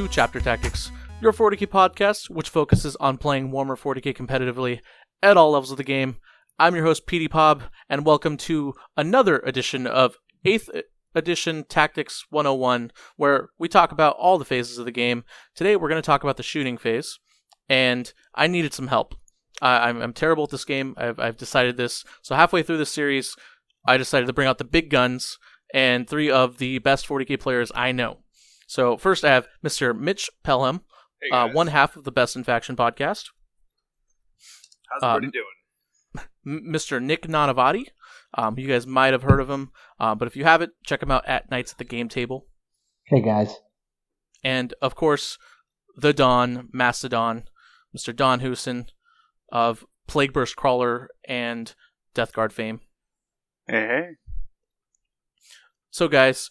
[0.00, 4.80] To Chapter Tactics, your 40k podcast, which focuses on playing Warhammer 40k competitively
[5.22, 6.16] at all levels of the game.
[6.58, 10.84] I'm your host, PD Pob, and welcome to another edition of 8th
[11.14, 15.22] edition Tactics 101, where we talk about all the phases of the game.
[15.54, 17.18] Today, we're going to talk about the shooting phase,
[17.68, 19.14] and I needed some help.
[19.60, 20.94] I I'm, I'm terrible at this game.
[20.96, 22.06] I've, I've decided this.
[22.22, 23.36] So, halfway through this series,
[23.86, 25.36] I decided to bring out the big guns
[25.74, 28.20] and three of the best 40k players I know.
[28.70, 29.98] So first, I have Mr.
[29.98, 30.82] Mitch Pelham,
[31.20, 33.30] Hey uh, one half of the Best in Faction podcast.
[34.88, 35.32] How's um, everybody
[36.46, 36.72] doing?
[36.72, 37.02] Mr.
[37.02, 37.86] Nick Nanavati.
[38.34, 41.10] Um, you guys might have heard of him, uh, but if you haven't, check him
[41.10, 42.46] out at Nights at the Game Table.
[43.06, 43.56] Hey guys.
[44.44, 45.36] And of course,
[45.96, 47.48] the Don Mastodon,
[47.92, 48.14] Mr.
[48.14, 48.86] Don Huson
[49.50, 51.74] of Plague Burst Crawler and
[52.14, 52.78] Death Guard fame.
[53.66, 54.08] Hey, hey.
[55.90, 56.50] So, guys,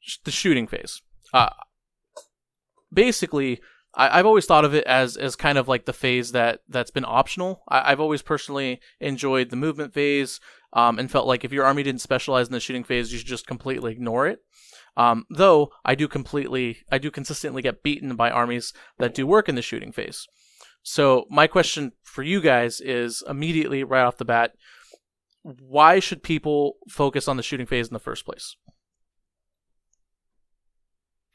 [0.00, 1.02] sh- the shooting phase.
[1.34, 1.50] Uh,
[2.92, 3.60] basically,
[3.94, 6.90] I- I've always thought of it as as kind of like the phase that that's
[6.92, 7.62] been optional.
[7.68, 10.40] I- I've always personally enjoyed the movement phase,
[10.72, 13.26] um, and felt like if your army didn't specialize in the shooting phase, you should
[13.26, 14.40] just completely ignore it.
[14.96, 19.48] Um, though I do completely, I do consistently get beaten by armies that do work
[19.48, 20.26] in the shooting phase.
[20.84, 24.52] So my question for you guys is immediately right off the bat:
[25.42, 28.56] Why should people focus on the shooting phase in the first place?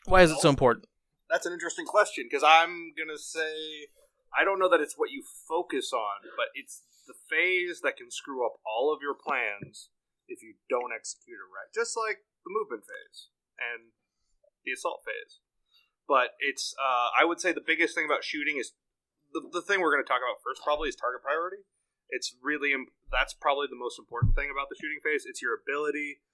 [0.09, 0.89] Why is it so important?
[1.29, 3.85] That's an interesting question because I'm gonna say
[4.33, 8.09] I don't know that it's what you focus on, but it's the phase that can
[8.09, 9.89] screw up all of your plans
[10.27, 11.69] if you don't execute it right.
[11.73, 13.93] Just like the movement phase and
[14.65, 15.41] the assault phase.
[16.09, 18.73] But it's uh, I would say the biggest thing about shooting is
[19.29, 21.61] the, the thing we're going to talk about first probably is target priority.
[22.09, 25.29] It's really im- that's probably the most important thing about the shooting phase.
[25.29, 26.25] It's your ability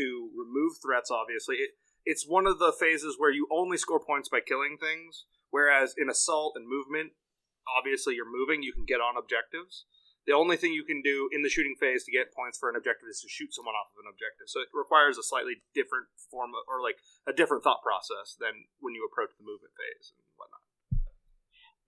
[0.00, 1.12] to remove threats.
[1.12, 1.76] Obviously, it,
[2.08, 5.28] it's one of the phases where you only score points by killing things.
[5.52, 7.12] Whereas in assault and movement,
[7.68, 9.84] obviously you're moving, you can get on objectives.
[10.24, 12.76] The only thing you can do in the shooting phase to get points for an
[12.80, 14.48] objective is to shoot someone off of an objective.
[14.48, 16.96] So it requires a slightly different form of, or like
[17.28, 20.64] a different thought process than when you approach the movement phase and whatnot.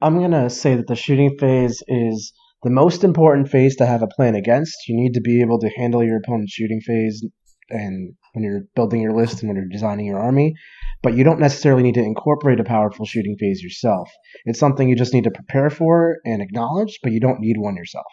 [0.04, 4.04] I'm going to say that the shooting phase is the most important phase to have
[4.04, 4.88] a plan against.
[4.88, 7.24] You need to be able to handle your opponent's shooting phase
[7.70, 10.54] and when you're building your list and when you're designing your army,
[11.02, 14.10] but you don't necessarily need to incorporate a powerful shooting phase yourself.
[14.44, 17.76] It's something you just need to prepare for and acknowledge, but you don't need one
[17.76, 18.06] yourself.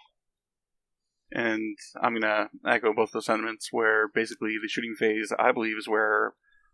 [1.32, 5.78] And I'm going to echo both those sentiments where basically the shooting phase, I believe,
[5.78, 6.34] is where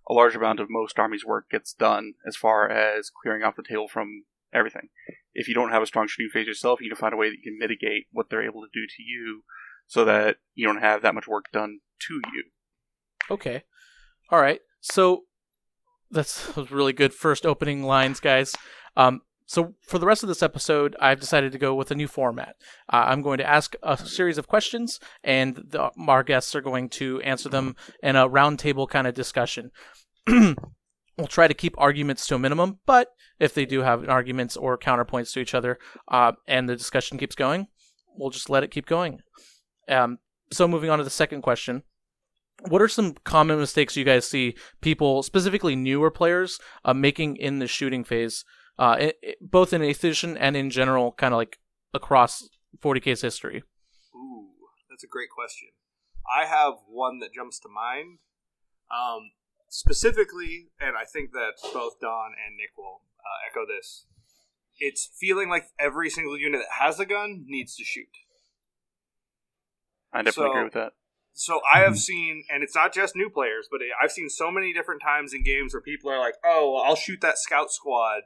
[0.10, 3.64] a large amount of most armies' work gets done as far as clearing off the
[3.64, 4.90] table from everything.
[5.34, 7.30] If you don't have a strong shooting phase yourself, you need to find a way
[7.30, 9.44] that you can mitigate what they're able to do to you
[9.88, 12.44] so that you don't have that much work done to you.
[13.32, 13.64] Okay.
[14.30, 14.60] All right.
[14.82, 15.24] So
[16.12, 18.56] that's really good first opening lines, guys.
[18.96, 22.08] Um, so for the rest of this episode, I've decided to go with a new
[22.08, 22.56] format.
[22.92, 26.90] Uh, I'm going to ask a series of questions, and the, our guests are going
[26.90, 29.72] to answer them in a roundtable kind of discussion.
[30.28, 33.10] we'll try to keep arguments to a minimum, but
[33.40, 35.78] if they do have arguments or counterpoints to each other,
[36.08, 37.68] uh, and the discussion keeps going,
[38.18, 39.20] we'll just let it keep going.
[39.90, 40.20] Um,
[40.52, 41.84] so moving on to the second question
[42.70, 47.60] what are some common mistakes you guys see people, specifically newer players, uh, making in
[47.60, 48.46] the shooting phase,
[48.80, 51.60] uh, i i- both in eighth edition and in general, kind of like
[51.94, 52.50] across
[52.82, 53.64] 40k's history?
[54.16, 54.50] Ooh,
[54.90, 55.70] that's a great question.
[56.36, 58.20] I have one that jumps to mind.
[58.92, 59.32] Um,
[59.70, 64.06] specifically, and I think that both Don and Nick will uh, echo this.
[64.80, 68.08] It's feeling like every single unit that has a gun needs to shoot.
[70.12, 70.94] I definitely So- agree with that.
[71.34, 71.98] So I have Mhm.
[71.98, 75.44] seen, and it's not just new players, but I've seen so many different times in
[75.44, 78.24] games where people are like, "Oh, I'll shoot that scout squad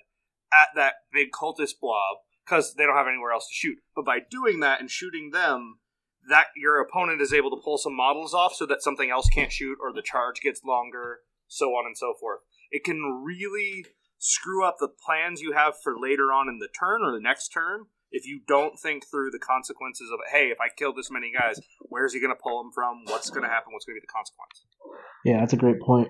[0.52, 4.20] at that big cultist blob because they don't have anywhere else to shoot." But by
[4.20, 5.80] doing that and shooting them,
[6.28, 9.54] that your opponent is able to pull some models off so that something else can't
[9.54, 12.42] shoot, or the charge gets longer, so on and so forth.
[12.70, 13.86] It can really
[14.18, 17.50] screw up the plans you have for later on in the turn or the next
[17.50, 21.32] turn if you don't think through the consequences of hey if i kill this many
[21.32, 24.02] guys where's he going to pull them from what's going to happen what's going to
[24.02, 24.68] be the consequence
[25.26, 26.10] Yeah, that's a great point.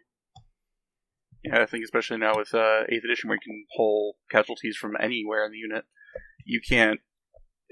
[1.43, 4.97] Yeah, I think especially now with uh, Eighth Edition, where you can pull casualties from
[4.99, 5.85] anywhere in the unit,
[6.45, 6.99] you can't,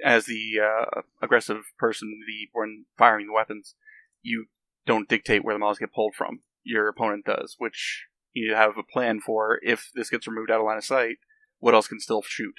[0.04, 3.76] as the uh, aggressive person, the one firing the weapons,
[4.22, 4.46] you
[4.86, 6.42] don't dictate where the models get pulled from.
[6.64, 9.60] Your opponent does, which you have a plan for.
[9.62, 11.18] If this gets removed out of line of sight,
[11.60, 12.56] what else can still shoot?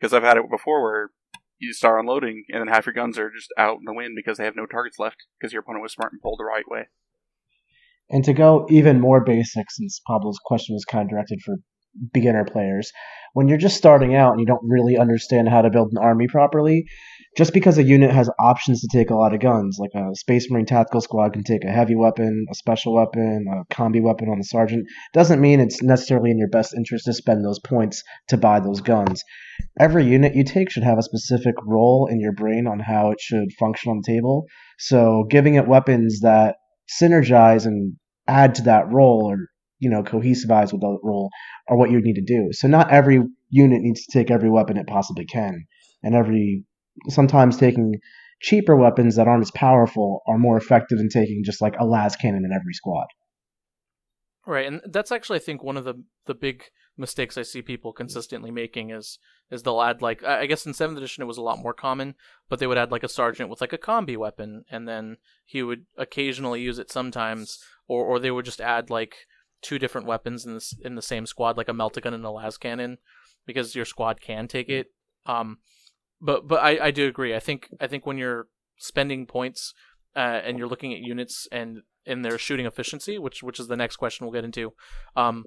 [0.00, 1.10] Because I've had it before where
[1.58, 4.38] you start unloading, and then half your guns are just out in the wind because
[4.38, 6.88] they have no targets left because your opponent was smart and pulled the right way.
[8.08, 11.56] And to go even more basic, since Pablo's question was kind of directed for
[12.12, 12.92] beginner players,
[13.32, 16.26] when you're just starting out and you don't really understand how to build an army
[16.26, 16.84] properly,
[17.36, 20.50] just because a unit has options to take a lot of guns, like a Space
[20.50, 24.38] Marine Tactical Squad can take a heavy weapon, a special weapon, a combi weapon on
[24.38, 28.36] the sergeant, doesn't mean it's necessarily in your best interest to spend those points to
[28.36, 29.22] buy those guns.
[29.78, 33.20] Every unit you take should have a specific role in your brain on how it
[33.20, 34.46] should function on the table.
[34.78, 36.56] So giving it weapons that
[37.00, 37.94] synergize and
[38.26, 39.49] add to that role or
[39.80, 41.30] you know cohesivize with the role
[41.68, 42.48] are what you need to do.
[42.52, 45.66] So not every unit needs to take every weapon it possibly can.
[46.02, 46.64] And every
[47.08, 47.96] sometimes taking
[48.40, 52.16] cheaper weapons that aren't as powerful are more effective than taking just like a las
[52.16, 53.06] cannon in every squad.
[54.46, 56.64] Right, and that's actually I think one of the the big
[56.96, 59.18] mistakes I see people consistently making is
[59.50, 61.74] is they'll add like I I guess in seventh edition it was a lot more
[61.74, 62.14] common,
[62.48, 65.62] but they would add like a sergeant with like a combi weapon, and then he
[65.62, 69.14] would occasionally use it sometimes, or or they would just add like
[69.62, 72.56] two different weapons in this in the same squad, like a meltagun and a las
[72.56, 72.98] cannon,
[73.46, 74.88] because your squad can take it.
[75.26, 75.58] Um,
[76.20, 77.34] but but I I do agree.
[77.34, 78.48] I think I think when you're
[78.78, 79.74] spending points
[80.16, 83.76] uh, and you're looking at units and in their shooting efficiency, which which is the
[83.76, 84.72] next question we'll get into.
[85.16, 85.44] Um,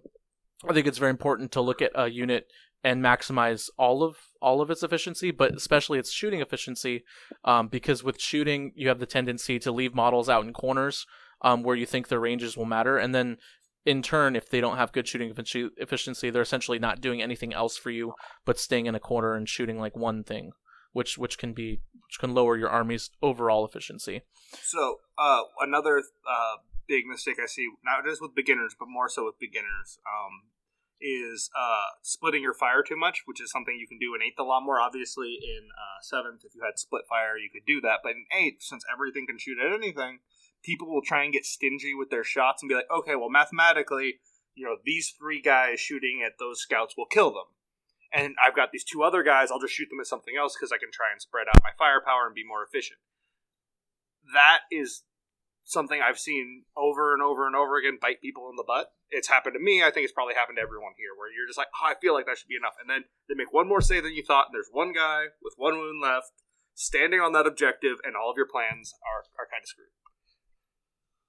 [0.67, 2.47] I think it's very important to look at a unit
[2.83, 7.03] and maximize all of all of its efficiency, but especially its shooting efficiency,
[7.43, 11.05] um, because with shooting you have the tendency to leave models out in corners
[11.41, 13.37] um, where you think their ranges will matter, and then
[13.85, 17.77] in turn, if they don't have good shooting efficiency, they're essentially not doing anything else
[17.77, 18.13] for you
[18.45, 20.51] but staying in a corner and shooting like one thing,
[20.91, 24.21] which which can be which can lower your army's overall efficiency.
[24.61, 26.57] So uh, another uh,
[26.87, 30.49] big mistake I see not just with beginners, but more so with beginners, um,
[31.01, 34.39] is uh, splitting your fire too much, which is something you can do in eighth
[34.39, 34.79] a lot more.
[34.79, 37.99] Obviously, in uh, seventh, if you had split fire, you could do that.
[38.03, 40.19] But in eighth, since everything can shoot at anything,
[40.63, 44.15] people will try and get stingy with their shots and be like, okay, well, mathematically,
[44.55, 47.51] you know, these three guys shooting at those scouts will kill them.
[48.13, 50.71] And I've got these two other guys, I'll just shoot them at something else because
[50.71, 52.99] I can try and spread out my firepower and be more efficient.
[54.33, 55.03] That is
[55.65, 58.93] something I've seen over and over and over again bite people in the butt.
[59.09, 59.81] It's happened to me.
[59.81, 62.13] I think it's probably happened to everyone here, where you're just like, oh, I feel
[62.13, 62.77] like that should be enough.
[62.79, 65.55] And then they make one more save than you thought, and there's one guy with
[65.57, 66.31] one wound left
[66.75, 69.93] standing on that objective, and all of your plans are, are kind of screwed.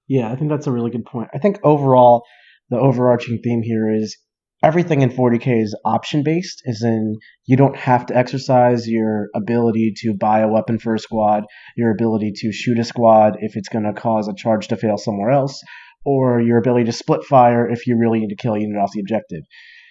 [0.07, 1.29] Yeah, I think that's a really good point.
[1.33, 2.23] I think overall,
[2.69, 4.17] the overarching theme here is
[4.63, 7.15] everything in 40k is option based, as in
[7.45, 11.43] you don't have to exercise your ability to buy a weapon for a squad,
[11.75, 14.97] your ability to shoot a squad if it's going to cause a charge to fail
[14.97, 15.61] somewhere else,
[16.05, 18.91] or your ability to split fire if you really need to kill a unit off
[18.93, 19.41] the objective.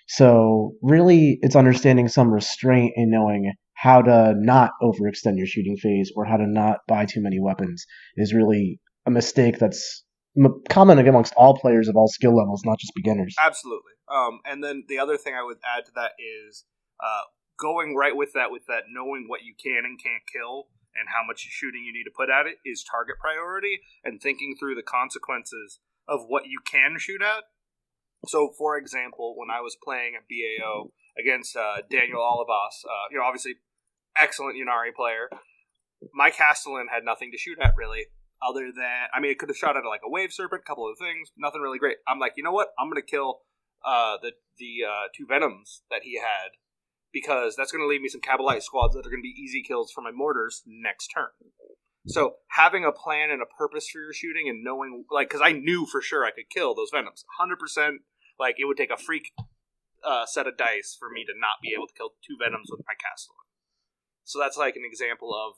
[0.06, 6.12] So, really, it's understanding some restraint in knowing how to not overextend your shooting phase
[6.14, 7.84] or how to not buy too many weapons
[8.16, 10.03] is really a mistake that's
[10.68, 13.34] common amongst all players of all skill levels, not just beginners.
[13.40, 13.92] Absolutely.
[14.08, 16.64] Um, and then the other thing I would add to that is
[17.00, 17.22] uh,
[17.58, 21.26] going right with that, with that knowing what you can and can't kill and how
[21.26, 24.82] much shooting you need to put at it is target priority and thinking through the
[24.82, 27.44] consequences of what you can shoot at.
[28.26, 33.18] So, for example, when I was playing a BAO against uh, Daniel Olivas, uh, you
[33.18, 33.56] know, obviously
[34.16, 35.28] excellent Ynnari player,
[36.12, 38.06] my Castellan had nothing to shoot at really,
[38.46, 40.88] other than I mean, it could have shot at like a wave serpent, a couple
[40.88, 41.96] of things, nothing really great.
[42.06, 42.68] I'm like, you know what?
[42.78, 43.40] I'm gonna kill
[43.84, 46.56] uh, the the uh, two venoms that he had
[47.12, 50.02] because that's gonna leave me some Cabalite squads that are gonna be easy kills for
[50.02, 51.30] my mortars next turn.
[52.06, 55.52] So having a plan and a purpose for your shooting and knowing, like, because I
[55.52, 58.02] knew for sure I could kill those venoms, hundred percent.
[58.38, 59.32] Like it would take a freak
[60.04, 62.80] uh, set of dice for me to not be able to kill two venoms with
[62.86, 63.46] my Castellan.
[64.24, 65.54] So that's like an example of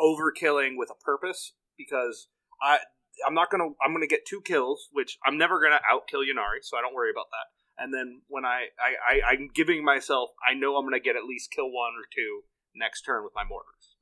[0.00, 2.28] overkilling with a purpose because
[2.60, 2.78] I
[3.26, 6.76] I'm not gonna I'm gonna get two kills, which I'm never gonna outkill Ynnari, so
[6.76, 7.82] I don't worry about that.
[7.82, 11.24] And then when I, I, I I'm giving myself I know I'm gonna get at
[11.24, 12.42] least kill one or two
[12.74, 13.96] next turn with my mortars.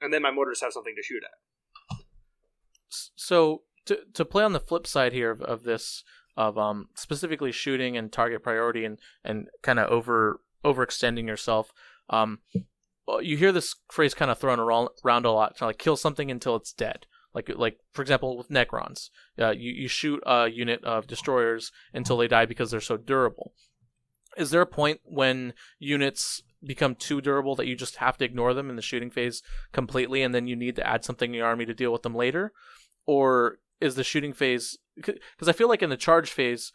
[0.00, 1.98] And then my mortars have something to shoot at.
[3.16, 6.04] So to to play on the flip side here of, of this
[6.36, 11.72] of um specifically shooting and target priority and and kind of over overextending yourself
[12.10, 12.40] um
[13.20, 16.72] you hear this phrase kind of thrown around, a lot like kill something until it's
[16.72, 17.06] dead.
[17.34, 19.10] Like like for example with necrons.
[19.38, 23.52] Uh, you, you shoot a unit of destroyers until they die because they're so durable.
[24.36, 28.54] Is there a point when units become too durable that you just have to ignore
[28.54, 29.42] them in the shooting phase
[29.72, 32.14] completely and then you need to add something in your army to deal with them
[32.14, 32.52] later?
[33.06, 36.72] Or is the shooting phase because I feel like in the charge phase,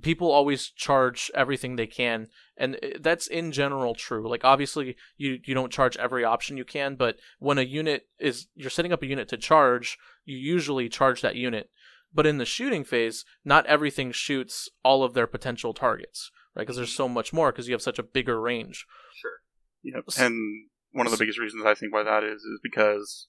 [0.00, 4.28] people always charge everything they can, and that's in general true.
[4.28, 8.48] Like obviously, you you don't charge every option you can, but when a unit is
[8.54, 11.70] you're setting up a unit to charge, you usually charge that unit.
[12.14, 16.62] But in the shooting phase, not everything shoots all of their potential targets, right?
[16.62, 18.86] Because there's so much more because you have such a bigger range.
[19.14, 19.40] Sure.
[19.82, 20.04] Yep.
[20.18, 23.28] And one of the biggest reasons I think why that is is because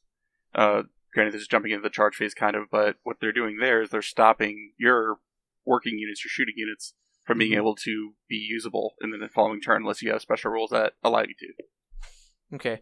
[0.54, 3.58] uh, granted, this is jumping into the charge phase kind of, but what they're doing
[3.60, 5.18] there is they're stopping your
[5.66, 6.94] working units, your shooting units,
[7.24, 7.60] from being mm-hmm.
[7.60, 11.22] able to be usable in the following turn unless you have special rules that allow
[11.22, 12.56] you to.
[12.56, 12.82] Okay.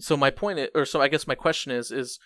[0.00, 2.18] So my point is, or so I guess my question is, is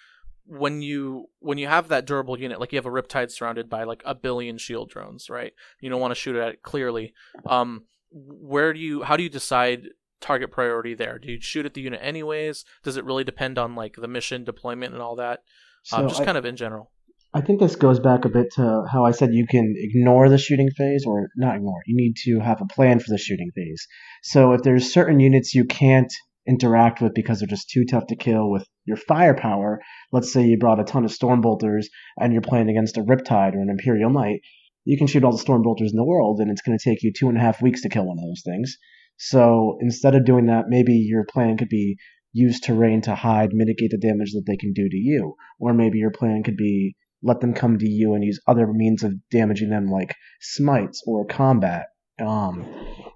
[0.46, 3.84] when you when you have that durable unit, like you have a Riptide surrounded by
[3.84, 5.52] like a billion shield drones, right?
[5.80, 7.12] You don't want to shoot at it clearly.
[7.44, 9.02] Um, where do you?
[9.02, 9.88] How do you decide
[10.20, 11.18] target priority there?
[11.18, 12.64] Do you shoot at the unit anyways?
[12.82, 15.40] Does it really depend on like the mission deployment and all that?
[15.40, 15.44] Um,
[15.82, 16.92] so um, just I, kind of in general.
[17.34, 20.38] I think this goes back a bit to how I said you can ignore the
[20.38, 21.82] shooting phase or not ignore.
[21.86, 23.86] You need to have a plan for the shooting phase.
[24.22, 26.12] So if there's certain units you can't
[26.46, 29.80] interact with because they're just too tough to kill with your firepower,
[30.12, 31.86] let's say you brought a ton of Stormbolters
[32.18, 34.40] and you're playing against a Riptide or an Imperial Knight,
[34.84, 37.12] you can shoot all the Stormbolters in the world and it's going to take you
[37.12, 38.76] two and a half weeks to kill one of those things.
[39.18, 41.96] So instead of doing that, maybe your plan could be
[42.32, 45.34] use terrain to hide, mitigate the damage that they can do to you.
[45.58, 49.02] Or maybe your plan could be let them come to you and use other means
[49.02, 51.86] of damaging them like smites or combat.
[52.18, 52.64] Um,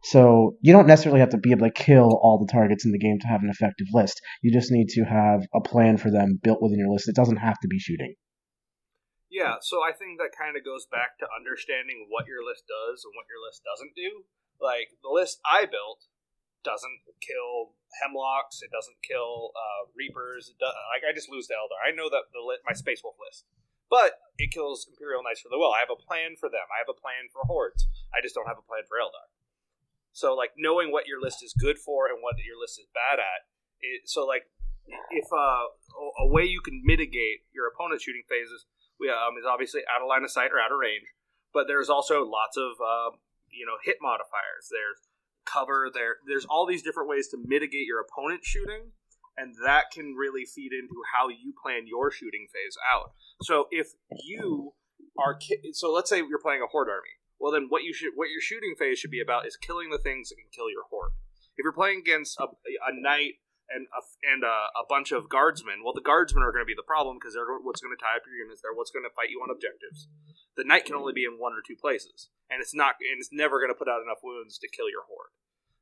[0.02, 2.98] so you don't necessarily have to be able to kill all the targets in the
[2.98, 4.20] game to have an effective list.
[4.42, 7.08] You just need to have a plan for them built within your list.
[7.08, 8.14] It doesn't have to be shooting.
[9.30, 13.06] Yeah, so I think that kind of goes back to understanding what your list does
[13.06, 14.26] and what your list doesn't do.
[14.58, 16.04] Like the list I built
[16.66, 18.60] doesn't kill hemlocks.
[18.60, 20.52] It doesn't kill uh, reapers.
[20.60, 21.80] Does, like I just lose to Eldar.
[21.80, 23.46] I know that the my Space Wolf list,
[23.90, 25.74] but it kills Imperial Knights for the Well.
[25.76, 26.64] I have a plan for them.
[26.72, 27.84] I have a plan for hordes.
[28.14, 29.28] I just don't have a plan for Eldar.
[30.12, 33.18] So like knowing what your list is good for and what your list is bad
[33.18, 33.50] at.
[33.82, 34.48] It, so like
[35.10, 35.70] if uh,
[36.18, 38.66] a way you can mitigate your opponent's shooting phases
[39.08, 41.06] um, is obviously out of line of sight or out of range,
[41.52, 43.16] but there's also lots of uh,
[43.50, 44.68] you know hit modifiers.
[44.70, 45.00] There's
[45.46, 45.90] cover.
[45.92, 48.92] There there's all these different ways to mitigate your opponent shooting,
[49.40, 53.12] and that can really feed into how you plan your shooting phase out.
[53.42, 53.88] So if
[54.22, 54.74] you
[55.16, 57.16] are ki- so let's say you're playing a horde army.
[57.40, 59.98] Well, then what you should what your shooting phase should be about is killing the
[59.98, 61.16] things that can kill your horde.
[61.56, 65.86] If you're playing against a, a knight and a, and a, a, bunch of guardsmen.
[65.86, 68.18] Well, the guardsmen are going to be the problem because they're what's going to tie
[68.18, 68.60] up your units.
[68.60, 70.10] They're what's going to fight you on objectives.
[70.58, 73.30] The knight can only be in one or two places, and it's not and it's
[73.30, 75.32] never going to put out enough wounds to kill your horde.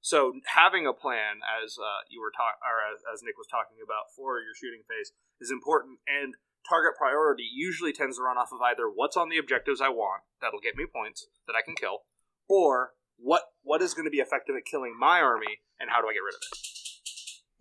[0.00, 3.82] So having a plan, as uh, you were talking, or as, as Nick was talking
[3.82, 5.98] about for your shooting phase, is important.
[6.06, 6.34] And
[6.68, 10.22] target priority usually tends to run off of either what's on the objectives I want
[10.40, 12.06] that'll get me points that I can kill,
[12.48, 16.08] or what what is going to be effective at killing my army, and how do
[16.08, 16.68] I get rid of it.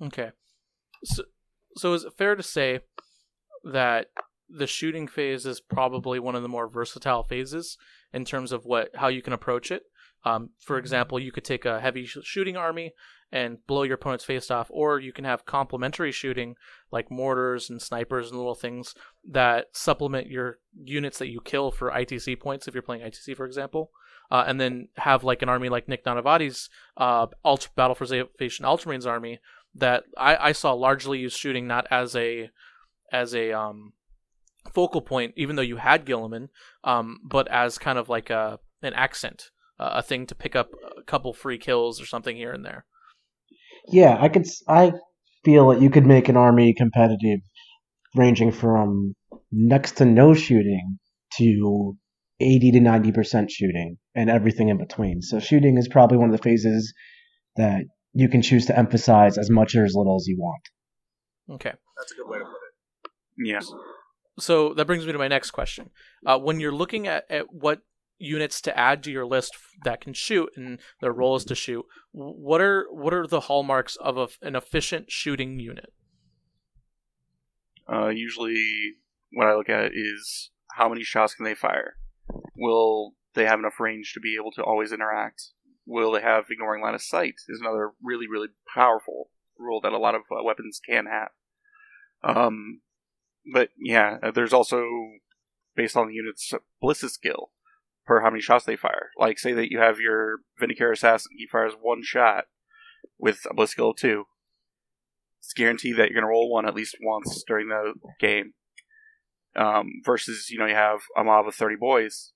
[0.05, 0.31] Okay.
[1.03, 1.23] So,
[1.75, 2.81] so is it fair to say
[3.63, 4.07] that
[4.49, 7.77] the shooting phase is probably one of the more versatile phases
[8.13, 9.83] in terms of what how you can approach it?
[10.25, 12.93] Um, for example, you could take a heavy sh- shooting army
[13.31, 16.55] and blow your opponent's face off, or you can have complementary shooting
[16.91, 18.95] like mortars and snipers and little things
[19.29, 23.45] that supplement your units that you kill for ITC points if you're playing ITC, for
[23.45, 23.91] example.
[24.29, 27.27] Uh, and then have like an army like Nick Nanavati's uh,
[27.75, 29.39] Battle for Salvation Ultramarines army
[29.75, 32.49] that I, I saw largely used shooting not as a
[33.11, 33.93] as a um,
[34.73, 36.49] focal point, even though you had Guilliman,
[36.83, 40.71] um, but as kind of like a an accent, uh, a thing to pick up
[40.97, 42.85] a couple free kills or something here and there.
[43.87, 44.45] Yeah, I could.
[44.67, 44.93] I
[45.45, 47.39] feel that you could make an army competitive,
[48.15, 49.15] ranging from
[49.51, 50.99] next to no shooting
[51.37, 51.97] to
[52.39, 55.21] eighty to ninety percent shooting, and everything in between.
[55.21, 56.93] So shooting is probably one of the phases
[57.55, 60.61] that you can choose to emphasize as much or as little as you want.
[61.49, 61.71] Okay.
[61.97, 63.11] That's a good way to put it.
[63.47, 63.59] Yeah.
[64.39, 65.91] so that brings me to my next question.
[66.25, 67.81] Uh, when you're looking at, at what
[68.17, 71.85] units to add to your list that can shoot and their role is to shoot,
[72.11, 75.93] what are what are the hallmarks of a, an efficient shooting unit?
[77.91, 78.95] Uh, usually,
[79.31, 81.95] what I look at is how many shots can they fire.
[82.55, 85.51] Will they have enough range to be able to always interact?
[85.85, 87.35] Will they have ignoring line of sight?
[87.47, 91.29] Is another really really powerful rule that a lot of uh, weapons can have.
[92.23, 92.81] Um,
[93.51, 94.83] but yeah, uh, there's also
[95.75, 97.51] based on the unit's ballistic skill
[98.07, 99.09] per how many shots they fire.
[99.19, 102.45] Like, say that you have your Vindicare Assassin, he fires one shot
[103.19, 104.23] with a ballistic skill of two.
[105.39, 108.53] It's guaranteed that you're going to roll one at least once during the game.
[109.55, 112.31] Um, versus, you know, you have a mob of 30 boys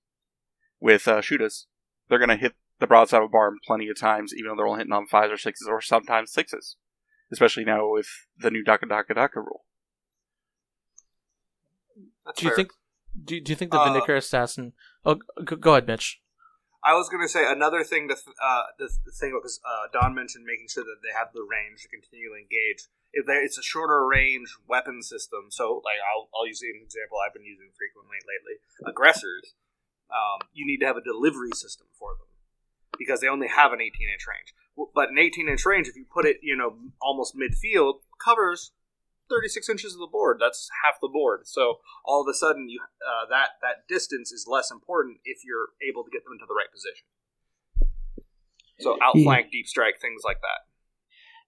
[0.80, 1.68] with uh, shooters.
[2.08, 4.66] They're going to hit the broadside of a barn plenty of times, even though they're
[4.66, 6.76] only hitting on fives or sixes or sometimes sixes.
[7.30, 9.64] Especially now with the new Dakka Dakka Dakka rule.
[12.26, 12.56] That's do you fair.
[12.56, 12.72] think
[13.12, 14.72] do, do you think the Uh, Assassin?
[15.04, 16.20] Oh, go ahead, Mitch.
[16.82, 19.86] I was going to say another thing to th- uh, the, the thing because uh,
[19.92, 22.90] Don mentioned making sure that they have the range to continually engage.
[23.14, 27.18] If they, it's a shorter range weapon system, so like I'll, I'll use an example
[27.22, 28.58] I've been using frequently lately.
[28.82, 29.54] Aggressors,
[30.10, 32.26] um, you need to have a delivery system for them
[32.98, 34.50] because they only have an 18 inch range.
[34.74, 38.72] But an 18 inch range, if you put it, you know, almost midfield, covers
[39.28, 40.38] 36 inches of the board.
[40.40, 41.46] That's half the board.
[41.46, 45.68] So all of a sudden, you uh, that that distance is less important if you're
[45.86, 47.06] able to get them into the right position.
[48.80, 50.66] So outflank, deep strike, things like that.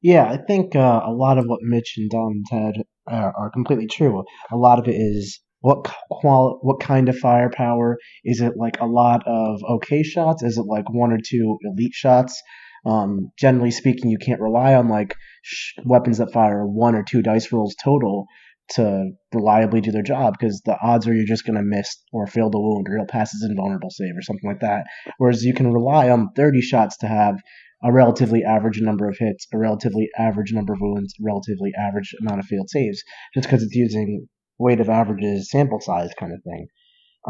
[0.03, 3.87] Yeah, I think uh, a lot of what Mitch and Don said uh, are completely
[3.87, 4.23] true.
[4.53, 8.53] A lot of it is what qual what kind of firepower is it?
[8.57, 10.43] Like a lot of okay shots?
[10.43, 12.41] Is it like one or two elite shots?
[12.87, 17.23] Um, generally speaking, you can't rely on like sh- weapons that fire one or two
[17.23, 18.27] dice rolls total
[18.71, 22.27] to reliably do their job because the odds are you're just going to miss or
[22.27, 24.85] fail the wound or you'll pass as invulnerable save or something like that.
[25.19, 27.37] Whereas you can rely on 30 shots to have
[27.83, 32.41] a relatively average number of hits, a relatively average number of wounds, relatively average amount
[32.41, 33.03] of failed saves,
[33.35, 34.27] just because it's using
[34.59, 36.67] weight of averages, sample size kind of thing.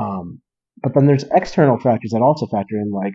[0.00, 0.40] Um,
[0.82, 3.14] but then there's external factors that also factor in, like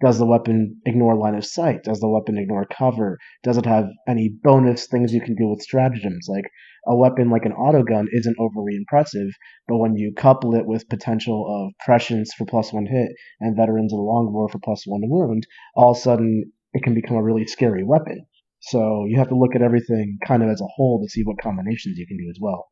[0.00, 1.84] does the weapon ignore line of sight?
[1.84, 3.18] Does the weapon ignore cover?
[3.42, 6.26] Does it have any bonus things you can do with stratagems?
[6.28, 6.44] Like
[6.86, 9.28] a weapon like an auto gun isn't overly impressive,
[9.66, 13.92] but when you couple it with potential of prescience for plus one hit and veterans
[13.92, 17.22] of the longbow for plus one wound, all of a sudden it can become a
[17.22, 18.26] really scary weapon.
[18.60, 21.36] So you have to look at everything kind of as a whole to see what
[21.42, 22.68] combinations you can do as well.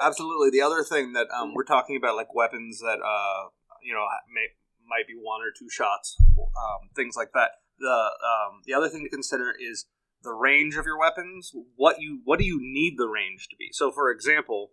[0.00, 0.50] Absolutely.
[0.50, 3.48] The other thing that um, we're talking about, like weapons that uh,
[3.82, 4.48] you know may,
[4.90, 7.62] might be one or two shots, um, things like that.
[7.78, 9.86] The um, the other thing to consider is
[10.22, 11.52] the range of your weapons.
[11.76, 13.68] What you what do you need the range to be?
[13.72, 14.70] So, for example,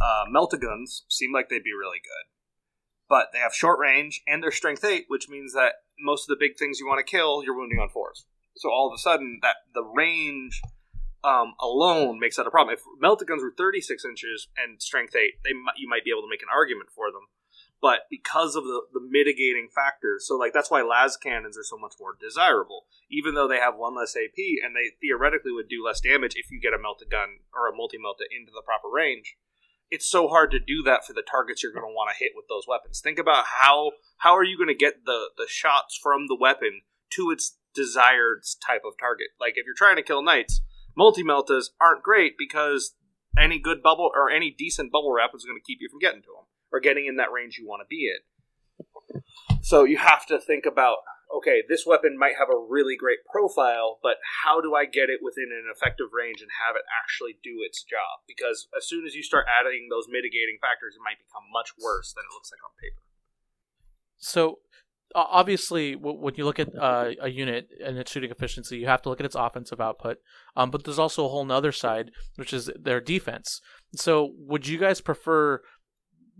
[0.00, 2.30] uh, meltaguns seem like they'd be really good,
[3.08, 6.42] but they have short range and they're strength eight, which means that most of the
[6.42, 8.26] big things you want to kill, you're wounding on fours.
[8.56, 10.60] So all of a sudden, that the range
[11.22, 12.74] um, alone makes that a problem.
[12.74, 16.42] If meltaguns were 36 inches and strength 8, they you might be able to make
[16.42, 17.28] an argument for them.
[17.82, 21.78] But because of the, the mitigating factors, so like that's why las cannons are so
[21.78, 25.84] much more desirable, even though they have one less AP and they theoretically would do
[25.84, 28.88] less damage if you get a melta gun or a multi melta into the proper
[28.92, 29.36] range.
[29.90, 32.32] It's so hard to do that for the targets you're going to want to hit
[32.36, 33.00] with those weapons.
[33.00, 36.82] Think about how how are you going to get the the shots from the weapon
[37.16, 39.28] to its desired type of target.
[39.40, 40.60] Like if you're trying to kill knights,
[40.94, 42.94] multi meltas aren't great because
[43.38, 46.20] any good bubble or any decent bubble wrap is going to keep you from getting
[46.20, 49.22] to them or getting in that range you want to be in.
[49.62, 50.98] So you have to think about
[51.30, 55.20] okay, this weapon might have a really great profile, but how do I get it
[55.22, 58.26] within an effective range and have it actually do its job?
[58.26, 62.12] Because as soon as you start adding those mitigating factors, it might become much worse
[62.12, 63.02] than it looks like on paper.
[64.18, 64.58] So
[65.14, 69.08] obviously, when you look at uh, a unit and its shooting efficiency, you have to
[69.08, 70.18] look at its offensive output.
[70.56, 73.60] Um, but there's also a whole nother side, which is their defense.
[73.96, 75.62] So, would you guys prefer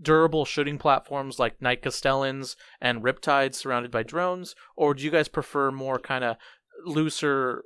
[0.01, 5.27] durable shooting platforms like Knight Castellans and Riptides surrounded by drones, or do you guys
[5.27, 6.37] prefer more kind of
[6.85, 7.63] looser,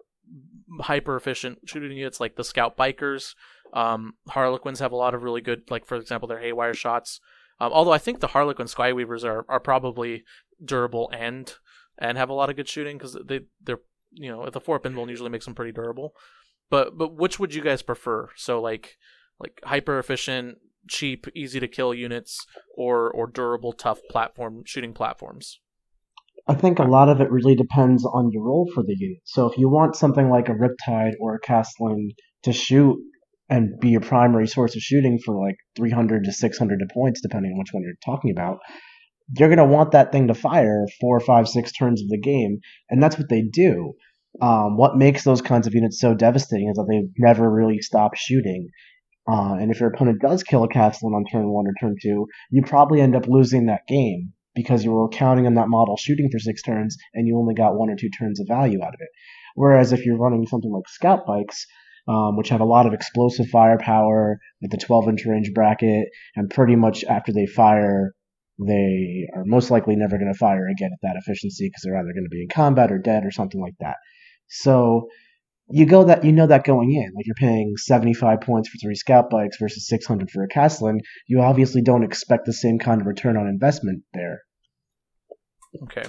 [0.81, 3.35] hyper efficient shooting units like the Scout Bikers?
[3.73, 7.19] Um, Harlequins have a lot of really good, like for example, their Haywire shots.
[7.59, 10.23] Um, although I think the Harlequin Skyweavers are, are probably
[10.63, 11.53] durable and
[11.97, 13.79] and have a lot of good shooting because they they're
[14.11, 16.13] you know the four pinball usually makes them pretty durable.
[16.69, 18.29] But but which would you guys prefer?
[18.35, 18.97] So like
[19.39, 22.45] like hyper efficient, cheap, easy to kill units,
[22.75, 25.59] or or durable, tough platform shooting platforms.
[26.47, 29.21] I think a lot of it really depends on your role for the unit.
[29.25, 32.11] So if you want something like a Riptide or a Castellan
[32.43, 32.97] to shoot
[33.49, 37.57] and be your primary source of shooting for like 300 to 600 points, depending on
[37.57, 38.59] which one you're talking about,
[39.37, 42.59] you're going to want that thing to fire four, five, six turns of the game,
[42.89, 43.93] and that's what they do.
[44.41, 48.15] Um, what makes those kinds of units so devastating is that they never really stop
[48.15, 48.67] shooting.
[49.27, 52.27] Uh, and if your opponent does kill a Castellan on turn one or turn two,
[52.51, 56.29] you probably end up losing that game because you were counting on that model shooting
[56.31, 58.99] for six turns and you only got one or two turns of value out of
[58.99, 59.09] it.
[59.55, 61.65] Whereas if you're running something like Scout Bikes,
[62.07, 66.49] um, which have a lot of explosive firepower with the 12 inch range bracket, and
[66.49, 68.13] pretty much after they fire,
[68.59, 72.13] they are most likely never going to fire again at that efficiency because they're either
[72.13, 73.95] going to be in combat or dead or something like that.
[74.47, 75.07] So
[75.69, 78.95] you go that you know that going in, like you're paying 75 points for three
[78.95, 83.07] scout bikes versus 600 for a Castellan, you obviously don't expect the same kind of
[83.07, 84.41] return on investment there.
[85.83, 86.05] Okay.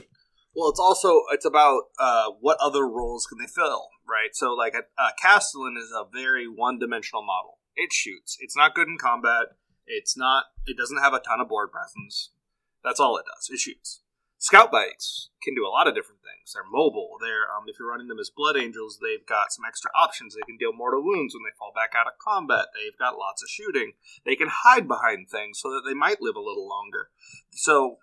[0.54, 4.30] Well, it's also it's about uh, what other roles can they fill, right?
[4.32, 7.58] So, like a, a Castellan is a very one-dimensional model.
[7.74, 8.38] It shoots.
[8.40, 9.48] It's not good in combat.
[9.86, 10.44] It's not.
[10.64, 12.30] It doesn't have a ton of board presence.
[12.82, 13.50] That's all it does.
[13.50, 14.00] It shoots.
[14.38, 16.52] Scout bikes can do a lot of different things.
[16.52, 17.16] They're mobile.
[17.20, 20.34] They're um, if you're running them as blood angels, they've got some extra options.
[20.34, 22.66] They can deal mortal wounds when they fall back out of combat.
[22.74, 23.92] They've got lots of shooting.
[24.24, 27.08] They can hide behind things so that they might live a little longer.
[27.52, 27.98] So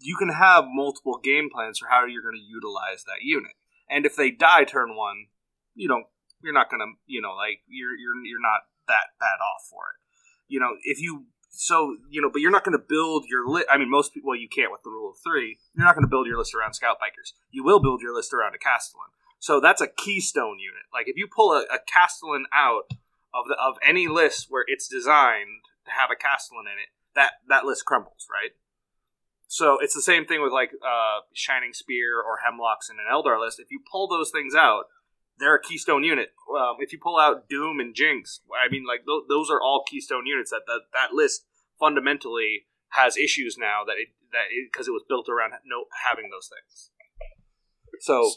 [0.00, 3.52] you can have multiple game plans for how you're going to utilize that unit.
[3.88, 5.28] And if they die turn one,
[5.74, 6.06] you don't
[6.42, 9.92] you're not going to you know like you're you're you're not that bad off for
[9.92, 9.96] it.
[10.48, 13.66] You know if you so you know, but you're not going to build your list.
[13.70, 15.58] I mean, most people, well, you can't with the rule of three.
[15.74, 17.32] You're not going to build your list around scout bikers.
[17.50, 19.08] You will build your list around a castellan.
[19.40, 20.84] So that's a keystone unit.
[20.92, 22.92] Like if you pull a, a castellan out
[23.34, 27.32] of the of any list where it's designed to have a castellan in it, that
[27.48, 28.52] that list crumbles, right?
[29.48, 33.40] So it's the same thing with like uh, Shining Spear or Hemlocks in an Eldar
[33.40, 33.58] list.
[33.58, 34.84] If you pull those things out,
[35.40, 36.32] they're a keystone unit.
[36.54, 39.82] Um, if you pull out Doom and Jinx, I mean, like th- those are all
[39.88, 40.50] keystone units.
[40.50, 41.46] That that, that list
[41.80, 46.30] fundamentally has issues now that it that because it, it, was built around no having
[46.30, 46.90] those things.
[48.00, 48.30] So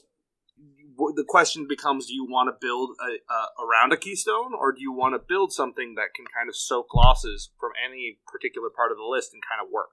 [1.16, 4.94] the question becomes: Do you want to build a, around a keystone, or do you
[4.94, 8.98] want to build something that can kind of soak losses from any particular part of
[8.98, 9.92] the list and kind of work?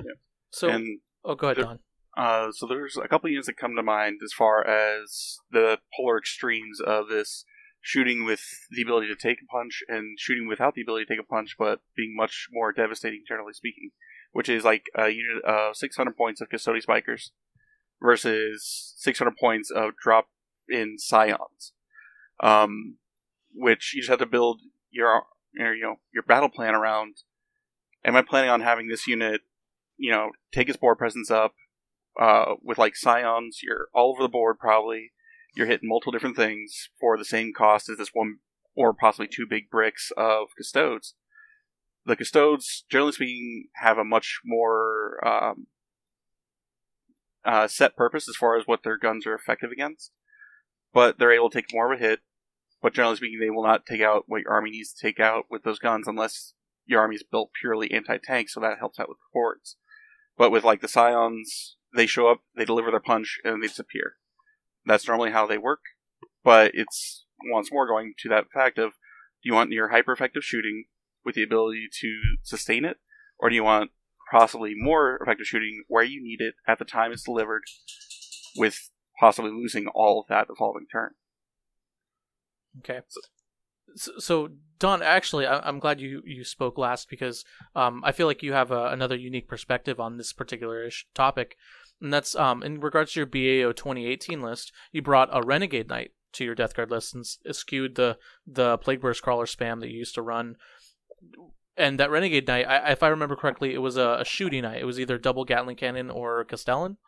[0.00, 0.18] Yeah.
[0.50, 1.78] So, and oh, go ahead, there, Don.
[2.16, 6.18] Uh, so there's a couple units that come to mind as far as the polar
[6.18, 7.44] extremes of this
[7.80, 11.20] shooting with the ability to take a punch and shooting without the ability to take
[11.20, 13.90] a punch, but being much more devastating, generally speaking.
[14.32, 17.32] Which is like a unit of 600 points of Custodes Spikers
[18.00, 20.28] versus 600 points of drop
[20.68, 21.72] in Scions.
[22.40, 22.98] Um,
[23.52, 27.16] which you just have to build your, you know, your battle plan around.
[28.04, 29.40] Am I planning on having this unit,
[29.96, 31.54] you know, take its board presence up,
[32.18, 35.12] uh, with like Scions, you're all over the board probably
[35.54, 38.38] you're hitting multiple different things for the same cost as this one
[38.74, 41.14] or possibly two big bricks of custodes.
[42.06, 45.66] The custodes, generally speaking, have a much more um,
[47.44, 50.12] uh, set purpose as far as what their guns are effective against,
[50.94, 52.20] but they're able to take more of a hit.
[52.80, 55.44] But generally speaking, they will not take out what your army needs to take out
[55.50, 56.54] with those guns unless
[56.86, 59.76] your army is built purely anti-tank, so that helps out with the hordes.
[60.38, 64.14] But with like the scions, they show up, they deliver their punch, and they disappear.
[64.86, 65.80] That's normally how they work,
[66.44, 68.92] but it's once more going to that fact of
[69.42, 70.84] do you want your hyper effective shooting
[71.24, 72.98] with the ability to sustain it,
[73.38, 73.90] or do you want
[74.30, 77.62] possibly more effective shooting where you need it at the time it's delivered,
[78.56, 81.10] with possibly losing all of that the following turn?
[82.78, 83.00] Okay.
[83.96, 84.48] So, so
[84.78, 88.52] Don, actually, I, am glad you, you spoke last because um, I feel like you
[88.52, 91.56] have a, another unique perspective on this particular ish topic
[92.00, 96.12] and that's um in regards to your BAO 2018 list, you brought a Renegade Knight
[96.32, 99.98] to your Death Guard list and skewed the the Plague Burst Crawler spam that you
[99.98, 100.56] used to run.
[101.76, 104.82] And that Renegade Knight, I, if I remember correctly, it was a, a shooting knight.
[104.82, 106.98] It was either double Gatling cannon or Castellan.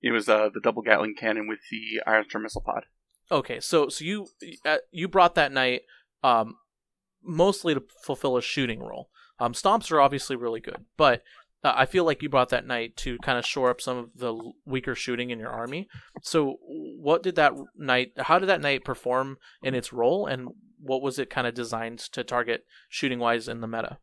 [0.00, 2.84] It was uh, the double Gatling cannon with the Ironstorm missile pod.
[3.30, 4.26] Okay, so so you
[4.64, 5.82] uh, you brought that knight
[6.22, 6.56] um,
[7.22, 9.10] mostly to fulfill a shooting role.
[9.38, 11.22] Um, stomps are obviously really good, but
[11.62, 14.10] uh, I feel like you brought that knight to kind of shore up some of
[14.16, 15.88] the weaker shooting in your army.
[16.22, 18.12] So, what did that knight?
[18.18, 20.48] How did that knight perform in its role, and
[20.80, 23.98] what was it kind of designed to target shooting wise in the meta?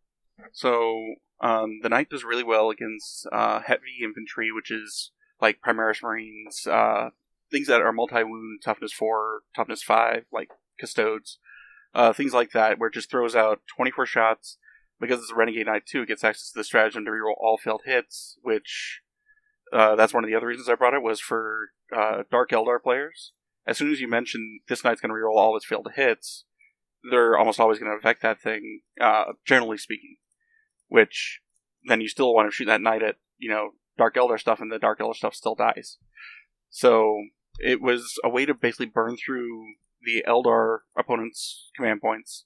[0.52, 6.04] So, um, the knight does really well against uh, heavy infantry, which is like Primaris
[6.04, 7.10] Marines, uh,
[7.52, 11.40] things that are multi wound, toughness four, toughness five, like custodes,
[11.96, 14.60] uh, things like that, where it just throws out twenty four shots
[15.00, 17.58] because it's a Renegade Knight too, it gets access to the stratagem to reroll all
[17.58, 19.02] failed hits, which
[19.74, 22.82] uh, that's one of the other reasons I brought it was for uh, Dark Eldar
[22.82, 23.34] players.
[23.68, 26.46] As soon as you mention this knight's going to reroll all of its failed hits,
[27.10, 30.18] they're almost always going to affect that thing, uh, generally speaking.
[30.88, 31.42] Which
[31.88, 34.72] then you still want to shoot that knight at you know Dark Eldar stuff, and
[34.72, 35.98] the Dark Eldar stuff still dies.
[36.70, 37.24] So
[37.60, 39.66] it was a way to basically burn through
[40.02, 42.46] the Eldar opponent's command points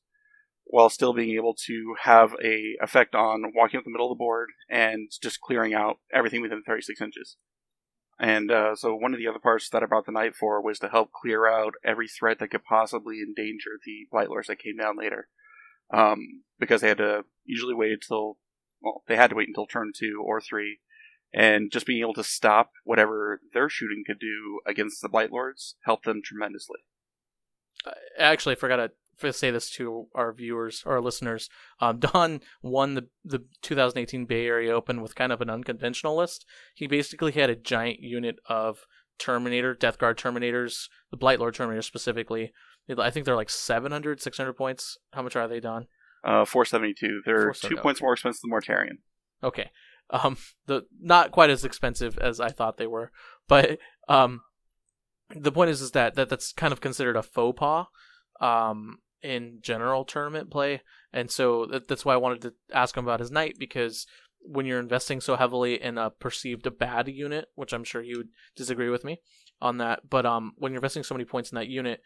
[0.72, 4.20] while still being able to have a effect on walking up the middle of the
[4.20, 7.36] board and just clearing out everything within 36 inches.
[8.18, 10.80] And uh, so one of the other parts that I brought the knight for was
[10.80, 14.78] to help clear out every threat that could possibly endanger the Blight Lords that came
[14.78, 15.28] down later.
[15.94, 18.38] Um, because they had to usually wait until,
[18.82, 20.80] well, they had to wait until turn two or three,
[21.34, 25.76] and just being able to stop whatever their shooting could do against the Blight Lords
[25.84, 26.80] helped them tremendously.
[27.86, 28.92] I actually forgot to
[29.32, 31.50] say this to our viewers or our listeners.
[31.80, 36.46] Um, Don won the the 2018 Bay Area Open with kind of an unconventional list.
[36.76, 38.86] He basically had a giant unit of
[39.20, 42.52] Terminator, Death Guard Terminators, the Blight Lord Terminator specifically.
[42.98, 44.98] I think they're like 700, 600 points.
[45.14, 45.88] How much are they, Don?
[46.24, 47.22] Uh, 472.
[47.26, 48.98] They're 470, two points more expensive than Mortarion.
[49.44, 49.70] Okay.
[50.10, 53.12] Um, the not quite as expensive as I thought they were,
[53.48, 54.42] but um,
[55.34, 57.86] the point is is that, that that's kind of considered a faux pas,
[58.42, 60.82] um, in general tournament play,
[61.14, 64.06] and so that, that's why I wanted to ask him about his knight because
[64.44, 68.30] when you're investing so heavily in a perceived bad unit, which I'm sure he would
[68.56, 69.22] disagree with me
[69.62, 72.02] on that, but um, when you're investing so many points in that unit,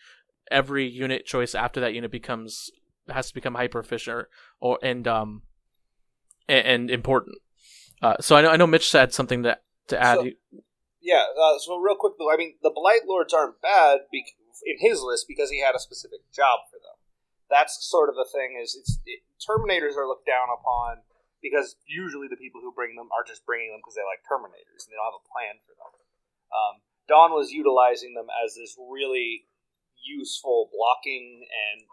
[0.52, 2.70] every unit choice after that unit becomes
[3.10, 4.28] has to become hyper efficient
[4.60, 5.44] or and um
[6.48, 7.38] and, and important.
[8.02, 10.18] Uh, so I know I know Mitch said something that to add.
[10.18, 10.30] So-
[11.02, 14.78] Yeah, uh, so real quick though, I mean, the Blight Lords aren't bad bec- in
[14.80, 16.96] his list because he had a specific job for them.
[17.50, 18.56] That's sort of the thing.
[18.62, 21.04] Is it's it, Terminators are looked down upon
[21.42, 24.86] because usually the people who bring them are just bringing them because they like Terminators
[24.86, 25.94] and they don't have a plan for them.
[26.50, 29.46] Um, Don was utilizing them as this really
[30.00, 31.86] useful blocking and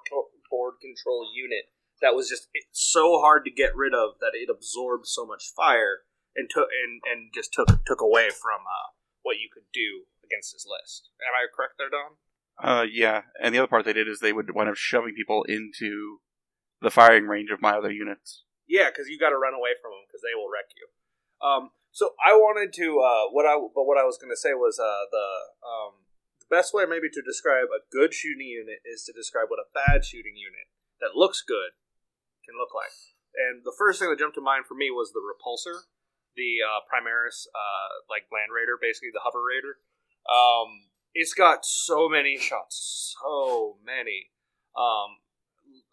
[0.49, 1.73] board control unit
[2.03, 6.03] that was just so hard to get rid of that it absorbed so much fire
[6.35, 10.53] and took and, and just took took away from uh, what you could do against
[10.53, 11.09] his list.
[11.23, 12.19] Am I correct there, Don?
[12.61, 15.45] Uh, yeah, and the other part they did is they would wind up shoving people
[15.45, 16.21] into
[16.81, 18.45] the firing range of my other units.
[18.69, 20.87] Yeah, because you got to run away from them because they will wreck you.
[21.43, 24.55] Um, so I wanted to uh, what I but what I was going to say
[24.55, 25.29] was uh, the
[25.61, 26.09] um,
[26.41, 29.69] the best way maybe to describe a good shooting unit is to describe what a
[29.75, 30.71] bad shooting unit
[31.05, 31.77] that looks good
[32.47, 32.95] can look like.
[33.35, 35.89] And the first thing that jumped to mind for me was the repulsor,
[36.37, 39.81] the uh, Primaris uh, like land raider, basically the hover raider.
[40.29, 44.31] Um, it's got so many shots, so many.
[44.77, 45.21] Um,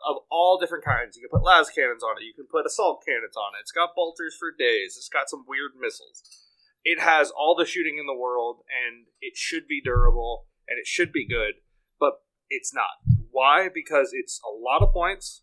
[0.08, 1.18] of all different kinds.
[1.18, 2.26] You can put las cannons on it.
[2.26, 3.62] You can put assault cannons on it.
[3.62, 4.96] It's got bolters for days.
[4.96, 6.24] It's got some weird missiles.
[6.86, 10.88] It has all the shooting in the world, and it should be durable and it
[10.88, 11.56] should be good,
[12.00, 13.02] but it's not.
[13.32, 13.70] Why?
[13.74, 15.42] Because it's a lot of points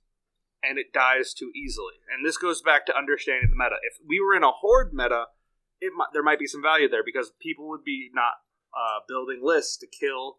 [0.62, 1.99] and it dies too easily.
[2.11, 3.77] And this goes back to understanding the meta.
[3.83, 5.27] If we were in a horde meta,
[5.81, 8.39] it might, there might be some value there because people would be not
[8.77, 10.39] uh, building lists to kill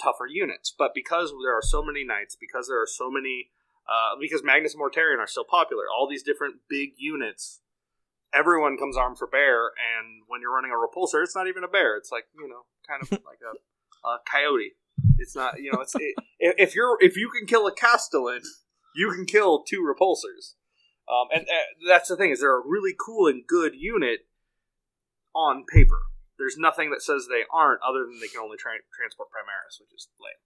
[0.00, 0.72] tougher units.
[0.76, 3.50] But because there are so many knights, because there are so many,
[3.88, 7.60] uh, because Magnus and are still popular, all these different big units,
[8.32, 9.72] everyone comes armed for bear.
[9.76, 11.96] And when you're running a repulsor, it's not even a bear.
[11.96, 14.72] It's like you know, kind of like a, a coyote.
[15.18, 18.42] It's not you know, it's it, if you're if you can kill a castellan,
[18.94, 20.54] you can kill two repulsors.
[21.08, 24.26] Um, and uh, that's the thing is they're a really cool and good unit
[25.34, 26.00] on paper.
[26.38, 29.92] There's nothing that says they aren't, other than they can only tra- transport Primaris, which
[29.94, 30.40] is lame.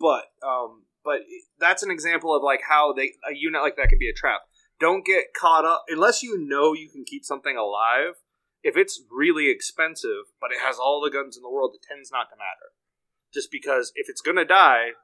[0.00, 1.20] But um, but
[1.58, 4.42] that's an example of like how they a unit like that can be a trap.
[4.80, 8.16] Don't get caught up unless you know you can keep something alive.
[8.62, 12.10] If it's really expensive, but it has all the guns in the world, it tends
[12.12, 12.76] not to matter.
[13.32, 14.96] Just because if it's gonna die,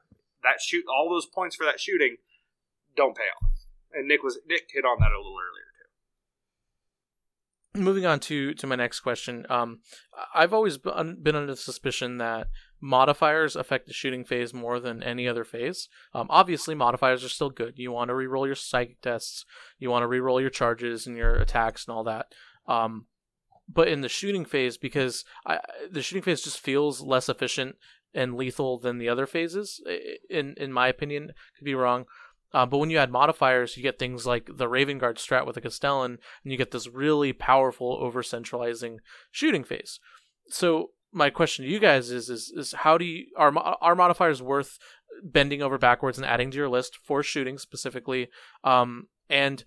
[0.43, 2.17] that shoot all those points for that shooting
[2.95, 3.51] don't pay off.
[3.93, 5.66] And Nick was Nick hit on that a little earlier.
[7.83, 9.79] Moving on to to my next question um
[10.33, 12.47] i've always been under the suspicion that
[12.81, 15.89] modifiers affect the shooting phase more than any other phase.
[16.13, 17.73] Um obviously modifiers are still good.
[17.77, 19.45] You want to reroll your psychic tests.
[19.79, 22.27] You want to reroll your charges and your attacks and all that.
[22.67, 23.05] Um
[23.69, 25.59] but in the shooting phase because I,
[25.91, 27.75] the shooting phase just feels less efficient
[28.13, 29.81] and lethal than the other phases
[30.29, 32.05] in in my opinion could be wrong
[32.53, 35.57] uh, but when you add modifiers, you get things like the Raven Guard strat with
[35.57, 38.99] a Castellan, and you get this really powerful over centralizing
[39.31, 39.99] shooting phase.
[40.49, 44.41] So my question to you guys is is, is how do you are are modifiers
[44.41, 44.77] worth
[45.23, 48.29] bending over backwards and adding to your list for shooting specifically?
[48.63, 49.63] Um, and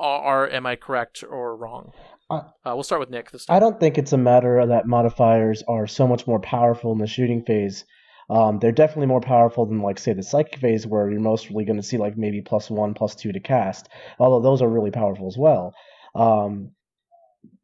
[0.00, 1.92] are, are am I correct or wrong?
[2.30, 5.86] Uh, we'll start with Nick this I don't think it's a matter that modifiers are
[5.86, 7.86] so much more powerful in the shooting phase.
[8.30, 11.78] Um, they're definitely more powerful than like say the psychic phase, where you're mostly going
[11.78, 13.88] to see like maybe plus one, plus two to cast.
[14.18, 15.74] Although those are really powerful as well.
[16.14, 16.72] Um,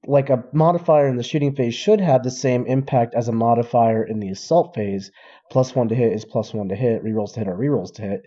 [0.07, 4.05] like a modifier in the shooting phase should have the same impact as a modifier
[4.05, 5.11] in the assault phase.
[5.51, 7.05] Plus one to hit is plus one to hit.
[7.05, 8.23] Rerolls to hit are rerolls to hit.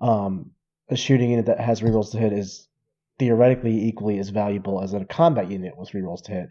[0.00, 0.52] Um,
[0.88, 2.68] a shooting unit that has rerolls to hit is
[3.18, 6.48] theoretically equally as valuable as a combat unit with rerolls to hit.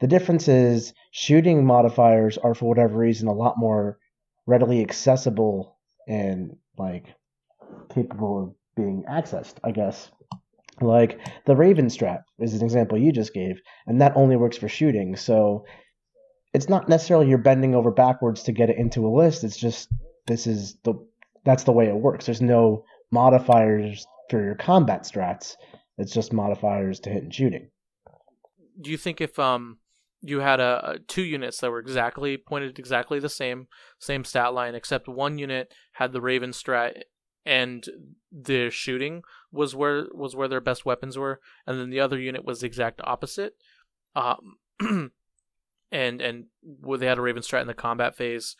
[0.00, 3.98] The difference is shooting modifiers are for whatever reason a lot more
[4.46, 5.78] readily accessible
[6.08, 7.06] and like
[7.94, 10.10] capable of being accessed, I guess.
[10.80, 14.68] Like the Raven Strat is an example you just gave, and that only works for
[14.68, 15.16] shooting.
[15.16, 15.64] So
[16.54, 19.44] it's not necessarily you're bending over backwards to get it into a list.
[19.44, 19.88] It's just
[20.26, 20.94] this is the
[21.44, 22.26] that's the way it works.
[22.26, 25.56] There's no modifiers for your combat strats.
[25.98, 27.68] It's just modifiers to hit and shooting.
[28.80, 29.78] Do you think if um
[30.22, 33.66] you had a, a, two units that were exactly pointed exactly the same
[33.98, 37.02] same stat line, except one unit had the Raven strat
[37.44, 37.84] and
[38.30, 42.44] the shooting was where was where their best weapons were, and then the other unit
[42.44, 43.54] was the exact opposite.
[44.14, 44.58] Um,
[45.90, 48.56] and and they had a Raven strat in the combat phase.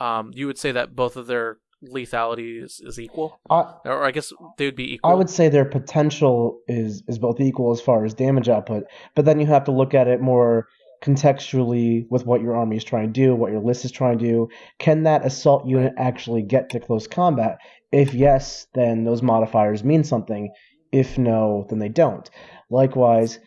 [0.00, 4.12] Um, you would say that both of their lethality is, is equal, I, or I
[4.12, 5.10] guess they would be equal.
[5.10, 9.24] I would say their potential is is both equal as far as damage output, but
[9.24, 10.68] then you have to look at it more
[11.02, 14.24] contextually with what your army is trying to do, what your list is trying to
[14.24, 14.48] do.
[14.78, 17.58] Can that assault unit actually get to close combat?
[17.90, 20.52] If yes, then those modifiers mean something.
[20.92, 22.28] If no, then they don't.
[22.70, 23.38] Likewise,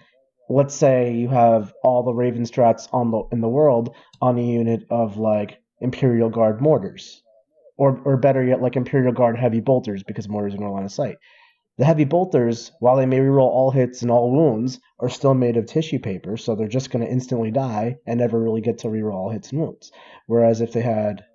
[0.50, 4.44] let's say you have all the Raven strats on the in the world on a
[4.44, 7.24] unit of like Imperial Guard mortars
[7.78, 10.92] or or better yet, like Imperial Guard heavy bolters, because mortars are no line of
[10.92, 11.18] sight.
[11.78, 15.58] The heavy bolters, while they may reroll all hits and all wounds, are still made
[15.58, 18.88] of tissue paper, so they're just going to instantly die and never really get to
[18.88, 19.92] reroll all hits and wounds.
[20.26, 21.26] Whereas if they had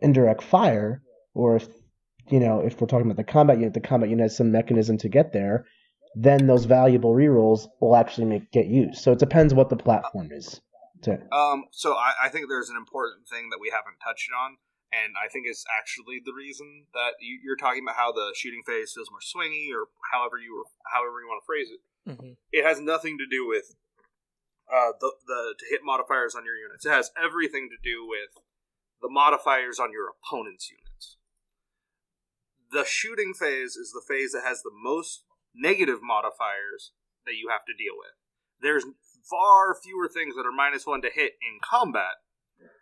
[0.00, 1.02] indirect fire,
[1.34, 1.68] or if
[2.28, 4.96] you know, if we're talking about the combat unit, the combat unit has some mechanism
[4.98, 5.66] to get there,
[6.14, 9.02] then those valuable rerolls will actually make get used.
[9.02, 10.60] So it depends what the platform is.
[11.02, 11.12] To...
[11.32, 14.56] Um, so I, I think there's an important thing that we haven't touched on,
[15.02, 18.62] and I think it's actually the reason that you, are talking about how the shooting
[18.66, 21.82] phase feels more swingy, or however you however you want to phrase it.
[22.06, 22.32] Mm-hmm.
[22.52, 23.74] It has nothing to do with
[24.70, 26.86] uh, the the to hit modifiers on your units.
[26.86, 28.42] It has everything to do with
[29.02, 31.16] the modifiers on your opponent's units.
[32.70, 36.92] The shooting phase is the phase that has the most negative modifiers
[37.26, 38.16] that you have to deal with.
[38.60, 38.84] There's
[39.22, 42.23] far fewer things that are minus one to hit in combat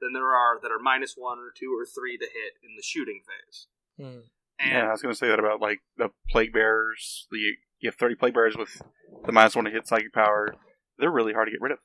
[0.00, 2.82] than there are that are minus one or two or three to hit in the
[2.82, 3.66] shooting phase.
[3.98, 4.20] Hmm.
[4.58, 7.26] yeah, I was going to say that about like the plague bearers.
[7.30, 7.38] The
[7.80, 8.82] you have thirty plague bearers with
[9.24, 10.54] the minus one to hit psychic power.
[10.98, 11.78] They're really hard to get rid of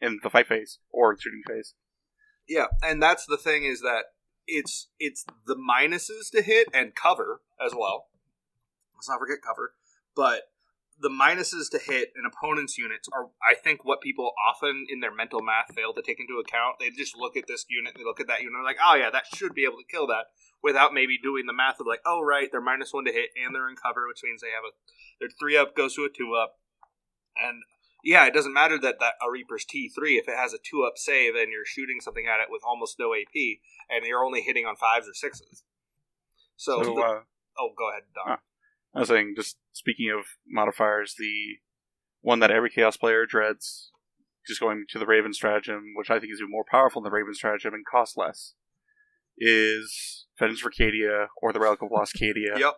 [0.00, 1.74] in the fight phase or the shooting phase.
[2.48, 4.04] Yeah, and that's the thing is that
[4.46, 8.06] it's it's the minuses to hit and cover as well.
[8.94, 9.74] Let's not forget cover,
[10.14, 10.42] but
[10.98, 15.14] the minuses to hit an opponent's units are, I think, what people often in their
[15.14, 16.76] mental math fail to take into account.
[16.80, 19.10] They just look at this unit, they look at that unit, they're like, oh yeah,
[19.10, 20.26] that should be able to kill that,
[20.62, 23.54] without maybe doing the math of like, oh right, they're minus one to hit and
[23.54, 24.72] they're in cover, which means they have a
[25.20, 26.58] their three up goes to a two up,
[27.36, 27.62] and
[28.04, 30.84] yeah, it doesn't matter that that a Reaper's T three if it has a two
[30.84, 33.58] up save and you're shooting something at it with almost no AP
[33.90, 35.64] and you're only hitting on fives or sixes.
[36.56, 37.20] So, so the, uh,
[37.58, 38.34] oh, go ahead, Don.
[38.34, 38.36] Uh,
[38.94, 41.58] I was saying, just speaking of modifiers, the
[42.22, 43.90] one that every Chaos player dreads,
[44.46, 47.16] just going to the Raven stratagem, which I think is even more powerful than the
[47.16, 48.54] Raven stratagem and costs less,
[49.38, 52.58] is Vengeance for Cadia or the Relic of Lost Cadia.
[52.58, 52.74] yep.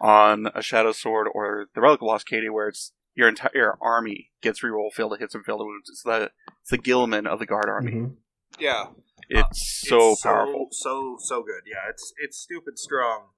[0.00, 4.30] On a Shadow Sword or the Relic of Lost Cadia, where it's your entire army
[4.40, 5.88] gets reroll failed to hits and failed wounds.
[5.88, 6.30] It's the
[6.62, 7.92] it's the Guilliman of the guard army.
[7.92, 8.14] Mm-hmm.
[8.58, 8.86] Yeah,
[9.28, 11.62] it's uh, so it's powerful, so, so so good.
[11.66, 13.28] Yeah, it's it's stupid strong.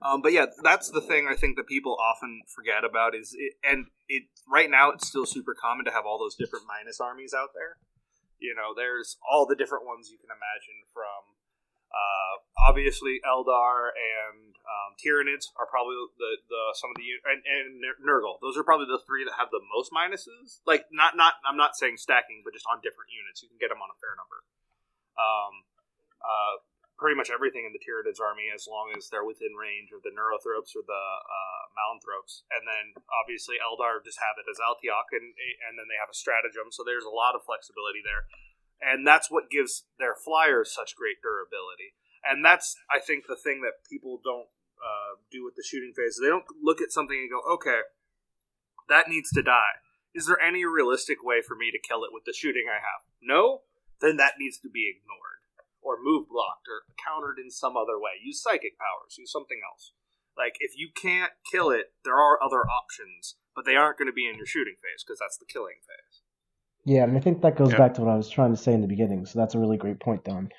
[0.00, 3.60] Um, but yeah, that's the thing I think that people often forget about is it,
[3.62, 7.34] and it right now it's still super common to have all those different minus armies
[7.36, 7.76] out there.
[8.40, 11.36] You know, there's all the different ones you can imagine from
[11.90, 12.34] uh,
[12.70, 18.38] obviously Eldar and um, Tyranids are probably the, the some of the and, and Nurgle.
[18.38, 20.62] Those are probably the three that have the most minuses.
[20.64, 23.74] Like not not I'm not saying stacking, but just on different units, you can get
[23.74, 24.38] them on a fair number.
[25.18, 25.54] Um,
[26.22, 26.54] uh,
[27.00, 30.12] pretty much everything in the Tyranids army as long as they're within range of the
[30.12, 32.44] Neurothropes or the uh, Malanthropes.
[32.52, 35.32] And then obviously Eldar just have it as Alaitoc, and,
[35.64, 38.28] and then they have a stratagem, so there's a lot of flexibility there.
[38.84, 41.96] And that's what gives their flyers such great durability.
[42.20, 46.20] And that's, I think, the thing that people don't uh, do with the shooting phase.
[46.20, 47.88] They don't look at something and go, okay,
[48.92, 49.80] that needs to die.
[50.12, 53.08] Is there any realistic way for me to kill it with the shooting I have?
[53.24, 53.64] No?
[54.04, 55.39] Then that needs to be ignored
[55.82, 58.20] or move blocked or countered in some other way.
[58.22, 59.16] Use psychic powers.
[59.18, 59.92] Use something else.
[60.36, 64.12] Like if you can't kill it, there are other options, but they aren't going to
[64.12, 66.20] be in your shooting phase because that's the killing phase.
[66.86, 67.78] Yeah, and I think that goes Yeah.
[67.78, 69.26] back to what I was trying to say in the beginning.
[69.26, 70.50] So that's a really great point, Don.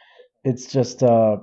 [0.44, 1.38] It's just, uh,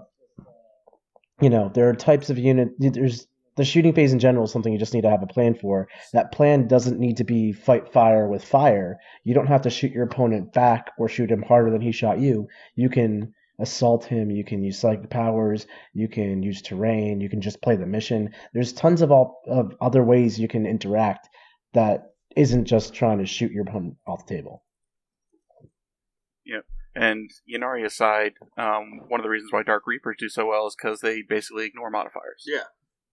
[1.41, 2.70] you know, there are types of unit.
[2.79, 3.26] There's
[3.57, 5.89] the shooting phase in general is something you just need to have a plan for.
[6.12, 8.99] That plan doesn't need to be fight fire with fire.
[9.24, 12.20] You don't have to shoot your opponent back or shoot him harder than he shot
[12.20, 12.47] you.
[12.76, 14.30] You can assault him.
[14.30, 15.66] You can use psychic powers.
[15.92, 17.20] You can use terrain.
[17.20, 18.34] You can just play the mission.
[18.52, 21.28] There's tons of all of other ways you can interact
[21.74, 24.64] that isn't just trying to shoot your opponent off the table.
[26.44, 26.61] Yeah.
[26.94, 30.74] And Ynnari aside, um, one of the reasons why Dark Reapers do so well is
[30.74, 32.44] because they basically ignore modifiers.
[32.44, 32.64] Yeah,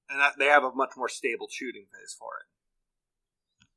[0.10, 3.68] and that, they have a much more stable shooting phase for it.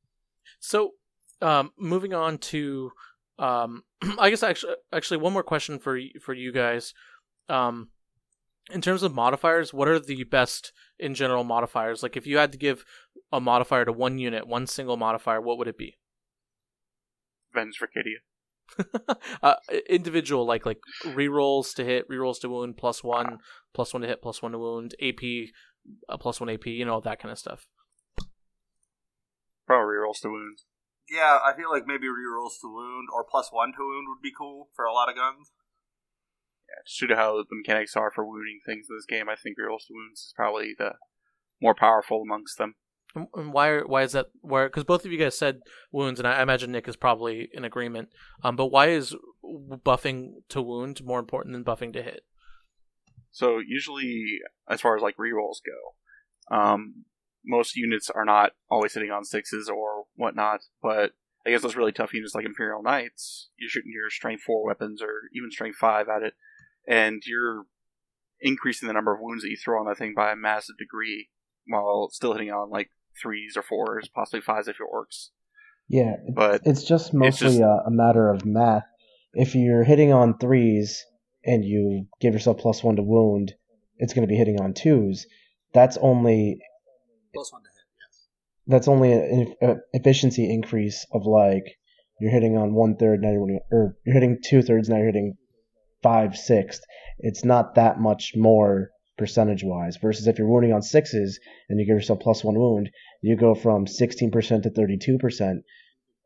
[0.59, 0.93] So,
[1.41, 2.91] um, moving on to,
[3.39, 3.83] um,
[4.19, 6.93] I guess actually, actually, one more question for for you guys.
[7.47, 7.89] Um,
[8.71, 12.03] in terms of modifiers, what are the best in general modifiers?
[12.03, 12.85] Like, if you had to give
[13.31, 15.97] a modifier to one unit, one single modifier, what would it be?
[17.51, 17.77] Ven's
[19.43, 19.55] uh,
[19.89, 23.39] individual, like like rerolls to hit, rerolls to wound, plus one,
[23.73, 25.49] plus one to hit, plus one to wound, AP,
[26.07, 27.65] uh, plus one AP, you know that kind of stuff.
[29.65, 30.65] Probably rolls to wounds.
[31.09, 34.31] Yeah, I feel like maybe rerolls to wound or plus one to wound would be
[34.35, 35.51] cool for a lot of guns.
[36.67, 39.35] Yeah, just due to how the mechanics are for wounding things in this game, I
[39.35, 40.93] think rolls to wounds is probably the
[41.61, 42.75] more powerful amongst them.
[43.15, 44.27] And and why why is that?
[44.41, 47.49] Where because both of you guys said wounds, and I, I imagine Nick is probably
[47.53, 48.09] in agreement.
[48.43, 52.21] Um, but why is buffing to wound more important than buffing to hit?
[53.31, 54.39] So usually,
[54.69, 57.05] as far as like rerolls go, um,
[57.45, 60.61] most units are not always hitting on sixes or whatnot.
[60.81, 61.11] But
[61.45, 65.01] I guess those really tough units like Imperial Knights, you're shooting your strength four weapons
[65.01, 66.33] or even strength five at it,
[66.87, 67.63] and you're
[68.41, 71.29] increasing the number of wounds that you throw on that thing by a massive degree,
[71.67, 72.89] while still hitting on like
[73.21, 75.29] threes or fours, possibly fives if you're orcs.
[75.87, 78.83] Yeah, But it's just mostly just- a, a matter of math.
[79.33, 81.03] If you're hitting on threes
[81.43, 83.53] and you give yourself plus one to wound,
[83.97, 85.25] it's going to be hitting on twos.
[85.73, 86.59] That's only
[87.33, 87.85] Plus one to hit.
[88.07, 88.27] Yes.
[88.67, 91.77] that's only an efficiency increase of like
[92.19, 95.05] you're hitting on one third now you're winning, or you're hitting two thirds now you're
[95.07, 95.37] hitting
[96.03, 96.85] five sixths.
[97.19, 99.97] It's not that much more percentage wise.
[99.97, 102.89] Versus if you're wounding on sixes and you give yourself plus one wound,
[103.21, 105.61] you go from 16% to 32%,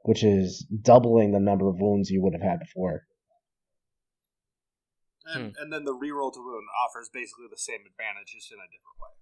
[0.03, 3.05] which is doubling the number of wounds you would have had before.
[5.25, 5.61] And, hmm.
[5.61, 8.99] and then the reroll to wound offers basically the same advantage, just in a different
[9.01, 9.13] way.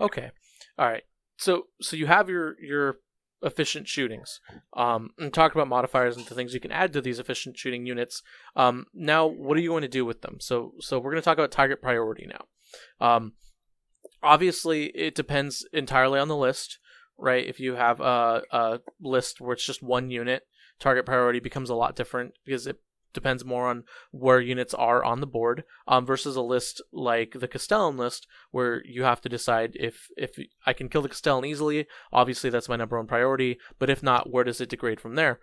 [0.00, 0.30] Okay,
[0.78, 1.04] all right.
[1.36, 2.98] So so you have your your
[3.42, 4.40] efficient shootings.
[4.76, 7.86] Um, and talk about modifiers and the things you can add to these efficient shooting
[7.86, 8.22] units.
[8.56, 10.38] Um, now what are you going to do with them?
[10.40, 13.06] So so we're going to talk about target priority now.
[13.06, 13.32] Um,
[14.22, 16.78] obviously it depends entirely on the list,
[17.18, 17.46] right?
[17.46, 20.44] If you have a, a list where it's just one unit,
[20.78, 22.76] target priority becomes a lot different because it
[23.12, 27.48] depends more on where units are on the board um, versus a list like the
[27.48, 31.86] Castellan list where you have to decide if if I can kill the Castellan easily.
[32.12, 33.58] Obviously, that's my number one priority.
[33.78, 35.40] But if not, where does it degrade from there?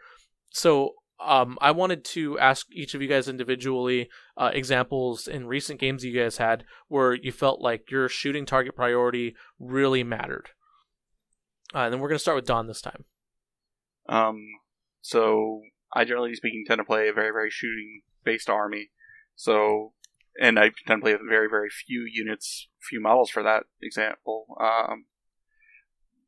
[0.49, 5.79] So um, I wanted to ask each of you guys individually uh, examples in recent
[5.79, 10.49] games you guys had where you felt like your shooting target priority really mattered.
[11.75, 13.03] Uh, and then we're going to start with Don this time.
[14.07, 14.45] Um,
[15.01, 15.61] so
[15.93, 18.91] I generally speaking tend to play a very very shooting based army.
[19.35, 19.93] So
[20.39, 24.57] and I tend to play with very very few units, few models for that example.
[24.61, 25.05] Um,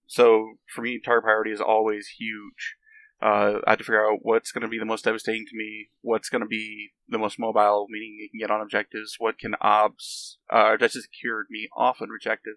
[0.08, 2.76] so for me, target priority is always huge.
[3.22, 5.90] Uh, I have to figure out what's going to be the most devastating to me,
[6.02, 9.54] what's going to be the most mobile, meaning you can get on objectives, what can
[9.62, 12.56] obs, uh, just secured me off an objective,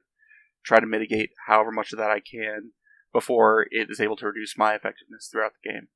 [0.64, 2.72] try to mitigate however much of that I can
[3.12, 5.88] before it is able to reduce my effectiveness throughout the game.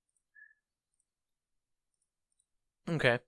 [2.88, 3.18] Okay.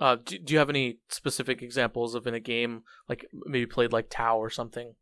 [0.00, 3.92] Uh, do, do you have any specific examples of in a game, like maybe played
[3.92, 4.94] like Tau or something?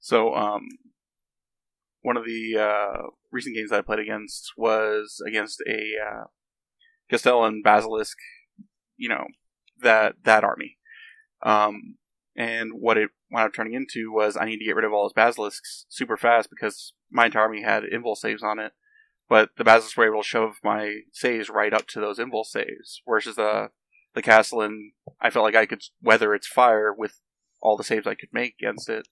[0.00, 0.62] So, um,
[2.02, 6.24] one of the uh, recent games I played against was against a uh,
[7.10, 8.16] Castellan Basilisk,
[8.96, 9.26] you know,
[9.80, 10.78] that that army.
[11.42, 11.96] Um,
[12.36, 15.04] and what it wound up turning into was I need to get rid of all
[15.04, 18.72] his basilisks super fast because my entire army had invul saves on it.
[19.28, 23.02] But the basilisks were able to shove my saves right up to those invul saves,
[23.06, 23.70] versus the
[24.14, 27.20] the Castellan, I felt like I could weather its fire with
[27.60, 29.06] all the saves I could make against it.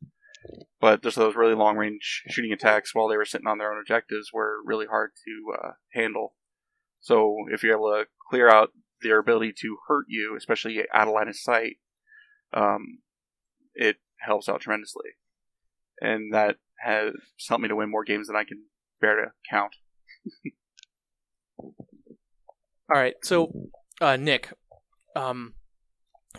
[0.81, 3.79] But just those really long range shooting attacks while they were sitting on their own
[3.81, 6.35] objectives were really hard to uh, handle.
[7.01, 8.71] So if you're able to clear out
[9.03, 11.77] their ability to hurt you, especially out of line of sight,
[12.55, 12.99] um,
[13.75, 15.11] it helps out tremendously.
[16.01, 17.13] And that has
[17.49, 18.65] helped me to win more games than I can
[19.01, 19.75] bear to count.
[21.59, 23.53] All right, so
[24.01, 24.53] uh, Nick,
[25.15, 25.55] um,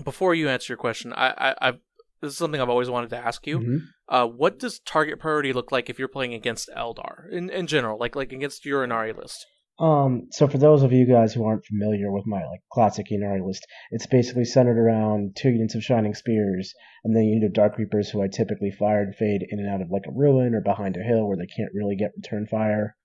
[0.03, 1.79] before you answer your question, I, I, I've
[2.21, 3.59] this is something I've always wanted to ask you.
[3.59, 3.79] Mhm.
[4.09, 7.99] Uh, what does target priority look like if you're playing against Eldar in, in general,
[7.99, 9.45] like like against your Ynnari list?
[9.79, 13.45] Um, so for those of you guys who aren't familiar with my like classic Ynnari
[13.45, 16.73] list, it's basically centered around two units of Shining Spears
[17.03, 19.69] and then a unit of Dark Reapers who I typically fire and fade in and
[19.69, 22.47] out of like a ruin or behind a hill where they can't really get return
[22.47, 22.96] fire.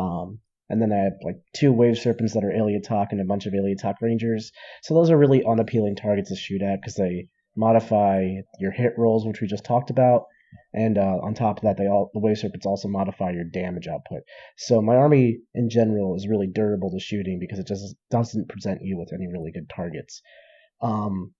[0.00, 0.38] Um,
[0.70, 3.54] and then I have like two Wave Serpents that are Talk and a bunch of
[3.80, 4.52] Talk Rangers.
[4.82, 9.26] So those are really unappealing targets to shoot at because they modify your hit rolls,
[9.26, 10.24] which we just talked about.
[10.72, 13.88] And uh, on top of that, they all the Wave Serpents also modify your damage
[13.88, 14.22] output.
[14.56, 18.80] So my army in general is really durable to shooting because it just doesn't present
[18.82, 20.22] you with any really good targets.
[20.80, 21.34] Um,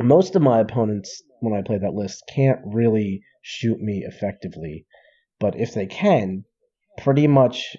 [0.00, 4.86] most of my opponents, when I play that list, can't really shoot me effectively,
[5.40, 6.44] but if they can,
[6.98, 7.76] pretty much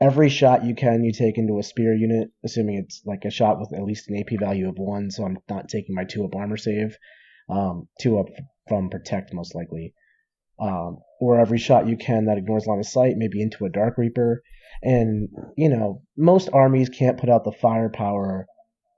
[0.00, 3.58] every shot you can you take into a spear unit, assuming it's like a shot
[3.60, 6.34] with at least an AP value of one, so I'm not taking my two up
[6.34, 6.96] armor save,
[7.48, 8.26] um, two up
[8.68, 9.94] from protect most likely.
[10.58, 13.96] Um, or every shot you can that ignores line of sight, maybe into a Dark
[13.96, 14.42] Reaper.
[14.82, 18.46] And, you know, most armies can't put out the firepower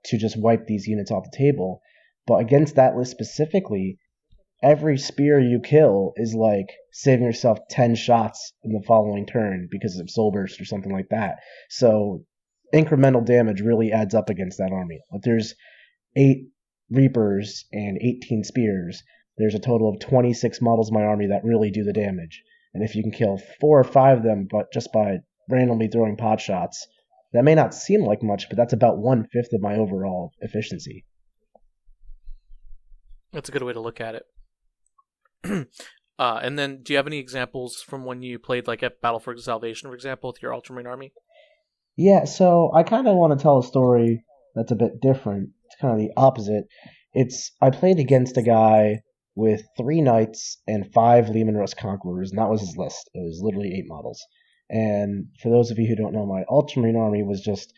[0.05, 1.81] to just wipe these units off the table.
[2.27, 3.97] But against that list specifically,
[4.63, 9.99] every spear you kill is like saving yourself 10 shots in the following turn because
[9.99, 11.35] of soul burst or something like that.
[11.69, 12.25] So
[12.73, 15.01] incremental damage really adds up against that army.
[15.11, 15.53] If there's
[16.15, 16.47] 8
[16.89, 19.03] reapers and 18 spears,
[19.37, 22.41] there's a total of 26 models in my army that really do the damage.
[22.73, 25.17] And if you can kill 4 or 5 of them but just by
[25.49, 26.87] randomly throwing pot shots,
[27.33, 31.03] that may not seem like much, but that's about one fifth of my overall efficiency.
[33.33, 34.23] That's a good way to look at it.
[36.19, 39.19] uh, and then, do you have any examples from when you played like at Battle
[39.19, 41.13] for Salvation, for example, with your Ultramarine army?
[41.95, 44.25] Yeah, so I kind of want to tell a story
[44.55, 45.49] that's a bit different.
[45.65, 46.65] It's kind of the opposite.
[47.13, 49.01] It's I played against a guy
[49.35, 53.09] with three knights and five Leman Russ Conquerors, and that was his list.
[53.13, 54.23] It was literally eight models.
[54.69, 57.73] And for those of you who don't know, my Ultramarine army was just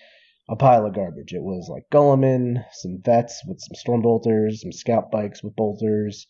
[0.50, 1.34] a pile of garbage.
[1.34, 6.28] It was like Guilliman, some vets with some storm bolters, some scout bikes with bolters,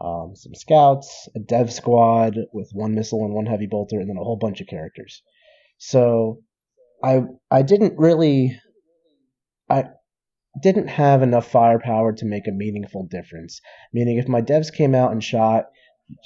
[0.00, 4.16] um, some scouts, a dev squad with one missile and one heavy bolter, and then
[4.16, 5.22] a whole bunch of characters.
[5.78, 6.42] So
[7.02, 8.58] I I didn't really
[9.68, 9.84] I
[10.62, 13.60] didn't have enough firepower to make a meaningful difference.
[13.92, 15.66] Meaning, if my devs came out and shot,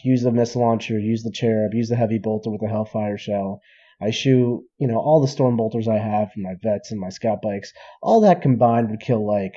[0.03, 3.61] use the missile launcher, use the cherub, use the heavy bolter with the hellfire shell,
[4.01, 7.11] I shoot, you know, all the storm bolters I have from my vets and my
[7.11, 7.73] scout bikes,
[8.03, 9.55] all that combined would kill like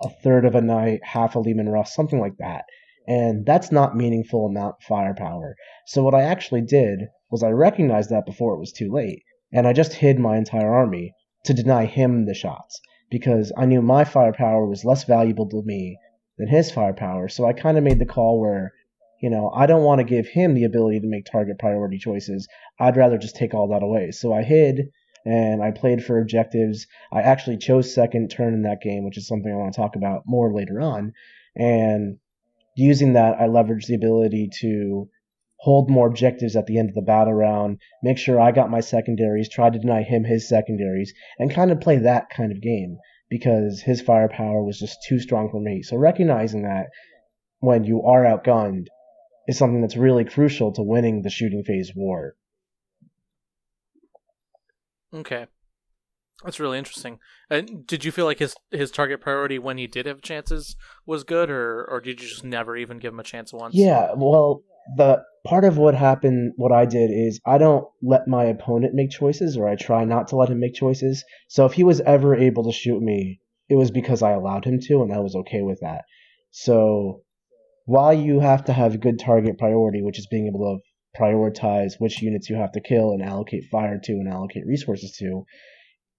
[0.00, 2.64] a third of a knight, half a Leman Russ, something like that.
[3.06, 5.56] And that's not meaningful amount firepower.
[5.86, 9.22] So what I actually did was I recognized that before it was too late,
[9.52, 12.80] and I just hid my entire army to deny him the shots
[13.10, 15.98] because I knew my firepower was less valuable to me
[16.38, 17.28] than his firepower.
[17.28, 18.72] So I kind of made the call where,
[19.20, 22.48] you know, I don't want to give him the ability to make target priority choices.
[22.78, 24.12] I'd rather just take all that away.
[24.12, 24.90] So I hid
[25.24, 26.86] and I played for objectives.
[27.12, 29.96] I actually chose second turn in that game, which is something I want to talk
[29.96, 31.12] about more later on.
[31.56, 32.18] And
[32.80, 35.08] using that, I leveraged the ability to
[35.60, 38.80] hold more objectives at the end of the battle round, make sure I got my
[38.80, 42.96] secondaries, try to deny him his secondaries, and kind of play that kind of game
[43.28, 45.82] because his firepower was just too strong for me.
[45.82, 46.86] So recognizing that
[47.58, 48.86] when you are outgunned
[49.46, 52.34] is something that's really crucial to winning the shooting phase war.
[55.12, 55.46] Okay.
[56.44, 57.18] That's really interesting.
[57.50, 60.74] Uh, did you feel like his his target priority when he did have chances
[61.04, 63.74] was good, or or did you just never even give him a chance once?
[63.74, 64.62] Yeah, well,
[64.96, 69.10] the part of what happened, what I did is I don't let my opponent make
[69.10, 71.24] choices, or I try not to let him make choices.
[71.48, 74.80] So if he was ever able to shoot me, it was because I allowed him
[74.80, 76.04] to, and I was okay with that.
[76.50, 77.22] So
[77.84, 82.22] while you have to have good target priority, which is being able to prioritize which
[82.22, 85.44] units you have to kill and allocate fire to and allocate resources to,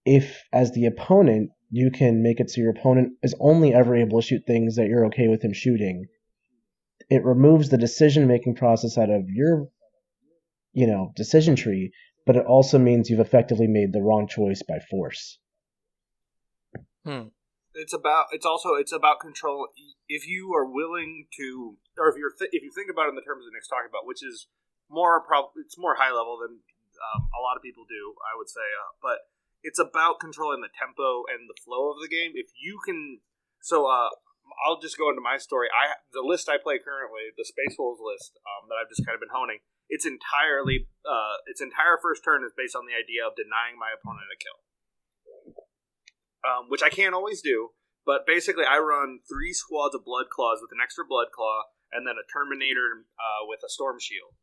[0.06, 4.22] if as the opponent you can make it so your opponent is only ever able
[4.22, 6.06] to shoot things that you're okay with him shooting,
[7.10, 9.68] it removes the decision making process out of your
[10.74, 11.92] you know decision tree,
[12.26, 15.40] but it also means you've effectively made the wrong choice by force.
[17.06, 17.34] Hmm.
[17.74, 18.28] It's about.
[18.32, 18.76] It's also.
[18.76, 19.70] It's about control.
[20.08, 23.20] If you are willing to, or if you're, th- if you think about it in
[23.20, 24.52] the terms that Nick's talking about, which is
[24.92, 28.12] more, prob- it's more high level than um, a lot of people do.
[28.28, 29.24] I would say, uh, but
[29.64, 32.34] it's about controlling the tempo and the flow of the game.
[32.34, 33.22] If you can,
[33.62, 34.10] so uh,
[34.66, 35.70] I'll just go into my story.
[35.70, 39.16] I the list I play currently, the Space Wolves list um, that I've just kind
[39.16, 39.62] of been honing.
[39.90, 43.94] It's entirely uh, its entire first turn is based on the idea of denying my
[43.94, 44.60] opponent a kill,
[46.42, 47.76] um, which I can't always do.
[48.02, 52.08] But basically, I run three squads of Blood Claws with an extra Blood Claw, and
[52.08, 54.34] then a Terminator uh, with a Storm Shield.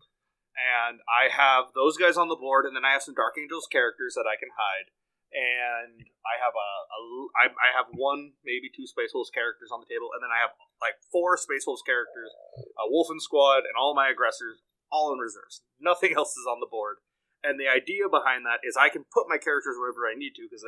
[0.54, 3.66] And I have those guys on the board, and then I have some Dark Angels
[3.66, 4.94] characters that I can hide
[5.32, 7.00] and I have a, a
[7.36, 10.40] I, I have one maybe two Space Wolves characters on the table, and then I
[10.40, 12.32] have like four Space Wolves characters,
[12.80, 15.62] a Wulfen squad, and all my aggressors all in reserves.
[15.80, 17.04] Nothing else is on the board.
[17.46, 20.44] And the idea behind that is I can put my characters wherever I need to
[20.50, 20.66] because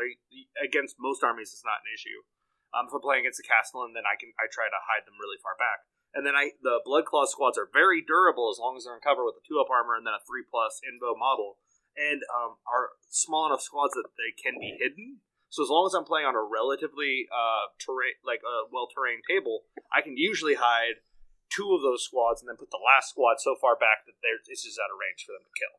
[0.62, 2.22] against most armies it's not an issue.
[2.70, 5.18] Um, if I'm playing against a Castellan, then I can I try to hide them
[5.18, 5.82] really far back.
[6.14, 9.02] And then I the Blood Claw squads are very durable as long as they're in
[9.02, 11.58] cover with a two up armor and then a three plus invo model
[11.96, 15.20] and um, are small enough squads that they can be hidden.
[15.50, 19.26] So as long as I'm playing on a relatively uh, terrain, like a well terrained
[19.26, 21.02] table, I can usually hide
[21.50, 24.38] two of those squads and then put the last squad so far back that they're,
[24.46, 25.76] it's just out of range for them to kill.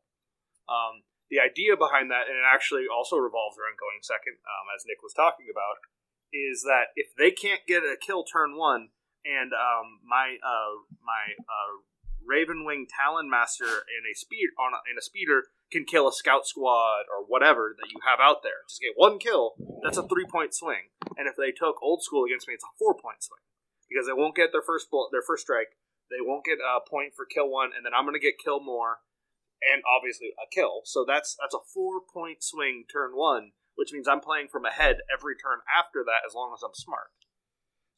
[0.68, 0.93] Um,
[1.32, 4.99] the idea behind that, and it actually also revolves around going second, um, as Nick
[4.99, 5.80] was talking about,
[6.36, 8.91] is that if they can't get a kill turn one,
[9.24, 11.74] and um, my uh, my uh,
[12.22, 16.45] Ravenwing Talon Master in a speed on a, in a speeder can kill a scout
[16.45, 18.67] squad or whatever that you have out there.
[18.67, 20.91] Just get one kill, that's a three point swing.
[21.17, 23.41] And if they took old school against me, it's a four point swing
[23.89, 25.76] because they won't get their first bullet, their first strike.
[26.09, 28.59] They won't get a point for kill one, and then I'm going to get kill
[28.59, 28.99] more,
[29.63, 30.84] and obviously a kill.
[30.84, 34.97] So that's that's a four point swing turn one, which means I'm playing from ahead
[35.07, 37.15] every turn after that as long as I'm smart.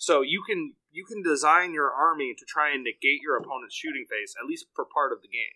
[0.04, 4.04] So you can you can design your army to try and negate your opponent's shooting
[4.04, 5.56] phase at least for part of the game.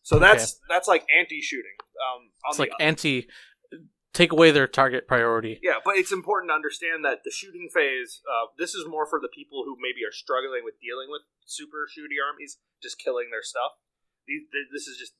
[0.00, 0.72] So that's okay.
[0.72, 1.76] that's like anti-shooting.
[2.00, 3.28] Um, it's like anti.
[4.14, 5.60] Take away their target priority.
[5.60, 8.24] Yeah, but it's important to understand that the shooting phase.
[8.24, 11.84] Uh, this is more for the people who maybe are struggling with dealing with super
[11.84, 13.76] shooty armies, just killing their stuff.
[14.24, 15.12] This is just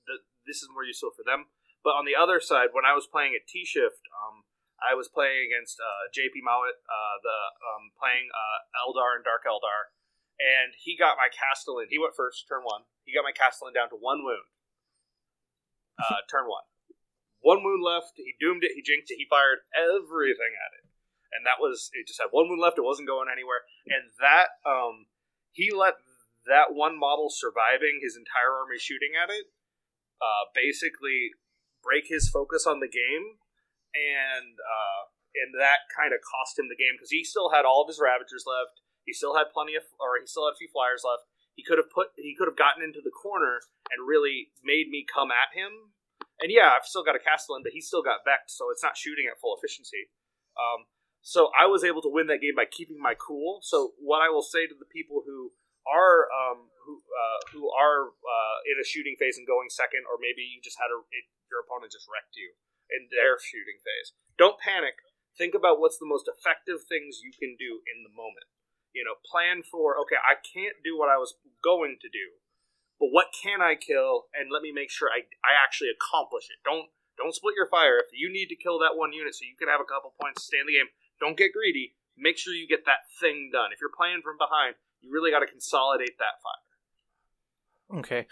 [0.48, 1.52] this is more useful for them.
[1.84, 4.45] But on the other side, when I was playing at T Shift, um,
[4.80, 9.48] I was playing against uh, JP Mowat, uh, the um, playing uh, Eldar and Dark
[9.48, 9.92] Eldar,
[10.36, 11.88] and he got my Castellan.
[11.88, 12.84] He went first, turn one.
[13.08, 14.48] He got my Castellan down to one wound
[16.00, 16.66] uh, turn one.
[17.40, 18.18] One wound left.
[18.20, 18.76] He doomed it.
[18.76, 19.20] He jinxed it.
[19.20, 20.84] He fired everything at it,
[21.32, 22.08] and that was it.
[22.08, 22.76] Just had one wound left.
[22.76, 25.08] It wasn't going anywhere, and that um,
[25.52, 25.96] he let
[26.44, 29.50] that one model surviving his entire army shooting at it
[30.20, 31.36] uh, basically
[31.82, 33.38] break his focus on the game,
[33.96, 35.02] and uh,
[35.36, 38.00] and that kind of cost him the game because he still had all of his
[38.00, 38.80] Ravagers left.
[39.04, 41.28] He still had plenty of, or he still had a few flyers left.
[41.54, 45.06] He could have put he could have gotten into the corner and really made me
[45.06, 45.96] come at him.
[46.40, 48.96] And yeah, I've still got a Castellan, but he still got Vect, so it's not
[48.96, 50.12] shooting at full efficiency.
[50.52, 50.84] Um,
[51.24, 53.64] so I was able to win that game by keeping my cool.
[53.64, 55.56] So what I will say to the people who
[55.88, 60.20] are um, who uh, who are uh, in a shooting phase and going second, or
[60.20, 62.52] maybe you just had a it, your opponent just wrecked you
[62.90, 64.14] in their shooting phase.
[64.38, 65.02] Don't panic.
[65.36, 68.48] Think about what's the most effective things you can do in the moment
[68.96, 72.40] you know, plan for okay, I can't do what I was going to do,
[72.96, 74.32] but what can I kill?
[74.32, 76.64] And let me make sure I, I actually accomplish it.
[76.64, 76.88] Don't
[77.20, 78.00] don't split your fire.
[78.00, 80.40] If you need to kill that one unit so you can have a couple points
[80.40, 80.88] to stay in the game,
[81.20, 81.92] don't get greedy.
[82.16, 83.76] Make sure you get that thing done.
[83.76, 88.00] If you're playing from behind, you really got to consolidate that fire.
[88.00, 88.24] Okay.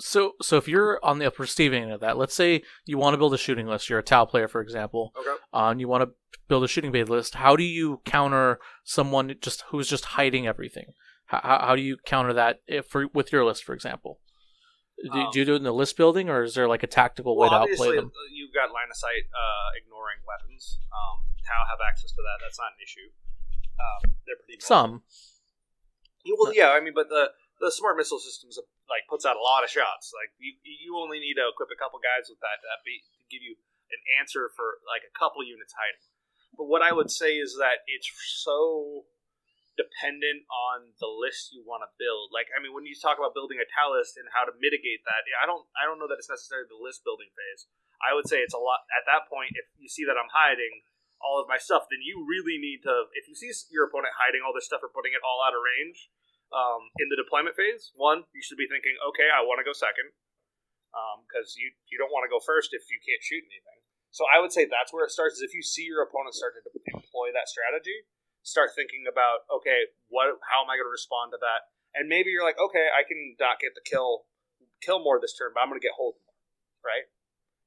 [0.00, 3.18] So, so if you're on the receiving end of that, let's say you want to
[3.18, 3.88] build a shooting list.
[3.88, 5.36] You're a Tau player, for example, okay.
[5.52, 6.10] and you want to
[6.48, 7.34] build a shooting phase list.
[7.36, 10.92] How do you counter someone just who's just hiding everything?
[11.26, 14.20] How, how do you counter that if for, with your list, for example?
[15.02, 16.86] Do, um, do, you do it in the list building, or is there like a
[16.86, 18.06] tactical well, way to outplay them?
[18.06, 20.78] Uh, you've got line of sight uh, ignoring weapons.
[20.92, 22.44] Um, Tau have access to that.
[22.44, 23.10] That's not an issue.
[23.80, 25.02] Um, they're pretty some.
[26.24, 27.30] Yeah, well, yeah, I mean, but the
[27.62, 28.58] the smart missile systems
[28.90, 30.10] like puts out a lot of shots.
[30.10, 33.22] Like you, you only need to equip a couple guys with that to, be, to
[33.30, 33.54] give you
[33.94, 36.02] an answer for like a couple units hiding.
[36.58, 38.10] But what I would say is that it's
[38.42, 39.06] so
[39.78, 42.34] dependent on the list you want to build.
[42.34, 45.24] Like I mean, when you talk about building a Tau and how to mitigate that,
[45.38, 47.70] I don't I don't know that it's necessarily the list building phase.
[48.02, 49.54] I would say it's a lot at that point.
[49.54, 50.82] If you see that I'm hiding
[51.22, 53.08] all of my stuff, then you really need to.
[53.14, 55.62] If you see your opponent hiding all this stuff or putting it all out of
[55.62, 56.10] range,
[56.52, 59.72] um, in the deployment phase, one, you should be thinking, okay, I want to go
[59.72, 60.12] second,
[61.26, 63.80] because um, you you don't want to go first if you can't shoot anything.
[64.12, 65.40] So I would say that's where it starts.
[65.40, 68.04] Is if you see your opponent start to employ that strategy,
[68.44, 71.72] start thinking about, okay, what, how am I going to respond to that?
[71.96, 74.28] And maybe you're like, okay, I can not get the kill,
[74.84, 76.36] kill more this turn, but I'm going to get hold more,
[76.84, 77.08] right?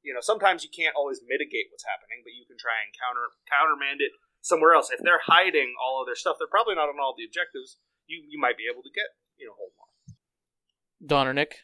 [0.05, 3.33] You know, sometimes you can't always mitigate what's happening, but you can try and counter
[3.49, 4.13] countermand it
[4.45, 4.93] somewhere else.
[4.93, 7.81] If they're hiding all of their stuff, they're probably not on all the objectives.
[8.07, 9.05] You you might be able to get
[9.37, 11.07] you know hold on.
[11.07, 11.55] Don or Nick?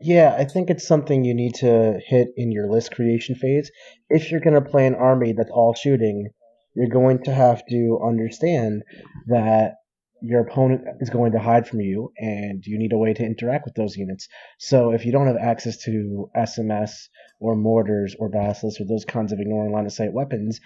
[0.00, 3.70] Yeah, I think it's something you need to hit in your list creation phase.
[4.10, 6.30] If you're going to play an army that's all shooting,
[6.74, 8.82] you're going to have to understand
[9.28, 9.76] that
[10.20, 13.66] your opponent is going to hide from you and you need a way to interact
[13.66, 14.26] with those units.
[14.58, 17.08] So if you don't have access to SMS
[17.40, 20.60] or mortars or basilisks or those kinds of ignoring line of sight weapons,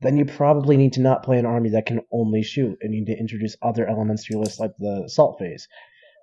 [0.00, 3.00] then you probably need to not play an army that can only shoot and you
[3.00, 5.68] need to introduce other elements to your list like the assault phase.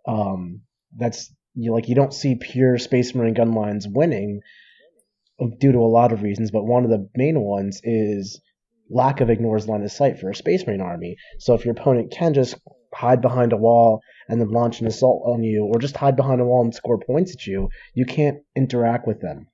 [0.08, 0.62] Um,
[0.96, 4.42] that's you like you don't see pure Space Marine gun lines winning
[5.60, 8.42] due to a lot of reasons, but one of the main ones is
[8.90, 11.18] lack of ignores line of sight for a Space Marine army.
[11.40, 12.56] So if your opponent can just
[12.94, 16.42] hide behind a wall and then launch an assault on you, or just hide behind
[16.42, 19.48] a wall and score points at you, you can't interact with them.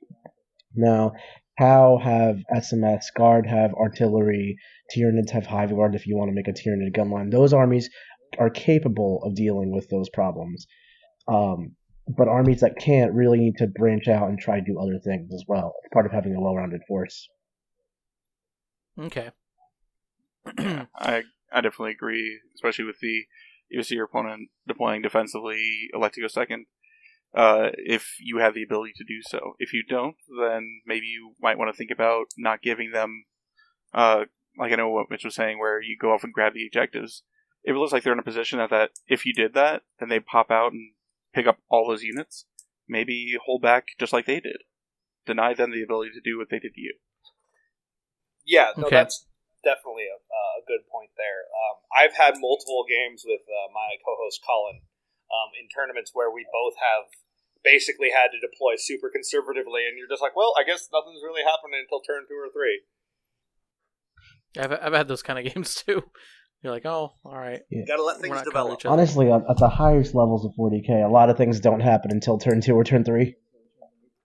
[0.75, 1.13] Now,
[1.59, 4.57] Tau have SMS, Guard have artillery,
[4.95, 7.29] Tyranids have Hive Guard if you want to make a Tyranid gun line.
[7.29, 7.89] Those armies
[8.39, 10.65] are capable of dealing with those problems.
[11.27, 11.75] Um,
[12.07, 15.31] but armies that can't really need to branch out and try to do other things
[15.33, 15.73] as well.
[15.83, 17.29] It's part of having a well-rounded force.
[18.99, 19.29] Okay.
[20.57, 23.23] I I definitely agree, especially with the
[23.69, 26.65] you see your opponent deploying defensively, elect to go second.
[27.35, 29.55] Uh, if you have the ability to do so.
[29.57, 33.25] If you don't, then maybe you might want to think about not giving them,
[33.93, 34.25] uh,
[34.57, 37.23] like I know what Mitch was saying, where you go off and grab the objectives.
[37.63, 40.09] If it looks like they're in a position that, that if you did that, then
[40.09, 40.93] they pop out and
[41.33, 42.45] pick up all those units.
[42.87, 44.57] Maybe hold back just like they did.
[45.25, 46.95] Deny them the ability to do what they did to you.
[48.45, 48.97] Yeah, no, Okay.
[48.97, 49.25] that's
[49.63, 51.47] definitely a, a good point there.
[51.47, 54.81] Um, I've had multiple games with uh, my co-host Colin
[55.33, 57.09] um, in tournaments where we both have
[57.65, 61.41] basically had to deploy super conservatively, and you're just like, well, I guess nothing's really
[61.41, 62.85] happening until turn two or three.
[64.53, 66.03] I've I've had those kind of games too.
[66.61, 67.59] You're like, oh, all right.
[67.87, 68.79] Got to let things develop.
[68.85, 72.37] Honestly, at at the highest levels of 40k, a lot of things don't happen until
[72.37, 73.35] turn two or turn three.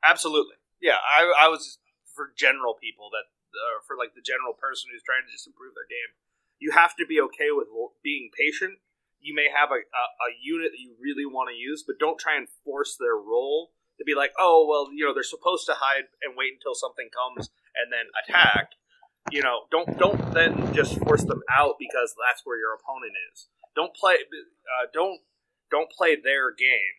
[0.05, 1.03] Absolutely, yeah.
[1.03, 1.79] I, I was
[2.15, 5.75] for general people that uh, for like the general person who's trying to just improve
[5.75, 6.15] their game.
[6.59, 7.67] You have to be okay with
[8.03, 8.79] being patient.
[9.21, 12.19] You may have a, a, a unit that you really want to use, but don't
[12.19, 15.75] try and force their role to be like, oh well, you know, they're supposed to
[15.75, 18.73] hide and wait until something comes and then attack.
[19.31, 23.49] You know, don't don't then just force them out because that's where your opponent is.
[23.75, 24.14] Don't play.
[24.14, 25.21] Uh, don't
[25.71, 26.97] don't play their game.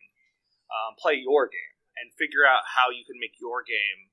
[0.70, 4.10] Um, play your game and figure out how you can make your game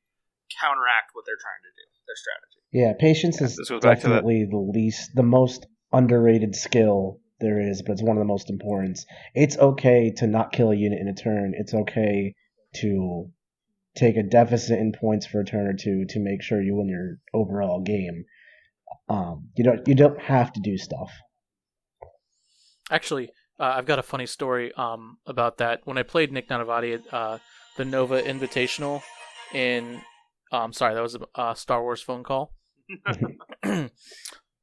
[0.59, 2.59] counteract what they're trying to do, their strategy.
[2.73, 6.55] Yeah, patience Yeah, is this goes back to that- definitely the least, the most underrated
[6.55, 8.99] skill there is, but it's one of the most important.
[9.33, 11.53] It's okay to not kill a unit in a turn.
[11.55, 12.33] It's okay
[12.77, 13.29] to
[13.95, 16.87] take a deficit in points for a turn or two to make sure you win
[16.87, 18.25] your overall game.
[19.09, 21.11] Um, you don't you don't have to do stuff.
[22.89, 25.81] Actually, uh, I've got a funny story um, about that.
[25.85, 27.37] When I played Nick Nanavati at uh,
[27.75, 29.01] the Nova Invitational
[29.53, 30.01] in,
[30.51, 32.53] um, sorry, that was a uh, Star Wars phone call.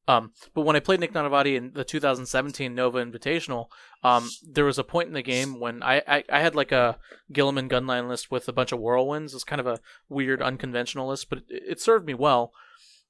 [0.06, 3.66] um, but when I played Nick Nanavati in the 2017 Nova Invitational,
[4.02, 6.98] um, there was a point in the game when I, I, I had like a
[7.32, 9.34] Guilliman gunline list with a bunch of whirlwinds.
[9.34, 12.52] It's kind of a weird, unconventional list, but it, it served me well.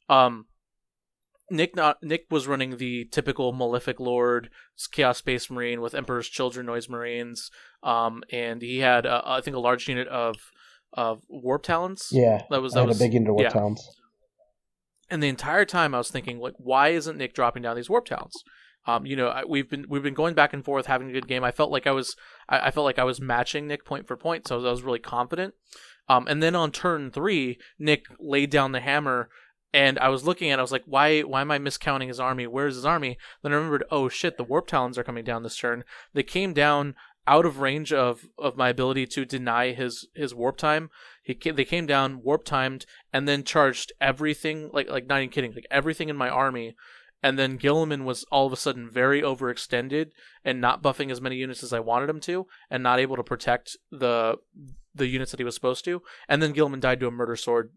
[0.09, 0.47] Um,
[1.51, 4.51] Nick not, Nick was running the typical Malefic Lord
[4.93, 7.51] Chaos Space Marine with Emperor's Children Noise Marines,
[7.83, 10.37] um, and he had uh, I think a large unit of
[10.95, 12.09] of Warp Talons.
[12.11, 13.51] Yeah, that was that was a big into Warp yeah.
[13.51, 13.87] Talons.
[15.11, 18.07] And the entire time I was thinking, like, why isn't Nick dropping down these warp
[18.07, 18.43] talons?
[18.87, 21.29] Um, you know, I, we've been we've been going back and forth, having a good
[21.29, 21.43] game.
[21.43, 22.17] I felt like I was
[22.49, 24.99] I, I felt like I was matching Nick point for point, so I was really
[24.99, 25.55] confident.
[26.09, 29.31] Um, and then on turn three, Nick laid down the hammer,
[29.73, 32.21] and I was looking at, it, I was like, why why am I miscounting his
[32.21, 32.47] army?
[32.47, 33.17] Where's his army?
[33.43, 35.85] Then I remembered, oh shit, the warp talons are coming down this turn.
[36.13, 36.95] They came down
[37.27, 40.91] out of range of of my ability to deny his his warp time.
[41.23, 45.53] He they came down warp timed and then charged everything like like not even kidding
[45.53, 46.77] like everything in my army.
[47.23, 50.11] And then Guilliman was all of a sudden very overextended
[50.45, 53.23] and not buffing as many units as I wanted him to, and not able to
[53.23, 54.37] protect the
[54.95, 56.03] the units that he was supposed to.
[56.29, 57.73] And then Guilliman died to a murder sword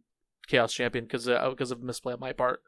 [0.48, 2.62] chaos champion because uh, because of misplay on my part.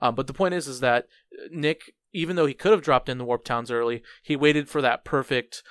[0.00, 1.06] Um, but the point is, is that
[1.50, 4.82] Nick, even though he could have dropped in the warp talons early, he waited for
[4.82, 5.62] that perfect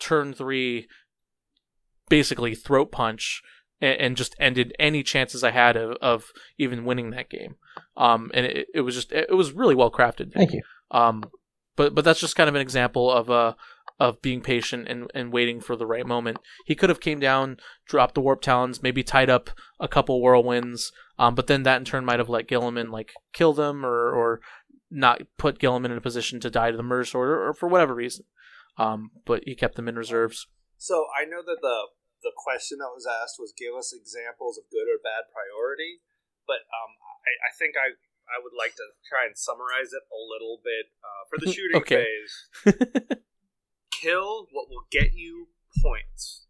[0.00, 0.88] turn three,
[2.08, 3.42] basically throat punch,
[3.80, 6.24] and, and just ended any chances I had of, of
[6.58, 7.56] even winning that game.
[7.96, 10.32] Um, and it, it was just it was really well crafted.
[10.32, 10.62] Thank you.
[10.90, 11.24] Um,
[11.76, 13.56] but but that's just kind of an example of a
[13.98, 16.38] of being patient and, and waiting for the right moment.
[16.64, 20.90] He could have came down, dropped the warp talons, maybe tied up a couple whirlwinds,
[21.18, 24.40] um, but then that in turn might have let Guilliman like kill them or or
[24.90, 27.68] not put Guilliman in a position to die to the murder sword or, or for
[27.68, 28.24] whatever reason.
[28.78, 30.46] Um, but he kept them in reserves.
[30.78, 31.78] So I know that the
[32.22, 36.04] the question that was asked was give us examples of good or bad priority,
[36.46, 36.92] but um,
[37.24, 37.96] I, I think I
[38.30, 41.82] I would like to try and summarize it a little bit uh, for the shooting
[41.82, 42.06] Okay.
[42.06, 42.34] phase.
[43.90, 45.48] Kill what will get you
[45.82, 46.46] points.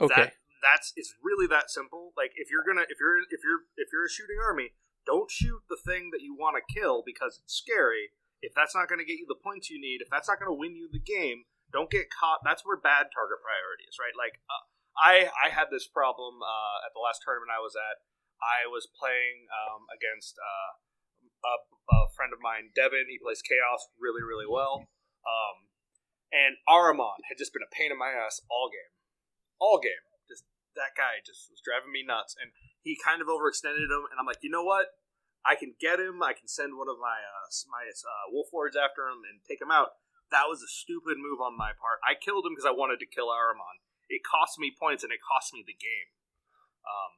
[0.00, 0.14] Okay.
[0.14, 0.32] That,
[0.62, 2.12] that's it's really that simple.
[2.16, 4.74] Like if you're gonna if you're if you're if you're a shooting army,
[5.06, 8.10] don't shoot the thing that you want to kill because it's scary.
[8.46, 10.48] If that's not going to get you the points you need, if that's not going
[10.48, 12.46] to win you the game, don't get caught.
[12.46, 14.14] That's where bad target priority is, right?
[14.14, 14.62] Like uh,
[14.94, 18.06] I I had this problem uh, at the last tournament I was at.
[18.38, 20.70] I was playing um, against uh,
[21.42, 21.54] a,
[21.90, 23.10] a friend of mine, Devin.
[23.10, 24.86] He plays Chaos really really well.
[25.26, 25.66] Um,
[26.30, 28.94] and Ahriman had just been a pain in my ass all game,
[29.58, 30.06] all game.
[30.30, 30.46] Just
[30.78, 32.54] that guy just was driving me nuts, and
[32.86, 34.06] he kind of overextended him.
[34.10, 34.94] And I'm like, you know what?
[35.46, 36.22] I can get him.
[36.22, 39.62] I can send one of my uh, my uh, wolf lords after him and take
[39.62, 40.02] him out.
[40.34, 42.02] That was a stupid move on my part.
[42.02, 43.78] I killed him because I wanted to kill Ahriman.
[44.10, 46.10] It cost me points and it cost me the game.
[46.82, 47.10] Um,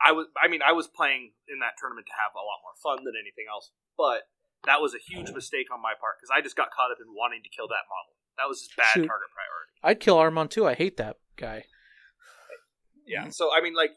[0.00, 2.76] I was, I mean, I was playing in that tournament to have a lot more
[2.80, 4.32] fun than anything else, but
[4.64, 7.12] that was a huge mistake on my part because I just got caught up in
[7.12, 8.16] wanting to kill that model.
[8.40, 9.08] That was just bad Shoot.
[9.08, 9.72] target priority.
[9.84, 10.64] I'd kill Ahriman too.
[10.66, 11.64] I hate that guy.
[13.04, 13.28] Yeah.
[13.30, 13.92] So I mean, like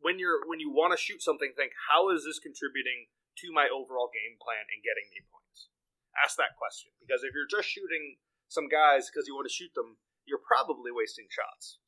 [0.00, 3.10] when you're when you want to shoot something, think how is this contributing
[3.42, 5.70] to my overall game plan and getting me points?
[6.18, 8.18] Ask that question because if you're just shooting
[8.48, 11.78] some guys because you want to shoot them, you're probably wasting shots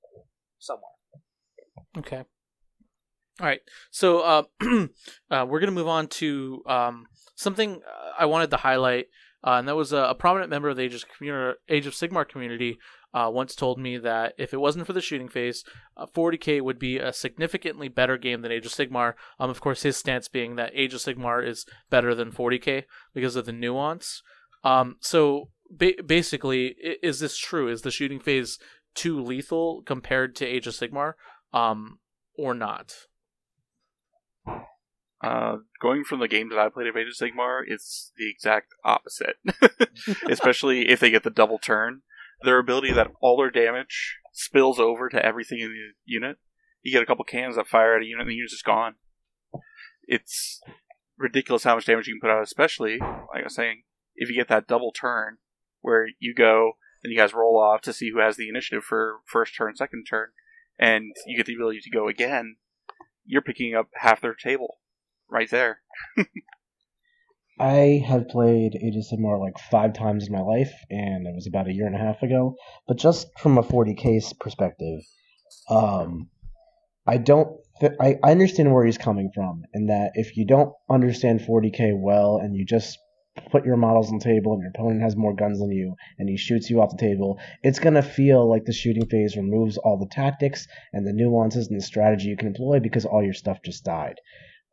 [0.59, 0.99] somewhere.
[1.99, 2.25] Okay.
[3.41, 3.61] All right.
[3.91, 4.43] So uh,
[5.31, 7.07] uh, we're going to move on to um,
[7.37, 9.07] something uh, I wanted to highlight,
[9.43, 11.95] uh, and that was a, a prominent member of the Age of, community, Age of
[11.95, 12.79] Sigmar community
[13.13, 15.65] uh, once told me that if it wasn't for the shooting phase,
[15.97, 19.15] uh, 40k would be a significantly better game than Age of Sigmar.
[19.39, 23.37] Um, of course, his stance being that Age of Sigmar is better than 40k because
[23.37, 24.23] of the nuance.
[24.63, 27.69] Um, so ba- basically, is this true?
[27.69, 28.59] Is the shooting phase
[28.95, 31.15] too lethal compared to Age of Sigmar,
[31.53, 31.99] um,
[32.37, 32.93] or not?
[35.23, 38.73] Uh, going from the games that I played of Age of Sigmar, it's the exact
[38.85, 39.37] opposite.
[40.31, 42.03] Especially if they get the double turn.
[42.43, 46.39] Their ability that all their damage spills over to everything in the unit.
[46.83, 48.95] You get a couple cans that fire at a unit and the unit's just gone.
[50.05, 50.61] It's
[51.19, 53.83] ridiculous how much damage you can put out, especially, like I was saying,
[54.17, 55.39] if you get that double turn
[55.81, 56.73] where you go
[57.03, 60.05] and you guys roll off to see who has the initiative for first turn, second
[60.09, 60.29] turn,
[60.79, 62.57] and you get the ability to go again,
[63.25, 64.79] you're picking up half their table
[65.29, 65.81] right there.
[67.61, 71.75] I have played Sigmar like five times in my life, and it was about a
[71.75, 72.57] year and a half ago.
[72.89, 75.01] But just from a 40k s- perspective,
[75.69, 76.31] um,
[77.07, 77.59] I don't.
[78.01, 82.39] I, I understand where he's coming from, in that if you don't understand 40k well
[82.39, 82.99] and you just
[83.51, 86.29] put your models on the table and your opponent has more guns than you and
[86.29, 89.99] he shoots you off the table, it's gonna feel like the shooting phase removes all
[89.99, 93.59] the tactics and the nuances and the strategy you can employ because all your stuff
[93.63, 94.17] just died.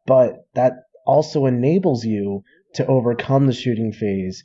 [0.05, 0.73] But that
[1.05, 2.43] also enables you
[2.75, 4.43] to overcome the shooting phase,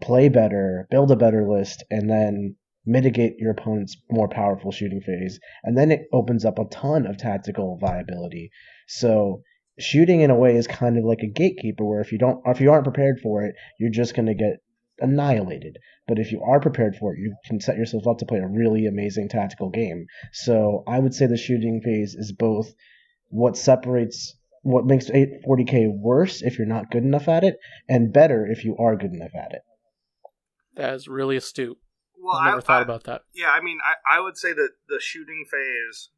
[0.00, 2.56] play better, build a better list, and then
[2.86, 5.38] mitigate your opponent's more powerful shooting phase.
[5.62, 8.50] And then it opens up a ton of tactical viability.
[8.88, 9.42] So
[9.78, 12.60] shooting in a way is kind of like a gatekeeper where if you don't if
[12.60, 14.60] you aren't prepared for it, you're just gonna get
[14.98, 15.78] annihilated.
[16.06, 18.46] But if you are prepared for it, you can set yourself up to play a
[18.46, 20.06] really amazing tactical game.
[20.32, 22.72] So I would say the shooting phase is both
[23.28, 27.56] what separates what makes 40k worse if you're not good enough at it,
[27.88, 29.62] and better if you are good enough at it.
[30.76, 31.78] That is really astute.
[32.22, 33.22] Well, I've never I, thought I- about that.
[33.34, 36.10] Yeah, I mean, I, I would say that the shooting phase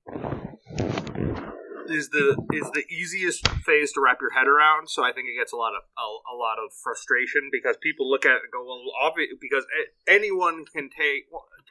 [1.88, 4.88] is the is the easiest phase to wrap your head around.
[4.88, 8.08] So I think it gets a lot of a, a lot of frustration because people
[8.10, 9.66] look at it and go, well, obvi- because
[10.08, 11.26] anyone can take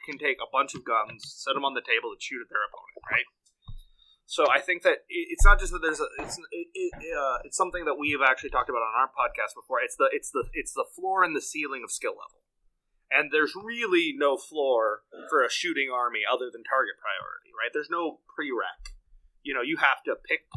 [0.06, 2.64] can take a bunch of guns, set them on the table, and shoot at their
[2.66, 3.28] opponent, right?
[4.26, 7.56] So I think that it's not just that there's a it's it, it, uh, it's
[7.56, 9.80] something that we have actually talked about on our podcast before.
[9.84, 12.42] It's the it's the it's the floor and the ceiling of skill level
[13.12, 17.68] and there's really no floor for a shooting army other than target priority, right?
[17.68, 18.96] There's no prereq.
[19.44, 20.48] You know, you have to pick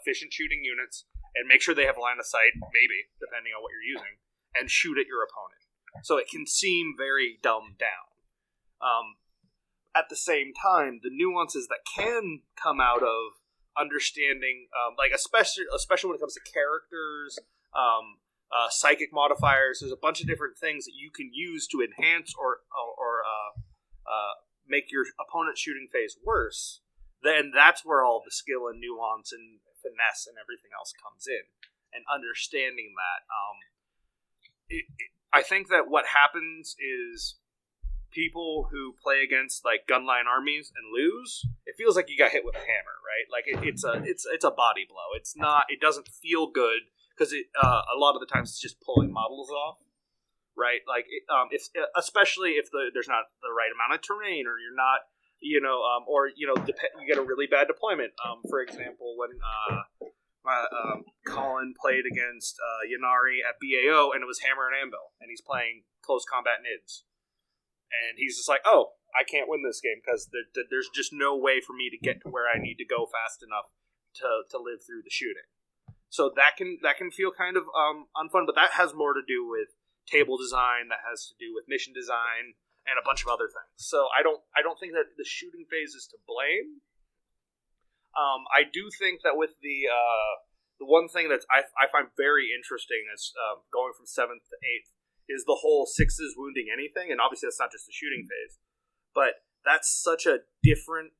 [0.00, 1.04] efficient shooting units
[1.36, 4.16] and make sure they have line of sight, maybe depending on what you're using,
[4.56, 5.60] and shoot at your opponent.
[6.02, 8.08] So it can seem very dumbed down.
[8.80, 9.20] Um,
[9.94, 13.40] at the same time, the nuances that can come out of
[13.78, 17.38] understanding, um, like especially especially when it comes to characters,
[17.74, 18.18] um,
[18.50, 19.80] uh, psychic modifiers.
[19.80, 23.60] There's a bunch of different things that you can use to enhance or or, uh,
[24.06, 24.34] uh,
[24.66, 26.80] make your opponent's shooting phase worse.
[27.22, 31.50] Then that's where all the skill and nuance and finesse and everything else comes in,
[31.92, 33.26] and understanding that.
[33.28, 33.56] Um,
[34.68, 37.39] it, it, I think that what happens is
[38.10, 42.44] people who play against like gunline armies and lose, it feels like you got hit
[42.44, 43.26] with a hammer, right?
[43.30, 45.16] Like it, it's a it's it's a body blow.
[45.16, 45.66] It's not.
[45.68, 49.12] It doesn't feel good because it uh, a lot of the times it's just pulling
[49.12, 49.78] models off,
[50.56, 50.80] right?
[50.86, 54.58] Like it, um, if especially if the there's not the right amount of terrain or
[54.58, 55.06] you're not
[55.40, 58.12] you know um, or you know dep- you get a really bad deployment.
[58.24, 60.08] Um, for example, when uh,
[60.44, 65.12] my, um, Colin played against uh, Ynnari at BAO and it was Hammer and Anvil,
[65.20, 67.04] and he's playing close combat nids
[67.90, 71.36] and he's just like, "Oh, I can't win this game because there, there's just no
[71.36, 73.74] way for me to get to where I need to go fast enough
[74.22, 75.46] to, to live through the shooting."
[76.10, 79.22] So that can that can feel kind of um, unfun, but that has more to
[79.26, 79.70] do with
[80.10, 83.78] table design, that has to do with mission design, and a bunch of other things.
[83.78, 86.82] So I don't I don't think that the shooting phase is to blame.
[88.18, 90.32] Um, I do think that with the uh,
[90.82, 94.58] the one thing that I, I find very interesting is uh, going from seventh to
[94.66, 94.90] eighth
[95.30, 98.58] is the whole sixes wounding anything, and obviously that's not just the shooting phase,
[99.14, 101.14] but that's such a different.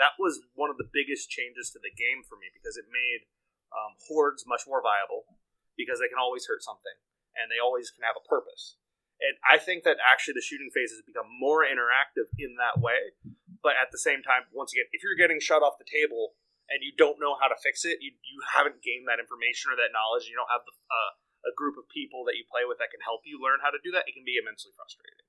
[0.00, 3.28] That was one of the biggest changes to the game for me because it made
[3.68, 5.28] um, hordes much more viable
[5.76, 6.96] because they can always hurt something
[7.36, 8.80] and they always can have a purpose.
[9.20, 13.12] And I think that actually the shooting phase has become more interactive in that way.
[13.60, 16.32] But at the same time, once again, if you're getting shut off the table
[16.72, 19.76] and you don't know how to fix it, you, you haven't gained that information or
[19.76, 21.12] that knowledge, you don't have the uh,
[21.46, 23.80] a group of people that you play with that can help you learn how to
[23.80, 25.24] do that, it can be immensely frustrating.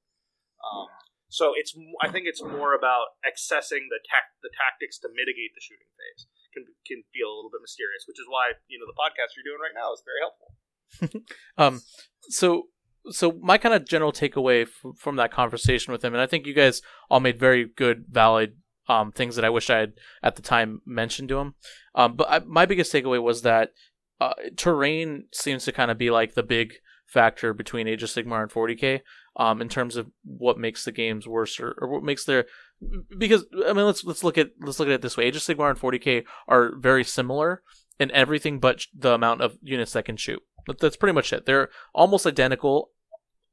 [0.61, 0.91] Um,
[1.31, 1.71] so it's
[2.03, 6.27] I think it's more about accessing the tac- the tactics to mitigate the shooting phase
[6.53, 9.47] can can feel a little bit mysterious, which is why you know the podcast you're
[9.47, 10.49] doing right now is very helpful.
[11.57, 11.81] um,
[12.29, 12.67] so
[13.09, 16.45] so my kind of general takeaway f- from that conversation with him, and I think
[16.45, 18.57] you guys all made very good, valid
[18.87, 21.55] um, things that I wish I had at the time mentioned to him.
[21.95, 23.69] Um, but I, my biggest takeaway was that
[24.21, 26.75] uh, terrain seems to kind of be like the big
[27.07, 29.01] factor between Age of Sigmar and 40k
[29.35, 32.45] um, in terms of what makes the games worse or, or, what makes their
[33.17, 35.25] because I mean let's let's look at let's look at it this way.
[35.25, 37.63] Age of Sigmar and 40k are very similar
[37.99, 40.43] in everything but the amount of units that can shoot.
[40.79, 41.47] That's pretty much it.
[41.47, 42.91] They're almost identical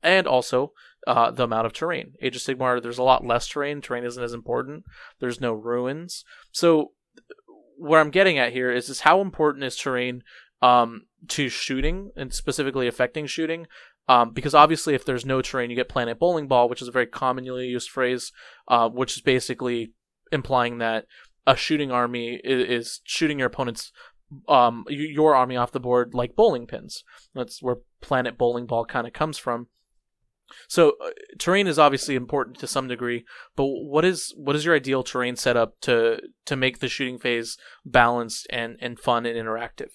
[0.02, 0.72] and also
[1.06, 2.12] uh, the amount of terrain.
[2.20, 3.80] Age of Sigmar there's a lot less terrain.
[3.80, 4.84] Terrain isn't as important.
[5.18, 6.24] There's no ruins.
[6.52, 6.92] So
[7.78, 10.22] what I'm getting at here is is how important is terrain
[10.62, 13.66] um, to shooting and specifically affecting shooting.
[14.08, 16.92] Um, because obviously, if there's no terrain, you get planet bowling ball, which is a
[16.92, 18.32] very commonly used phrase,
[18.66, 19.92] uh, which is basically
[20.32, 21.04] implying that
[21.46, 23.92] a shooting army is, is shooting your opponent's
[24.48, 27.02] um, your army off the board like bowling pins.
[27.34, 29.68] That's where planet bowling ball kind of comes from.
[30.66, 33.24] So uh, terrain is obviously important to some degree,
[33.56, 37.56] but what is what is your ideal terrain setup to to make the shooting phase
[37.84, 39.90] balanced and, and fun and interactive?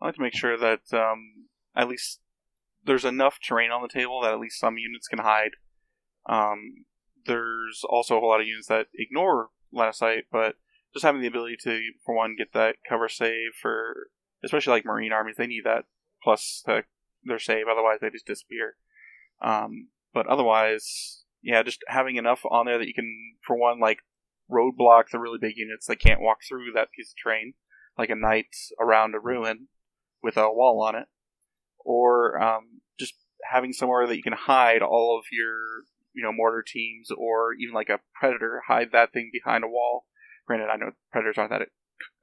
[0.00, 1.46] I like to make sure that um,
[1.76, 2.20] at least
[2.84, 5.52] there's enough terrain on the table that at least some units can hide.
[6.26, 6.86] Um,
[7.26, 10.56] there's also a whole lot of units that ignore line of sight, but
[10.92, 14.08] just having the ability to, for one, get that cover save for,
[14.42, 15.84] especially like marine armies, they need that
[16.22, 16.84] plus to
[17.24, 18.76] their save, otherwise they just disappear.
[19.42, 23.98] Um, but otherwise, yeah, just having enough on there that you can, for one, like
[24.50, 27.54] roadblock the really big units that can't walk through that piece of terrain,
[27.96, 29.68] like a knight around a ruin,
[30.22, 31.06] with a wall on it,
[31.78, 33.14] or um, just
[33.50, 35.82] having somewhere that you can hide all of your
[36.14, 40.06] you know mortar teams, or even like a predator, hide that thing behind a wall.
[40.46, 41.68] Granted, I know predators aren't that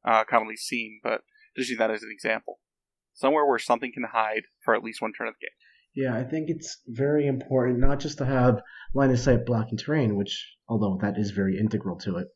[0.06, 1.22] uh, commonly seen, but
[1.56, 2.60] just use that as an example.
[3.14, 5.56] Somewhere where something can hide for at least one turn of the game.
[5.96, 8.62] Yeah, I think it's very important not just to have
[8.94, 12.28] line of sight blocking terrain, which, although that is very integral to it,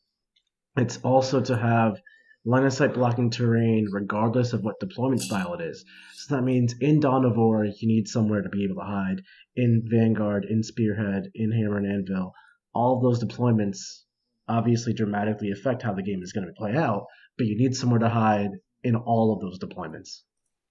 [0.78, 2.01] it's also to have
[2.43, 5.85] line of sight blocking terrain regardless of what deployment style it is.
[6.15, 9.21] So that means in Dawn of War, you need somewhere to be able to hide.
[9.55, 12.33] In Vanguard, in Spearhead, in Hammer and Anvil,
[12.73, 14.03] all of those deployments
[14.47, 17.05] obviously dramatically affect how the game is going to play out,
[17.37, 18.51] but you need somewhere to hide
[18.83, 20.21] in all of those deployments.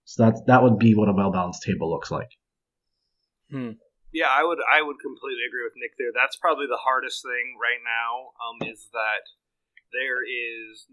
[0.04, 2.30] So that that would be what a well balanced table looks like.
[3.50, 3.78] Hmm.
[4.12, 6.10] Yeah, I would I would completely agree with Nick there.
[6.12, 8.34] That's probably the hardest thing right now.
[8.42, 9.30] Um, is that
[9.92, 10.86] there is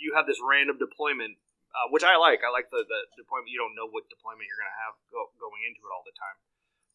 [0.00, 1.36] you have this random deployment,
[1.76, 2.40] uh, which I like.
[2.40, 3.52] I like the, the deployment.
[3.52, 6.16] You don't know what deployment you're going to have go, going into it all the
[6.16, 6.40] time.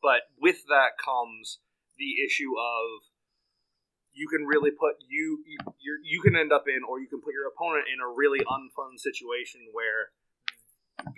[0.01, 1.61] But with that comes
[1.95, 3.07] the issue of
[4.15, 7.35] you can really put you you you can end up in or you can put
[7.35, 10.15] your opponent in a really unfun situation where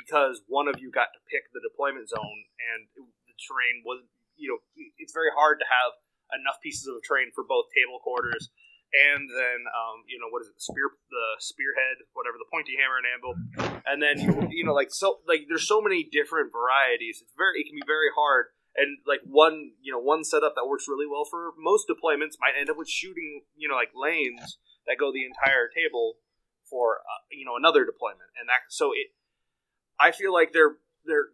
[0.02, 4.02] because one of you got to pick the deployment zone and the terrain was
[4.34, 4.58] you know
[4.98, 5.94] it's very hard to have
[6.42, 8.50] enough pieces of terrain for both table quarters
[8.94, 12.80] and then um, you know what is it the spear the spearhead whatever the pointy
[12.80, 13.34] hammer and anvil.
[13.88, 17.20] And then you, know like so like there's so many different varieties.
[17.22, 18.56] It's very it can be very hard.
[18.76, 22.56] And like one you know one setup that works really well for most deployments might
[22.58, 26.20] end up with shooting you know like lanes that go the entire table
[26.64, 28.32] for uh, you know another deployment.
[28.40, 29.12] And that so it
[30.00, 31.34] i feel like they're they're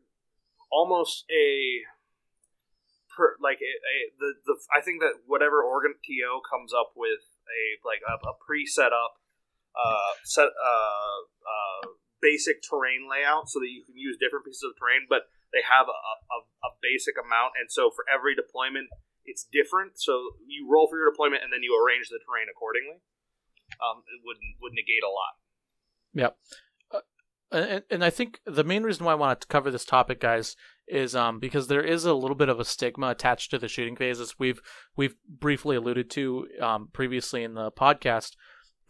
[0.72, 1.84] almost a
[3.16, 7.22] per, like a, a, the the I think that whatever organ TO comes up with
[7.48, 9.20] a like a, a pre-set up
[9.76, 11.84] uh, set uh, uh,
[12.22, 15.86] basic terrain layout so that you can use different pieces of terrain, but they have
[15.86, 18.90] a, a, a basic amount, and so for every deployment,
[19.26, 20.00] it's different.
[20.02, 23.02] So you roll for your deployment, and then you arrange the terrain accordingly.
[23.82, 25.34] Um, it would would negate a lot.
[26.14, 26.38] Yep.
[26.92, 27.02] Uh,
[27.52, 30.56] and, and I think the main reason why I wanted to cover this topic, guys,
[30.94, 33.96] is um because there is a little bit of a stigma attached to the shooting
[33.96, 34.36] phases.
[34.38, 34.62] We've
[34.96, 38.36] we've briefly alluded to um previously in the podcast.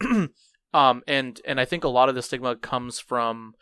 [0.74, 3.54] um and and I think a lot of the stigma comes from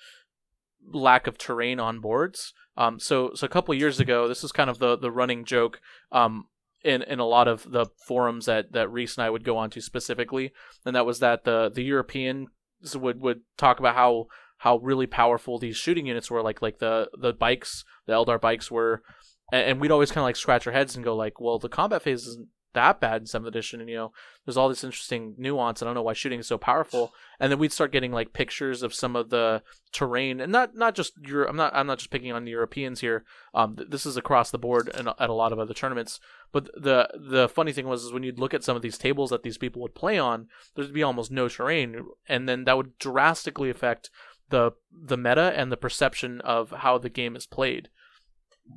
[0.92, 2.52] lack of terrain on boards.
[2.76, 5.80] Um so so a couple years ago, this is kind of the the running joke
[6.10, 6.46] um
[6.84, 9.70] in in a lot of the forums that that Reese and I would go on
[9.70, 10.52] to specifically,
[10.84, 12.48] and that was that the the Europeans
[12.94, 14.26] would would talk about how
[14.62, 18.70] how really powerful these shooting units were like like the the bikes the eldar bikes
[18.70, 19.02] were.
[19.50, 21.68] And, and we'd always kind of like scratch our heads and go like well the
[21.68, 24.12] combat phase isn't that bad in 7th edition and you know
[24.44, 27.12] there's all this interesting nuance i don't know why shooting is so powerful.
[27.38, 30.94] And then we'd start getting like pictures of some of the terrain and not not
[30.94, 31.50] just Europe.
[31.50, 33.24] i'm not i'm not just picking on the europeans here.
[33.52, 36.20] Um th- this is across the board and at a lot of other tournaments.
[36.52, 39.30] But the the funny thing was is when you'd look at some of these tables
[39.30, 42.98] that these people would play on there'd be almost no terrain and then that would
[42.98, 44.10] drastically affect
[44.52, 47.88] the the meta and the perception of how the game is played.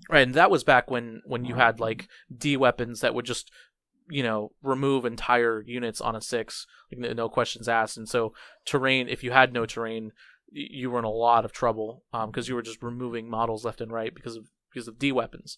[0.09, 3.51] Right, And that was back when when you had like D weapons that would just
[4.09, 7.97] you know remove entire units on a six, like no questions asked.
[7.97, 8.33] And so
[8.65, 10.11] terrain, if you had no terrain,
[10.49, 13.81] you were in a lot of trouble because um, you were just removing models left
[13.81, 15.57] and right because of because of D weapons.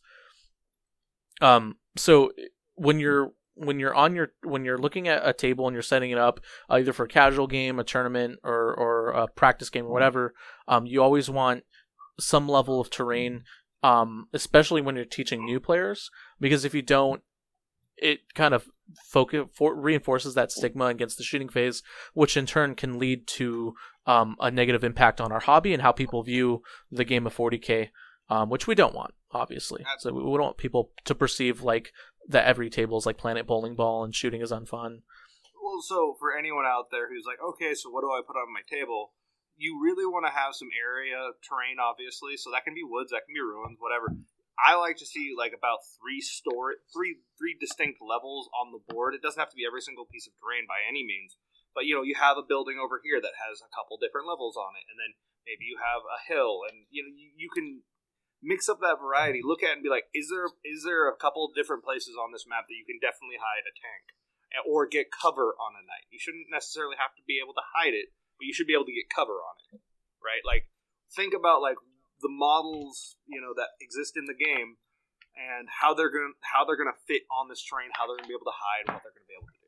[1.39, 2.31] Um, so
[2.73, 6.11] when you're when you're on your when you're looking at a table and you're setting
[6.11, 6.39] it up
[6.69, 10.33] uh, either for a casual game, a tournament, or or a practice game or whatever,
[10.67, 11.63] um, you always want
[12.19, 13.43] some level of terrain,
[13.83, 17.21] um, especially when you're teaching new players, because if you don't,
[17.97, 18.67] it kind of
[19.09, 21.83] focus for, reinforces that stigma against the shooting phase,
[22.13, 23.73] which in turn can lead to
[24.05, 27.89] um, a negative impact on our hobby and how people view the game of 40k,
[28.29, 29.83] um, which we don't want, obviously.
[29.99, 31.91] So we don't want people to perceive like
[32.27, 35.01] that every table is like Planet Bowling Ball and shooting is unfun.
[35.57, 38.53] Well, so for anyone out there who's like, okay, so what do I put on
[38.53, 39.13] my table?
[39.57, 42.37] You really want to have some area terrain, obviously.
[42.37, 44.13] So that can be woods, that can be ruins, whatever.
[44.57, 49.13] I like to see like about three store three three distinct levels on the board.
[49.13, 51.37] It doesn't have to be every single piece of terrain by any means,
[51.77, 54.57] but you know you have a building over here that has a couple different levels
[54.57, 55.13] on it, and then
[55.45, 57.85] maybe you have a hill, and you know you, you can
[58.41, 59.41] mix up that variety.
[59.41, 62.31] Look at it and be like, is there is there a couple different places on
[62.31, 64.13] this map that you can definitely hide a tank
[64.65, 66.07] or get cover on a knight?
[66.13, 68.89] You shouldn't necessarily have to be able to hide it, but you should be able
[68.89, 69.81] to get cover on it,
[70.21, 70.43] right?
[70.45, 70.69] Like
[71.13, 71.77] think about like
[72.21, 74.81] the models you know that exist in the game
[75.37, 78.37] and how they're gonna how they're gonna fit on this train, how they're gonna be
[78.37, 79.65] able to hide, what they're gonna be able to do.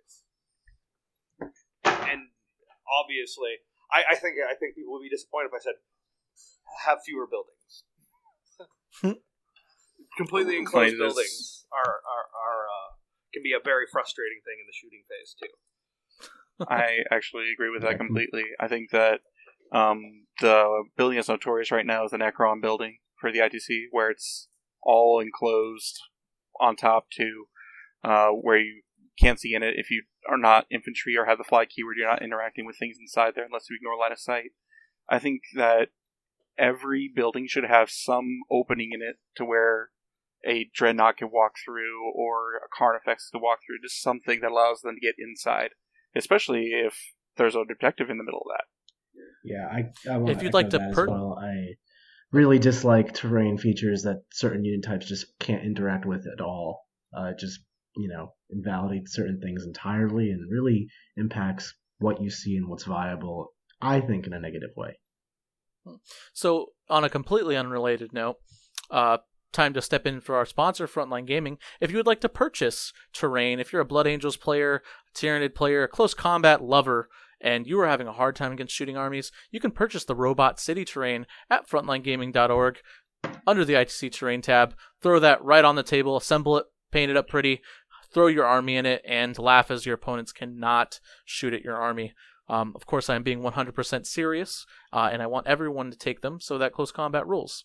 [2.10, 2.34] And
[2.90, 3.62] obviously,
[3.94, 5.78] I, I think I think people would be disappointed if I said
[6.86, 7.84] have fewer buildings
[10.18, 12.90] completely enclosed buildings are are, are uh,
[13.34, 15.54] can be a very frustrating thing in the shooting phase too.
[16.68, 18.44] I actually agree with that completely.
[18.60, 19.22] I think that
[19.72, 24.10] um, the building that's notorious right now is the Necron building for the ITC, where
[24.10, 24.50] it's
[24.84, 26.00] all enclosed
[26.60, 27.46] on top to
[28.04, 28.82] uh, where you
[29.20, 31.96] can't see in it if you are not infantry or have the fly keyword.
[31.98, 34.52] You're not interacting with things inside there unless you ignore line of sight.
[35.10, 35.90] I think that
[36.60, 39.90] every building should have some opening in it to where
[40.46, 44.82] a dreadnought can walk through or a Carnifex can walk through, just something that allows
[44.82, 45.72] them to get inside,
[46.16, 48.66] especially if there's a detective in the middle of that.
[49.44, 51.38] Yeah, I, I if you'd like to per- well.
[51.42, 51.76] I
[52.32, 56.86] really dislike terrain features that certain unit types just can't interact with at all.
[57.16, 57.60] Uh, just
[57.96, 60.88] you know invalidates certain things entirely and really
[61.18, 63.54] impacts what you see and what's viable.
[63.82, 65.00] I think in a negative way.
[66.34, 68.38] So, on a completely unrelated note,
[68.90, 69.20] uh,
[69.52, 71.58] time to step in for our sponsor, Frontline Gaming.
[71.80, 75.56] If you would like to purchase terrain, if you're a Blood Angels player, a Tyranid
[75.56, 77.10] player, a close combat lover,
[77.42, 80.60] and you are having a hard time against shooting armies, you can purchase the Robot
[80.60, 82.80] City terrain at frontlinegaming.org
[83.48, 84.76] under the ITC terrain tab.
[85.02, 87.62] Throw that right on the table, assemble it, paint it up pretty,
[88.14, 92.14] throw your army in it, and laugh as your opponents cannot shoot at your army.
[92.50, 96.40] Um, of course, I'm being 100% serious, uh, and I want everyone to take them
[96.42, 97.64] so that close combat rules.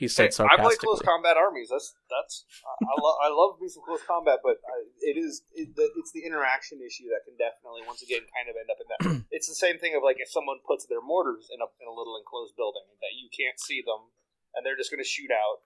[0.00, 1.68] He said Hey, I play close combat armies.
[1.68, 5.44] That's that's I, I, lo- I love me some close combat, but I, it is
[5.52, 8.80] it, the, it's the interaction issue that can definitely once again kind of end up
[8.80, 9.00] in that.
[9.34, 11.92] it's the same thing of like if someone puts their mortars in a in a
[11.92, 14.08] little enclosed building that you can't see them
[14.56, 15.60] and they're just going to shoot out.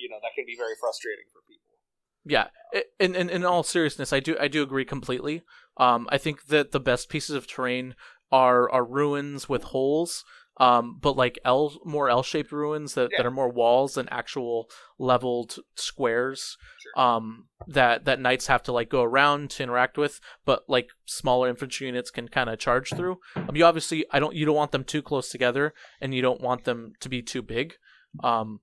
[0.00, 1.68] You know that can be very frustrating for people.
[2.24, 2.48] Yeah,
[3.00, 5.42] in, in in all seriousness, I do I do agree completely.
[5.78, 7.94] Um, I think that the best pieces of terrain
[8.30, 10.24] are are ruins with holes.
[10.60, 13.18] Um, but like L more L shaped ruins that, Yeah.
[13.18, 14.68] that are more walls than actual
[14.98, 16.56] leveled squares.
[16.82, 17.04] Sure.
[17.04, 21.48] Um, that that knights have to like go around to interact with, but like smaller
[21.48, 23.18] infantry units can kind of charge through.
[23.36, 26.40] Um, you obviously I don't you don't want them too close together, and you don't
[26.40, 27.74] want them to be too big.
[28.24, 28.58] Um,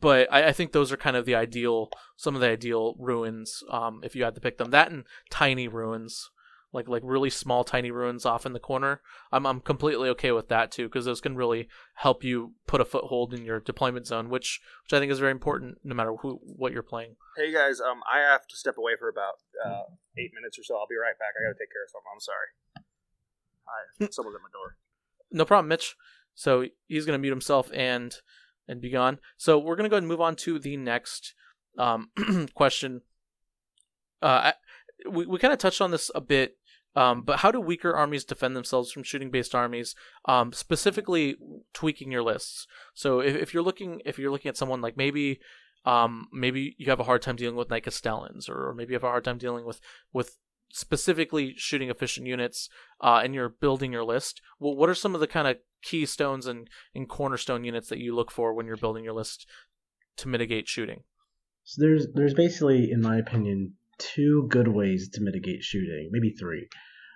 [0.00, 3.62] but I, I think those are kind of the ideal some of the ideal ruins
[3.70, 6.30] um, if you had to pick them that and tiny ruins
[6.72, 9.00] like like really small tiny ruins off in the corner
[9.32, 12.84] i'm, I'm completely okay with that too because those can really help you put a
[12.84, 16.40] foothold in your deployment zone which which i think is very important no matter who
[16.42, 19.82] what you're playing Hey guys, um, I have to step away for about uh,
[20.16, 20.74] eight minutes or so.
[20.76, 21.34] I'll be right back.
[21.38, 22.08] I got to take care of something.
[22.10, 22.48] I'm sorry.
[23.64, 24.76] Hi, someone's at my door.
[25.30, 25.96] no problem mitch
[26.34, 28.16] so he's going to mute himself and
[28.68, 31.34] and be gone so we're to go ahead and move on to the next
[31.78, 32.10] um,
[32.54, 33.02] question
[34.22, 34.54] uh, I,
[35.10, 36.56] we, we kind of touched on this a bit
[36.94, 39.94] um, but how do weaker armies defend themselves from shooting based armies
[40.24, 41.36] um, specifically
[41.74, 45.40] tweaking your lists so if, if you're looking if you're looking at someone like maybe
[45.86, 49.04] um, maybe you have a hard time dealing with Knight Castellans, or maybe you have
[49.04, 49.80] a hard time dealing with
[50.12, 50.36] with
[50.72, 52.68] specifically shooting efficient units,
[53.00, 54.42] uh, and you're building your list.
[54.58, 58.14] Well, what are some of the kind of keystones and, and cornerstone units that you
[58.14, 59.48] look for when you're building your list
[60.18, 61.04] to mitigate shooting?
[61.64, 66.68] So there's there's basically, in my opinion, two good ways to mitigate shooting, maybe three.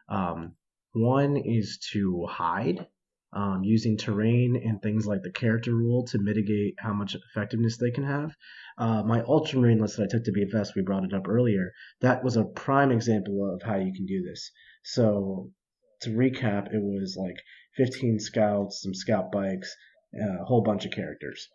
[0.08, 0.54] Um,
[0.92, 2.86] one is to hide,
[3.32, 7.90] um, using terrain and things like the character rule to mitigate how much effectiveness they
[7.90, 8.34] can have.
[8.76, 11.72] Uh, my ultramarine list that I took to BFS, we brought it up earlier.
[12.00, 14.50] That was a prime example of how you can do this.
[14.82, 15.50] So
[16.02, 17.36] to recap, it was like
[17.76, 19.74] 15 scouts, some scout bikes,
[20.14, 21.48] a whole bunch of characters.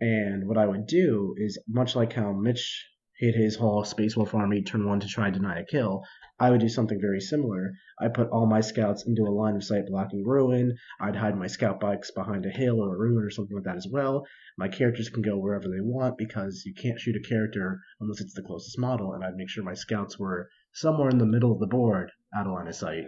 [0.00, 2.88] And what I would do is, much like how Mitch
[3.18, 6.02] hit his whole Space Wolf army turn one to try and deny a kill,
[6.40, 7.72] I would do something very similar.
[8.00, 10.76] I put all my scouts into a line of sight blocking ruin.
[11.00, 13.76] I'd hide my scout bikes behind a hill or a ruin or something like that
[13.76, 14.26] as well.
[14.58, 18.34] My characters can go wherever they want because you can't shoot a character unless it's
[18.34, 21.60] the closest model, and I'd make sure my scouts were somewhere in the middle of
[21.60, 23.04] the board out of line of sight.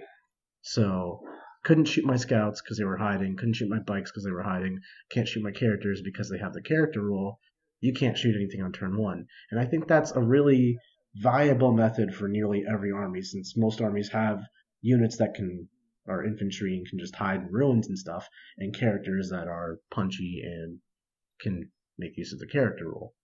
[0.62, 1.24] So
[1.64, 3.36] couldn't shoot my scouts because they were hiding.
[3.36, 4.80] Couldn't shoot my bikes because they were hiding.
[5.10, 7.40] Can't shoot my characters because they have the character rule.
[7.80, 9.26] You can't shoot anything on turn one.
[9.50, 10.76] And I think that's a really
[11.16, 14.42] viable method for nearly every army, since most armies have
[14.82, 15.68] units that can
[16.06, 18.28] are infantry and can just hide in ruins and stuff,
[18.58, 20.80] and characters that are punchy and
[21.40, 23.14] can make use of the character rule.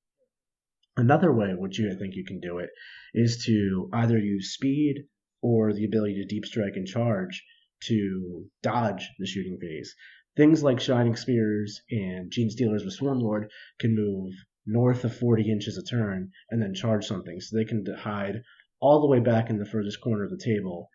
[0.96, 2.70] Another way, which you I think you can do it,
[3.12, 5.04] is to either use speed
[5.42, 7.44] or the ability to deep strike and charge
[7.84, 9.94] to dodge the shooting phase.
[10.36, 13.48] Things like Shining Spears and Gene Stealers with Swarmlord
[13.78, 14.32] can move
[14.66, 17.40] north of 40 inches a turn and then charge something.
[17.40, 18.42] So they can hide
[18.80, 20.88] all the way back in the furthest corner of the table,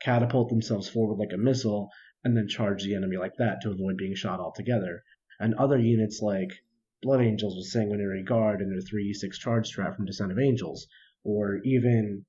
[0.00, 1.90] catapult themselves forward like a missile,
[2.24, 5.04] and then charge the enemy like that to avoid being shot altogether.
[5.38, 6.50] And other units like
[7.02, 10.88] Blood Angels with Sanguinary Guard and their 3d6 charge strat from Descent of Angels,
[11.22, 12.24] or even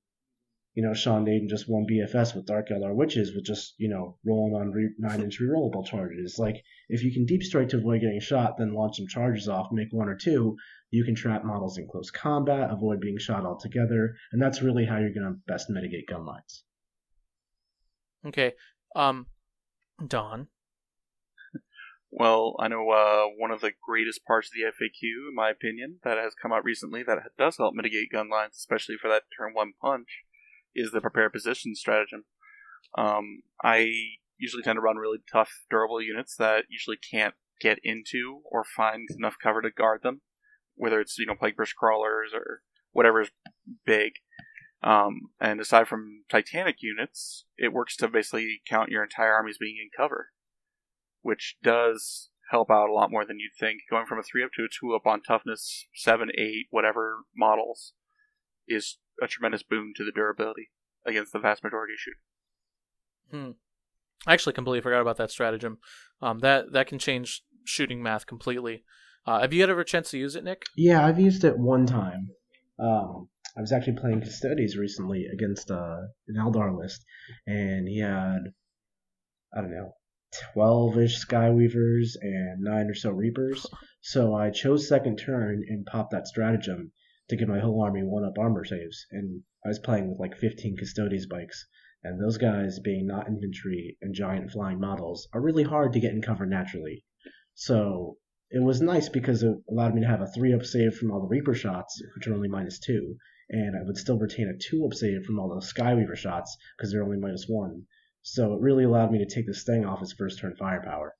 [0.74, 4.16] you know, Sean Nayden just won BFS with Dark Eldar Witches with just, you know,
[4.24, 6.38] rolling on re- 9 inch rerollable charges.
[6.38, 9.72] Like, if you can deep strike to avoid getting shot, then launch some charges off,
[9.72, 10.56] make one or two,
[10.90, 14.98] you can trap models in close combat, avoid being shot altogether, and that's really how
[14.98, 16.64] you're going to best mitigate gun lines.
[18.26, 18.52] Okay.
[18.94, 19.26] Um,
[20.06, 20.48] Don.
[22.12, 26.00] Well, I know uh, one of the greatest parts of the FAQ, in my opinion,
[26.02, 29.54] that has come out recently that does help mitigate gun lines, especially for that turn
[29.54, 30.24] one punch,
[30.74, 32.24] is the prepare position stratagem.
[32.96, 33.92] Um, I
[34.38, 39.08] usually tend to run really tough, durable units that usually can't get into or find
[39.16, 40.22] enough cover to guard them,
[40.74, 43.30] whether it's you know plague burst crawlers or whatever is
[43.84, 44.12] big.
[44.82, 49.58] Um, and aside from Titanic units, it works to basically count your entire army as
[49.58, 50.30] being in cover,
[51.20, 53.82] which does help out a lot more than you'd think.
[53.90, 57.92] Going from a 3 up to a 2 up on toughness 7, 8, whatever models
[58.66, 60.70] is a tremendous boon to the durability
[61.06, 62.20] against the vast majority of shooting.
[63.30, 63.50] Hmm.
[64.26, 65.78] I actually completely forgot about that stratagem.
[66.20, 68.84] Um, that that can change shooting math completely.
[69.26, 70.64] Uh, have you had ever a chance to use it, Nick?
[70.76, 72.30] Yeah, I've used it one time.
[72.78, 77.04] Um, I was actually playing Custodes recently against uh, an Eldar list,
[77.46, 78.38] and he had,
[79.54, 79.94] I don't know,
[80.54, 83.66] 12 ish Skyweavers and 9 or so Reapers.
[84.02, 86.90] So I chose second turn and popped that stratagem
[87.30, 89.06] to give my whole army 1 up armor saves.
[89.10, 91.66] And I was playing with like 15 Custodes bikes.
[92.02, 96.12] And those guys, being not infantry and giant flying models, are really hard to get
[96.12, 97.04] in cover naturally.
[97.54, 98.18] So
[98.50, 101.20] it was nice because it allowed me to have a 3 up save from all
[101.20, 103.16] the Reaper shots, which are only minus 2,
[103.50, 106.90] and I would still retain a 2 up save from all the Skyweaver shots because
[106.90, 107.86] they're only minus 1.
[108.22, 111.14] So it really allowed me to take this thing off its first turn firepower.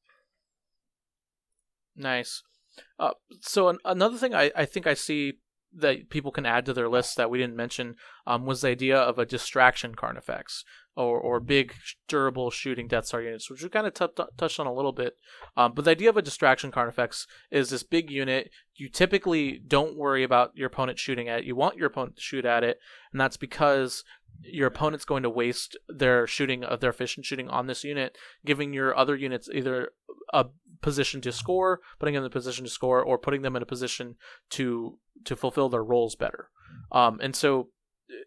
[1.95, 2.43] Nice.
[2.99, 3.13] Uh,
[3.43, 5.35] so an- another thing I, I think I see
[5.73, 8.99] that people can add to their lists that we didn't mention um, was the idea
[8.99, 10.65] of a distraction Carnifex
[10.97, 11.73] or, or big
[12.09, 15.17] durable shooting Death Star units, which we kind of t- touched on a little bit.
[15.57, 19.97] Um, but the idea of a distraction Carnifex is this big unit you typically don't
[19.97, 21.45] worry about your opponent shooting at.
[21.45, 22.79] You want your opponent to shoot at it,
[23.13, 24.05] and that's because
[24.43, 28.73] your opponent's going to waste their shooting of their efficient shooting on this unit, giving
[28.73, 29.91] your other units either
[30.33, 30.47] a
[30.81, 33.67] position to score, putting them in a position to score, or putting them in a
[33.67, 34.17] position
[34.49, 36.49] to to fulfill their roles better.
[36.93, 37.69] Um, and so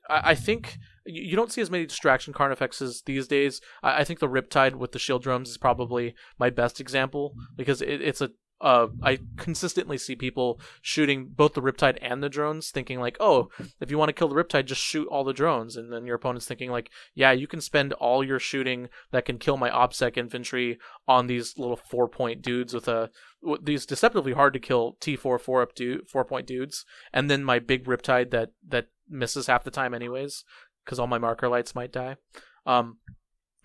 [0.09, 3.61] I, I think you don't see as many distraction carnifexes these days.
[3.81, 7.81] I, I think the Riptide with the shield drones is probably my best example because
[7.81, 8.31] it, it's a
[8.63, 13.49] uh, I consistently see people shooting both the Riptide and the drones, thinking like, "Oh,
[13.81, 16.15] if you want to kill the Riptide, just shoot all the drones." And then your
[16.15, 20.17] opponent's thinking like, "Yeah, you can spend all your shooting that can kill my ObSec
[20.17, 20.79] infantry
[21.09, 23.09] on these little four point dudes with a
[23.61, 27.59] these deceptively hard to kill T4 four up dude four point dudes, and then my
[27.59, 30.43] big Riptide that that misses half the time anyways,
[30.83, 32.17] because all my marker lights might die."
[32.65, 32.97] Um,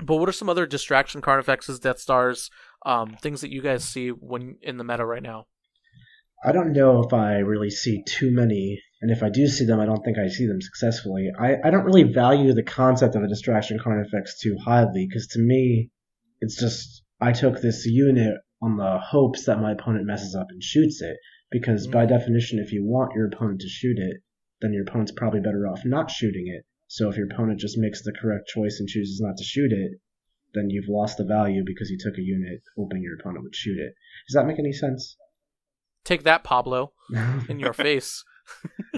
[0.01, 2.51] but what are some other distraction carnifexes, Death Stars,
[2.87, 5.47] um, things that you guys see when in the meta right now?
[6.45, 9.81] I don't know if I really see too many, and if I do see them,
[9.81, 11.31] I don't think I see them successfully.
[11.39, 15.41] I, I don't really value the concept of a distraction carnifex too highly, because to
[15.41, 15.91] me,
[16.41, 20.63] it's just I took this unit on the hopes that my opponent messes up and
[20.63, 21.17] shoots it,
[21.51, 24.23] because by definition, if you want your opponent to shoot it,
[24.61, 26.65] then your opponent's probably better off not shooting it.
[26.89, 30.01] So if your opponent just makes the correct choice and chooses not to shoot it,
[30.55, 33.79] then you've lost the value because you took a unit hoping your opponent would shoot
[33.79, 33.95] it.
[34.27, 35.17] Does that make any sense?
[36.05, 36.93] Take that, Pablo,
[37.49, 38.25] in your face.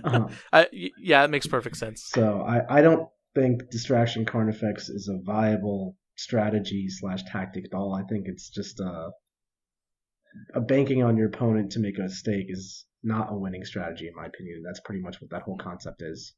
[0.03, 0.28] Uh-huh.
[0.53, 2.09] I, yeah, it makes perfect sense.
[2.15, 7.95] So I, I don't think distraction carnifex is a viable strategy slash tactic at all.
[7.95, 9.11] I think it's just a
[10.66, 14.27] banking on your opponent to make a mistake is not a winning strategy in my
[14.27, 14.62] opinion.
[14.65, 16.35] That's pretty much what that whole concept is.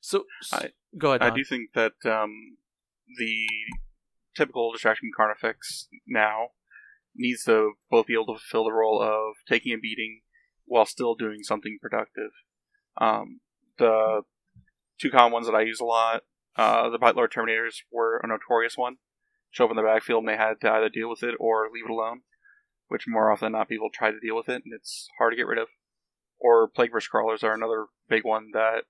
[0.00, 1.22] So, s- I- go ahead.
[1.22, 1.38] I Don.
[1.38, 2.56] do think that um,
[3.18, 3.46] the
[4.36, 6.48] typical distraction carnifex now
[7.16, 10.20] needs to both be able to fulfill the role of taking a beating
[10.66, 12.30] while still doing something productive.
[12.98, 13.40] Um,
[13.78, 14.22] the
[15.00, 16.22] two common ones that I use a lot,
[16.56, 18.96] uh, the Blightlord Terminators were a notorious one.
[19.50, 21.84] Show up in the backfield and they had to either deal with it or leave
[21.86, 22.20] it alone,
[22.92, 25.36] which more often than not people try to deal with it and it's hard to
[25.36, 25.68] get rid of.
[26.38, 28.82] Or Plague Burst Crawlers are another big one that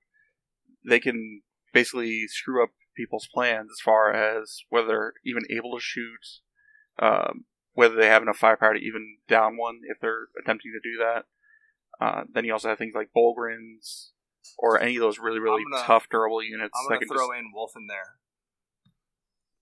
[0.84, 1.42] they can
[1.72, 6.40] basically screw up people's plans as far as whether they're even able to shoot,
[6.98, 10.98] um, whether they have enough firepower to even down one if they're attempting to do
[10.98, 11.24] that.
[12.04, 14.08] Uh, then you also have things like Bullgryns
[14.58, 17.38] or any of those really, really gonna- tough, durable units I'm going to throw just.
[17.38, 18.18] in Wulfen there.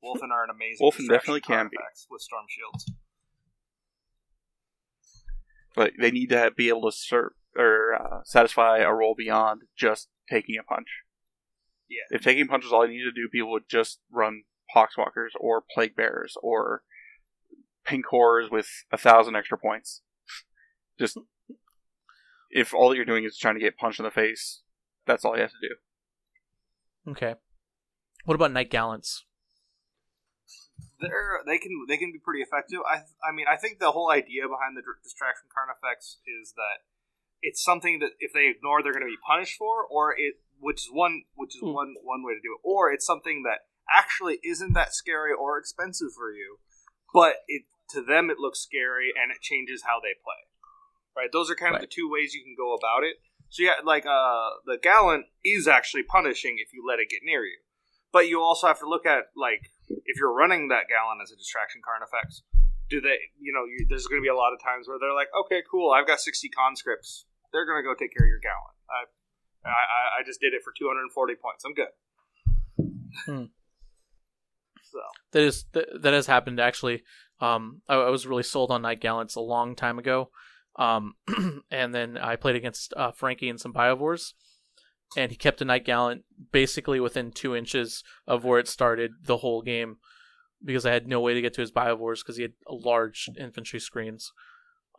[0.03, 0.87] Wulfen are an amazing.
[0.87, 1.77] Wulfen definitely can be.
[2.09, 2.91] With storm shields.
[5.75, 10.09] But they need to be able to serve or uh, satisfy a role beyond just
[10.29, 10.89] taking a punch.
[11.89, 12.17] Yeah.
[12.17, 14.43] If taking punch is all you need to do, people would just run
[14.75, 16.83] Poxwalkers or Plague Bearers or
[17.85, 20.03] Pink Horrors with a thousand extra points.
[20.99, 21.19] Just
[22.51, 24.63] if all that you're doing is trying to get punched in the face,
[25.07, 27.11] that's all you have to do.
[27.13, 27.35] Okay.
[28.25, 29.25] What about Knight Gallants?
[31.01, 32.81] They're they can they can be pretty effective.
[32.87, 36.85] I I mean I think the whole idea behind the distraction distraction effects is that
[37.43, 40.85] it's something that if they ignore they're going to be punished for, or it which
[40.85, 41.73] is one which is Hmm.
[41.73, 45.59] one one way to do it, or it's something that actually isn't that scary or
[45.59, 46.59] expensive for you,
[47.15, 50.47] but it to them it looks scary and it changes how they play.
[51.17, 51.89] Right, those are kind of Right.
[51.91, 53.17] the two ways you can go about it.
[53.49, 57.45] So yeah, like uh, the gallant is actually punishing if you let it get near
[57.45, 57.59] you,
[58.13, 61.37] but you also have to look at like if you're running that gallant as a
[61.37, 62.43] distraction Carnifex,
[62.89, 65.15] do they, you know, you, there's going to be a lot of times where they're
[65.15, 67.27] like, okay, cool, I've got 60 conscripts.
[67.53, 68.77] They're going to go take care of your gallant.
[68.91, 71.65] I, I, I just did it for 240 points.
[71.65, 73.51] I'm good.
[74.91, 74.99] So
[75.33, 77.05] That is that, that has happened actually.
[77.41, 80.31] Um, I, I was really sold on Knight Gallants a long time ago.
[80.77, 81.15] Um,
[81.71, 84.33] and then I played against uh, Frankie and some Biovores,
[85.17, 89.39] and he kept a Knight Gallant basically within two inches of where it started the
[89.39, 89.97] whole game,
[90.65, 93.81] because I had no way to get to his Biovores because he had large infantry
[93.81, 94.33] screens.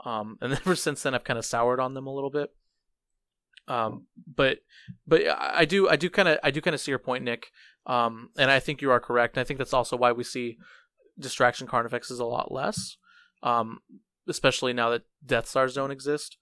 [0.05, 2.49] Um, and ever since then, I've kind of soured on them a little bit.
[3.67, 4.59] Um, but
[5.07, 7.23] but I I do I do kind of I do kind of see your point,
[7.23, 7.51] Nick.
[7.85, 9.37] Um, and I think you are correct.
[9.37, 10.57] And I think that's also why we see
[11.17, 12.97] distraction carnifexes a lot less.
[13.43, 13.79] Um,
[14.27, 16.37] especially now that Death Stars don't exist.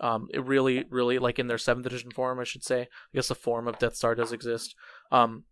[0.00, 2.82] Um, it really, really like in their seventh edition form, I should say.
[2.82, 4.74] I guess the form of Death Star does exist.
[5.12, 5.44] Um,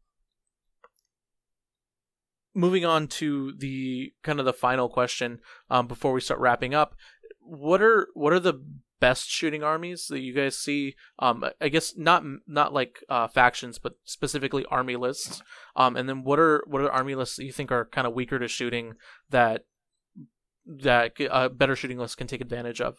[2.54, 6.94] moving on to the kind of the final question um, before we start wrapping up.
[7.40, 8.62] What are what are the
[9.00, 10.94] best shooting armies that you guys see?
[11.18, 15.42] Um, I guess not not like uh, factions, but specifically army lists.
[15.76, 18.14] Um, and then what are what are army lists that you think are kind of
[18.14, 18.94] weaker to shooting
[19.30, 19.64] that
[20.66, 22.98] that a uh, better shooting list can take advantage of?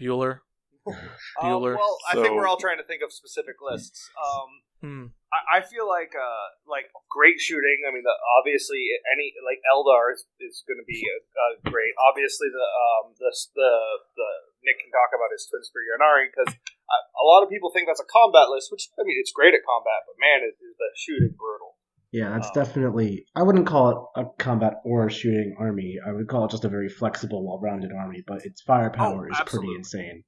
[0.00, 0.40] Bueller.
[0.86, 0.94] Um,
[1.42, 1.74] Bueller.
[1.74, 4.10] well, I think we're all trying to think of specific lists.
[4.16, 5.08] Um, Hmm.
[5.32, 7.88] I, I feel like uh, like great shooting.
[7.88, 11.96] I mean, the, obviously any like Eldar is, is going to be uh, great.
[11.96, 13.72] Obviously, the um the the
[14.20, 14.30] the
[14.68, 18.04] Nick can talk about his Twin Spear Ynnari because a lot of people think that's
[18.04, 20.92] a combat list, which I mean it's great at combat, but man, is, is the
[20.92, 21.80] shooting brutal.
[22.12, 22.54] Yeah, that's Oh.
[22.54, 23.26] definitely.
[23.34, 25.98] I wouldn't call it a combat or a shooting army.
[26.04, 28.22] I would call it just a very flexible, well-rounded army.
[28.26, 30.24] But its firepower Oh, is pretty insane.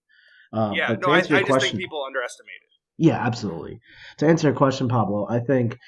[0.53, 3.05] Um, yeah, no, I, I answer your just question, think people underestimate it.
[3.07, 3.81] yeah, absolutely.
[4.19, 5.79] To answer your question, Pablo, I think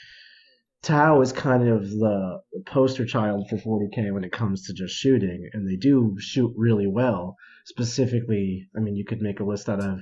[0.82, 5.48] Tau is kind of the poster child for 40k when it comes to just shooting,
[5.52, 7.36] and they do shoot really well.
[7.66, 10.00] Specifically, I mean, you could make a list out of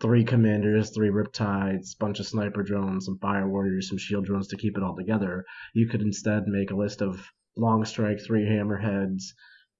[0.00, 4.56] three commanders, three riptides, bunch of sniper drones, some fire warriors, some shield drones to
[4.56, 5.44] keep it all together.
[5.72, 7.26] You could instead make a list of
[7.56, 9.22] long strike, three hammerheads,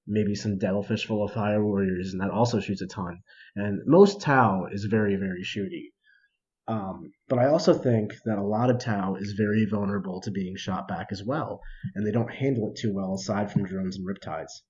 [0.07, 3.23] maybe some devilfish full of fire warriors, and that also shoots a ton.
[3.57, 5.93] And most Tau is very, very shooty.
[6.66, 10.57] Um, but I also think that a lot of Tau is very vulnerable to being
[10.57, 11.61] shot back as well,
[11.95, 14.62] and they don't handle it too well aside from drones and riptides.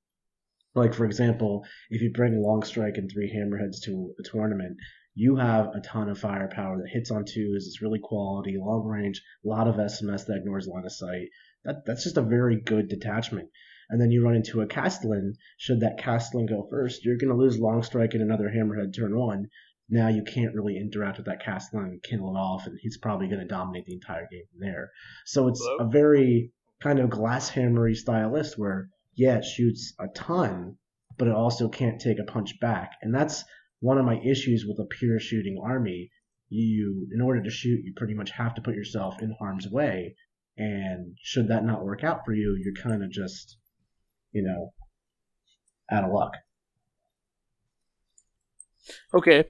[0.74, 4.76] Like, for example, if you bring Long Strike and three Hammerheads to a tournament,
[5.14, 9.22] you have a ton of firepower that hits on twos, it's really quality, long range,
[9.44, 11.28] a lot of SMS that ignores line of sight.
[11.64, 13.48] That, that's just a very good detachment.
[13.88, 15.34] And then you run into a Castellan.
[15.58, 19.16] Should that Castellan go first, you're going to lose Long Strike and another Hammerhead turn
[19.16, 19.48] one,
[19.88, 23.28] now you can't really interact with that Castellan and kill it off, and he's probably
[23.28, 24.90] going to dominate the entire game from there.
[25.26, 25.86] So it's Hello?
[25.86, 30.76] a very kind of glass hammery style list where, yeah, it shoots a ton,
[31.18, 32.92] but it also can't take a punch back.
[33.02, 33.44] And that's
[33.80, 36.10] one of my issues with a pure shooting army.
[36.48, 40.16] You, in order to shoot, you pretty much have to put yourself in harm's way.
[40.56, 43.56] And should that not work out for you, you're kind of just,
[44.32, 44.72] you know,
[45.90, 46.32] out of luck.
[49.12, 49.44] Okay.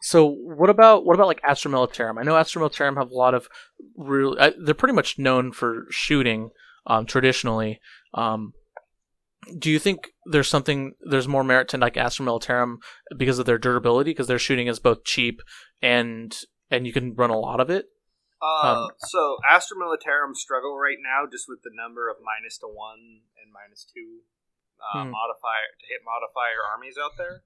[0.00, 2.18] So what about what about like Astra Militarum?
[2.18, 3.48] I know Astra Militarum have a lot of
[3.96, 4.36] real.
[4.38, 6.50] Uh, they're pretty much known for shooting
[6.86, 7.80] um, traditionally.
[8.14, 8.52] Um,
[9.58, 12.76] do you think there's something there's more merit to like Astra Militarum
[13.16, 14.10] because of their durability?
[14.10, 15.40] Because their shooting is both cheap
[15.80, 16.36] and
[16.70, 17.86] and you can run a lot of it.
[18.40, 22.66] Uh, Um, so Astra Militarum struggle right now just with the number of minus to
[22.66, 24.22] one and minus two
[24.82, 25.10] uh, Hmm.
[25.10, 27.44] modifier to hit modifier armies out there.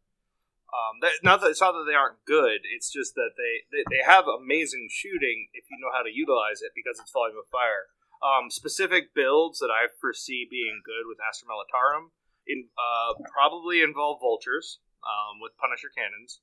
[0.72, 2.64] Um, that, not that it's not that they aren't good.
[2.64, 6.60] It's just that they, they they have amazing shooting if you know how to utilize
[6.60, 7.86] it because it's volume of fire.
[8.24, 12.10] Um, specific builds that I foresee being good with Astra Militarum
[12.46, 16.40] in uh, probably involve vultures um, with Punisher cannons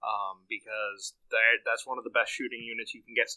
[0.00, 3.28] um, because that that's one of the best shooting units you can get.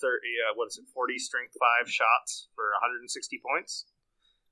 [0.00, 0.88] Thirty, uh, what is it?
[0.88, 3.10] Forty strength five shots for 160
[3.44, 3.84] points,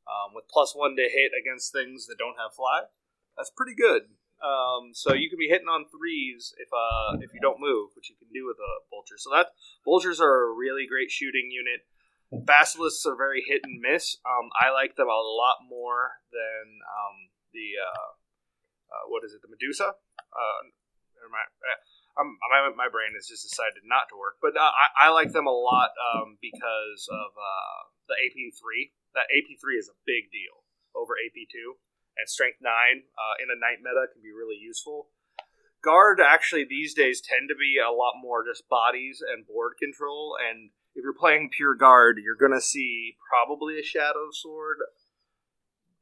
[0.05, 2.89] um, with plus one to hit against things that don't have fly.
[3.37, 4.13] That's pretty good.
[4.39, 8.11] Um, so you can be hitting on threes if uh, if you don't move, which
[8.11, 9.17] you can do with a vulture.
[9.17, 9.55] So that
[9.85, 11.87] vultures are a really great shooting unit.
[12.29, 14.17] Basilisks are very hit and miss.
[14.25, 17.17] Um, I like them a lot more than um,
[17.57, 18.11] the uh,
[18.93, 19.41] uh, what is it?
[19.41, 19.93] The Medusa.
[19.93, 20.61] Uh,
[21.29, 21.51] mind.
[21.61, 25.31] Uh, my, my brain has just decided not to work, but uh, I, I like
[25.31, 27.81] them a lot um, because of uh,
[28.11, 28.91] the AP3.
[29.15, 31.79] That AP3 is a big deal over AP2,
[32.19, 35.11] and Strength 9 uh, in a knight meta can be really useful.
[35.79, 40.35] Guard actually these days tend to be a lot more just bodies and board control,
[40.35, 44.83] and if you're playing pure guard, you're to see probably a Shadow Sword.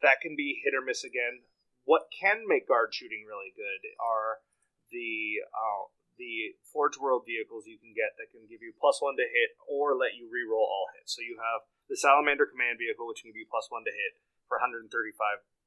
[0.01, 1.45] That can be hit or miss again.
[1.85, 4.41] What can make guard shooting really good are
[4.89, 9.21] the uh, the Forge World vehicles you can get that can give you plus one
[9.21, 11.13] to hit or let you reroll all hits.
[11.13, 14.17] So you have the Salamander Command vehicle, which can give you plus one to hit
[14.49, 14.89] for 135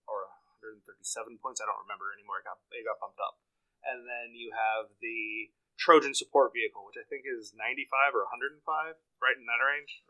[0.10, 1.62] or 137 points.
[1.62, 2.42] I don't remember anymore.
[2.42, 3.38] It got it got bumped up.
[3.86, 8.60] And then you have the Trojan support vehicle, which I think is 95 or 105,
[9.24, 10.04] right in that range,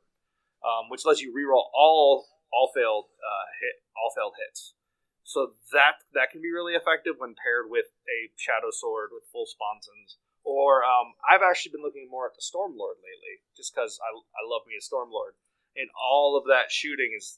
[0.66, 4.74] um, which lets you reroll all all failed uh, hit all failed hits.
[5.22, 9.46] So that that can be really effective when paired with a shadow sword with full
[9.46, 10.18] sponsons.
[10.42, 14.42] Or um, I've actually been looking more at the Stormlord lately, just because I, I
[14.48, 15.38] love me a Stormlord,
[15.78, 17.38] and all of that shooting is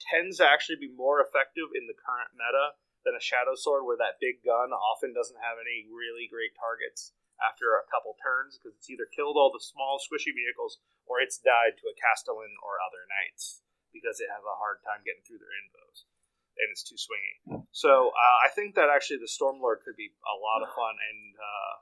[0.00, 4.00] tends to actually be more effective in the current meta than a shadow sword, where
[4.00, 8.76] that big gun often doesn't have any really great targets after a couple turns because
[8.76, 10.78] it's either killed all the small squishy vehicles
[11.08, 15.00] or it's died to a Castellan or other knights because it has a hard time
[15.02, 16.04] getting through their invos
[16.60, 17.64] and it's too swingy.
[17.72, 21.20] So uh, I think that actually the Stormlord could be a lot of fun and
[21.40, 21.74] uh,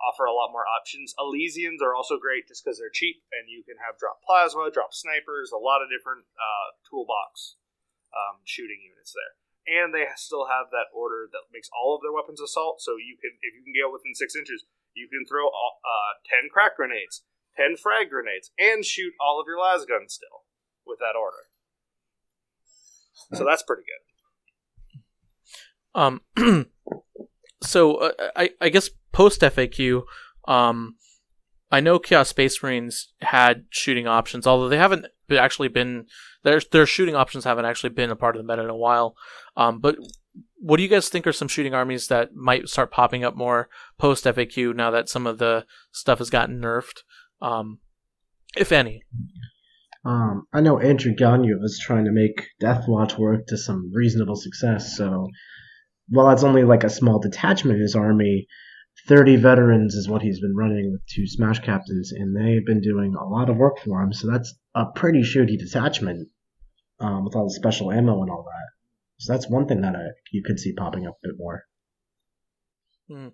[0.00, 1.12] offer a lot more options.
[1.20, 4.96] Elysians are also great just because they're cheap and you can have drop plasma, drop
[4.96, 7.60] snipers, a lot of different uh, toolbox
[8.16, 9.34] um, shooting units there.
[9.64, 12.84] And they still have that order that makes all of their weapons assault.
[12.84, 16.20] So you can, if you can get within six inches, you can throw all, uh,
[16.28, 17.24] ten crack grenades,
[17.56, 20.44] ten frag grenades, and shoot all of your las guns still
[20.86, 21.48] with that order.
[23.32, 24.04] So that's pretty good.
[25.94, 26.20] Um,
[27.62, 30.02] so uh, I I guess post FAQ,
[30.46, 30.96] um,
[31.70, 36.06] I know Chaos Space Marines had shooting options, although they haven't actually been
[36.44, 39.16] their their shooting options haven't actually been a part of the meta in a while.
[39.56, 39.96] Um, but
[40.58, 43.68] what do you guys think are some shooting armies that might start popping up more
[43.98, 47.02] post FAQ now that some of the stuff has gotten nerfed,
[47.42, 47.78] um,
[48.56, 49.02] if any?
[50.04, 54.96] Um, I know Andrew Gonyo was trying to make Deathwatch work to some reasonable success,
[54.96, 55.28] so
[56.08, 58.46] while that's only like a small detachment of his army,
[59.08, 63.14] 30 veterans is what he's been running with two Smash Captains, and they've been doing
[63.14, 66.28] a lot of work for him, so that's a pretty shooty detachment
[67.04, 68.68] um, with all the special ammo and all that.
[69.18, 71.64] So that's one thing that I, you could see popping up a bit more.
[73.08, 73.28] Hmm.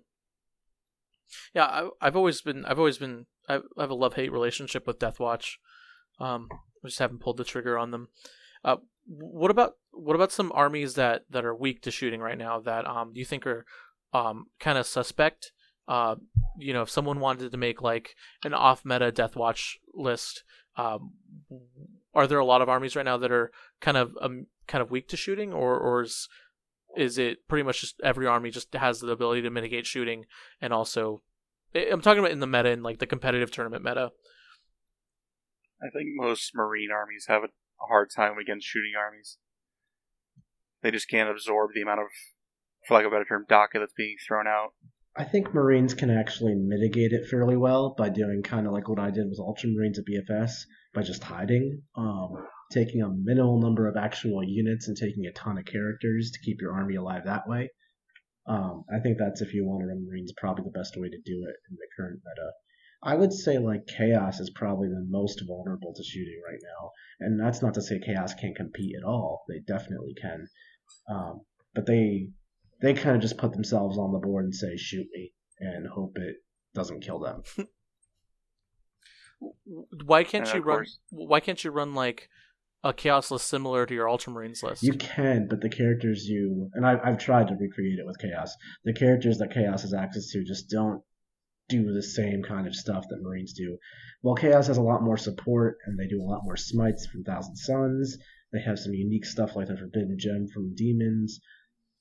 [1.53, 4.99] Yeah, I, I've always been, I've always been, I have a love hate relationship with
[4.99, 5.53] Deathwatch.
[6.19, 6.49] Um,
[6.83, 8.09] I just haven't pulled the trigger on them.
[8.63, 8.77] Uh,
[9.07, 12.85] what about what about some armies that that are weak to shooting right now that
[12.85, 13.65] um do you think are
[14.13, 15.51] um kind of suspect?
[15.87, 16.15] Uh,
[16.57, 20.43] you know, if someone wanted to make like an off meta Death Watch list,
[20.77, 21.11] um,
[22.13, 24.91] are there a lot of armies right now that are kind of um kind of
[24.91, 26.27] weak to shooting, or or is
[26.95, 30.25] is it pretty much just every army just has the ability to mitigate shooting
[30.59, 31.21] and also
[31.73, 34.11] I'm talking about in the meta in like the competitive tournament meta.
[35.81, 37.47] I think most marine armies have a
[37.87, 39.37] hard time against shooting armies.
[40.81, 42.07] They just can't absorb the amount of,
[42.87, 44.73] for lack of a better term, dakka that's being thrown out.
[45.15, 48.99] I think Marines can actually mitigate it fairly well by doing kind of like what
[48.99, 50.63] I did with Ultramarines at BFS
[50.93, 55.57] by just hiding, um, taking a minimal number of actual units and taking a ton
[55.57, 57.69] of characters to keep your army alive that way.
[58.47, 61.17] Um, I think that's if you want to run Marines, probably the best way to
[61.17, 62.51] do it in the current meta.
[63.03, 67.39] I would say like Chaos is probably the most vulnerable to shooting right now, and
[67.39, 69.43] that's not to say Chaos can't compete at all.
[69.49, 70.47] They definitely can,
[71.09, 71.41] um,
[71.73, 72.29] but they
[72.81, 76.17] they kind of just put themselves on the board and say shoot me and hope
[76.17, 76.37] it
[76.73, 77.43] doesn't kill them.
[80.05, 80.77] why can't you run?
[80.77, 80.99] Course.
[81.09, 82.29] Why can't you run like
[82.83, 84.83] a chaos list similar to your Ultramarines list?
[84.83, 88.55] You can, but the characters you and I've I've tried to recreate it with Chaos.
[88.83, 91.01] The characters that Chaos has access to just don't
[91.69, 93.77] do the same kind of stuff that Marines do.
[94.21, 97.23] While Chaos has a lot more support and they do a lot more smites from
[97.23, 98.17] Thousand Suns,
[98.51, 101.39] they have some unique stuff like the Forbidden Gem from Demons.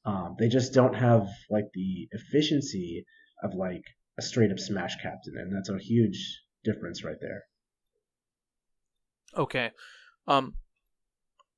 [0.04, 3.04] Um, they just don't have like the efficiency
[3.42, 3.82] of like
[4.18, 7.42] a straight up Smash Captain, and that's a huge difference right there.
[9.36, 9.70] Okay.
[10.26, 10.54] Um,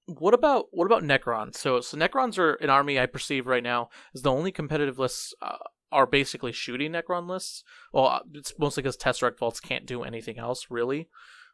[0.07, 1.57] what about what about Necrons?
[1.57, 5.35] So so Necrons are an army I perceive right now as the only competitive lists
[5.41, 5.59] uh,
[5.91, 7.63] are basically shooting Necron lists.
[7.93, 11.09] Well, uh, it's mostly because Tesseract Vaults can't do anything else really.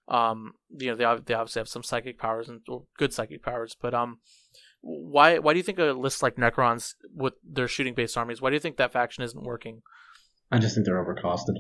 [0.09, 2.61] Um, you know, they they obviously have some psychic powers and
[2.97, 4.21] good psychic powers, but um,
[4.81, 8.41] why why do you think a list like Necrons with their shooting based armies?
[8.41, 9.83] Why do you think that faction isn't working?
[10.51, 11.57] I just think they're overcosted.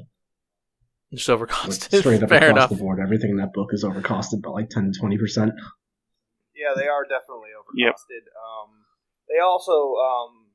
[1.12, 1.92] Just overcosted.
[1.92, 2.70] Like straight up Fair across enough.
[2.70, 5.52] the board, everything in that book is overcosted by like 10 to 20 percent.
[6.54, 8.24] Yeah, they are definitely overcosted.
[8.26, 8.34] Yep.
[8.34, 8.70] Um,
[9.28, 10.48] they also um,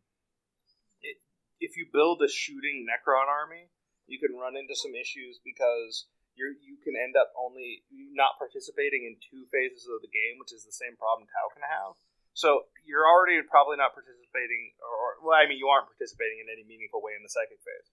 [1.63, 3.71] if you build a shooting Necron army,
[4.05, 9.07] you can run into some issues because you you can end up only not participating
[9.07, 11.95] in two phases of the game, which is the same problem Tau can have.
[12.33, 16.65] So you're already probably not participating, or, well, I mean, you aren't participating in any
[16.65, 17.89] meaningful way in the psychic phase,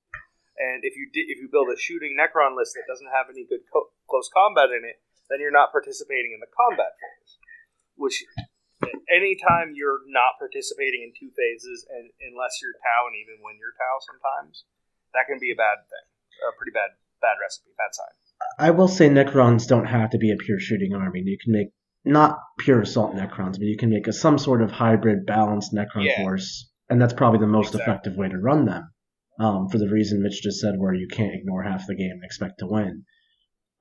[0.58, 3.44] And if you di- if you build a shooting Necron list that doesn't have any
[3.44, 7.32] good co- close combat in it, then you're not participating in the combat phase.
[7.96, 8.24] Which,
[9.08, 13.76] anytime you're not participating in two phases, and unless you're Tau and even when you're
[13.76, 14.64] Tau, sometimes
[15.14, 16.06] that can be a bad thing,
[16.48, 18.14] a pretty bad bad recipe, bad sign.
[18.58, 21.20] I will say Necrons don't have to be a pure shooting army.
[21.24, 21.72] You can make
[22.04, 26.04] not pure assault Necrons, but you can make a some sort of hybrid balanced Necron
[26.06, 26.22] Yeah.
[26.22, 27.92] force, and that's probably the most Exactly.
[27.92, 28.90] effective way to run them.
[29.38, 32.24] Um, for the reason Mitch just said, where you can't ignore half the game and
[32.24, 33.04] expect to win.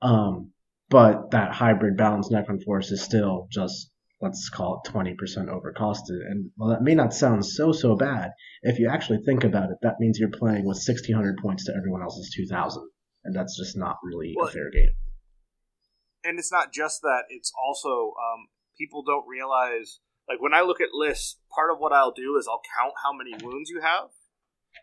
[0.02, 0.52] Um,
[0.88, 3.90] but that hybrid balanced Necron force is still just
[4.22, 8.32] let's call it twenty percent overcosted, and while that may not sound so so bad,
[8.62, 11.74] if you actually think about it, that means you're playing with sixteen hundred points to
[11.76, 12.88] everyone else's two thousand,
[13.24, 14.88] and that's just not really Well, a fair game.
[16.24, 20.80] And it's not just that it's also um, people don't realize like when i look
[20.80, 24.10] at lists part of what i'll do is i'll count how many wounds you have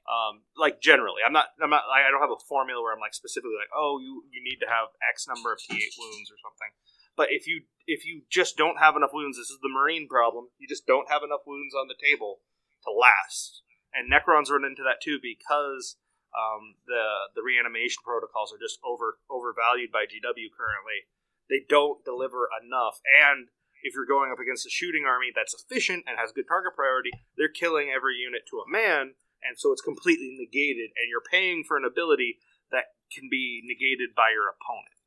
[0.07, 1.19] um, like generally.
[1.25, 3.99] I'm not i'm not i don't have a formula where i'm like specifically like oh
[3.99, 6.71] you you need to have x number of t8 wounds or something.
[7.15, 10.47] But if you if you just don't have enough wounds this is the marine problem
[10.59, 12.39] you just don't have enough wounds on the table
[12.87, 13.63] to last.
[13.91, 15.99] And necrons run into that too because
[16.35, 21.07] um, the the reanimation protocols are just over overvalued by GW currently
[21.49, 22.99] they don't deliver enough.
[23.07, 23.47] And
[23.83, 27.11] if you're going up against a shooting army that's efficient and has good target priority,
[27.37, 29.13] they're killing every unit to a man,
[29.43, 32.39] and so it's completely negated, and you're paying for an ability
[32.71, 34.97] that can be negated by your opponent.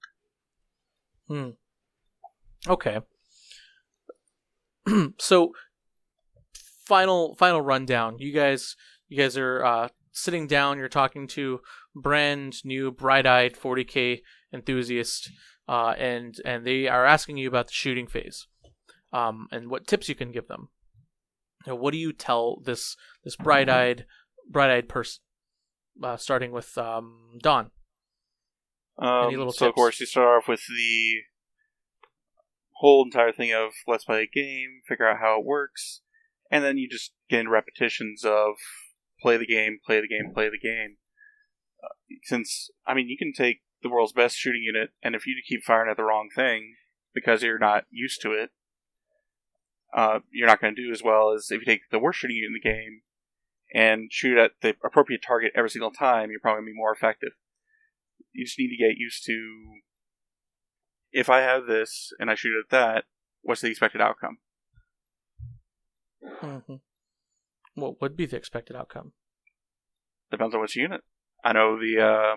[1.29, 2.71] Hmm.
[2.71, 3.01] Okay.
[5.19, 5.53] so,
[6.87, 8.19] final final rundown.
[8.19, 8.77] You guys,
[9.09, 10.79] you guys are uh, sitting down.
[10.79, 11.61] You're talking to
[11.95, 14.21] brand new, bright-eyed 40k
[14.53, 15.31] enthusiast,
[15.71, 18.49] uh, and and they are asking you about the shooting phase,
[19.13, 20.69] um, and what tips you can give them.
[21.65, 24.05] Now, what do you tell this this bright-eyed
[24.51, 25.23] bright-eyed person?
[26.03, 27.71] Uh, starting with um, Don.
[28.99, 31.21] Um, Any little so of course you start off with the
[32.79, 36.01] whole entire thing of let's play a game, figure out how it works,
[36.51, 38.55] and then you just get into repetitions of
[39.23, 40.97] play the game, play the game, play the game.
[41.81, 41.95] Uh,
[42.25, 45.63] since I mean, you can take the world's best shooting unit, and if you keep
[45.63, 46.75] firing at the wrong thing
[47.15, 48.51] because you're not used to it,
[49.95, 52.37] uh, you're not going to do as well as if you take the worst shooting
[52.37, 53.01] unit in the game
[53.75, 56.31] and shoot at the appropriate target every single time.
[56.31, 57.33] You're probably going to be more effective
[58.33, 59.81] you just need to get used to
[61.13, 63.05] if I have this and I shoot at that,
[63.43, 64.39] what's the expected outcome?
[66.43, 66.75] Mm-hmm.
[67.75, 69.13] What would be the expected outcome?
[70.31, 71.01] Depends on which unit.
[71.45, 72.37] I know the uh,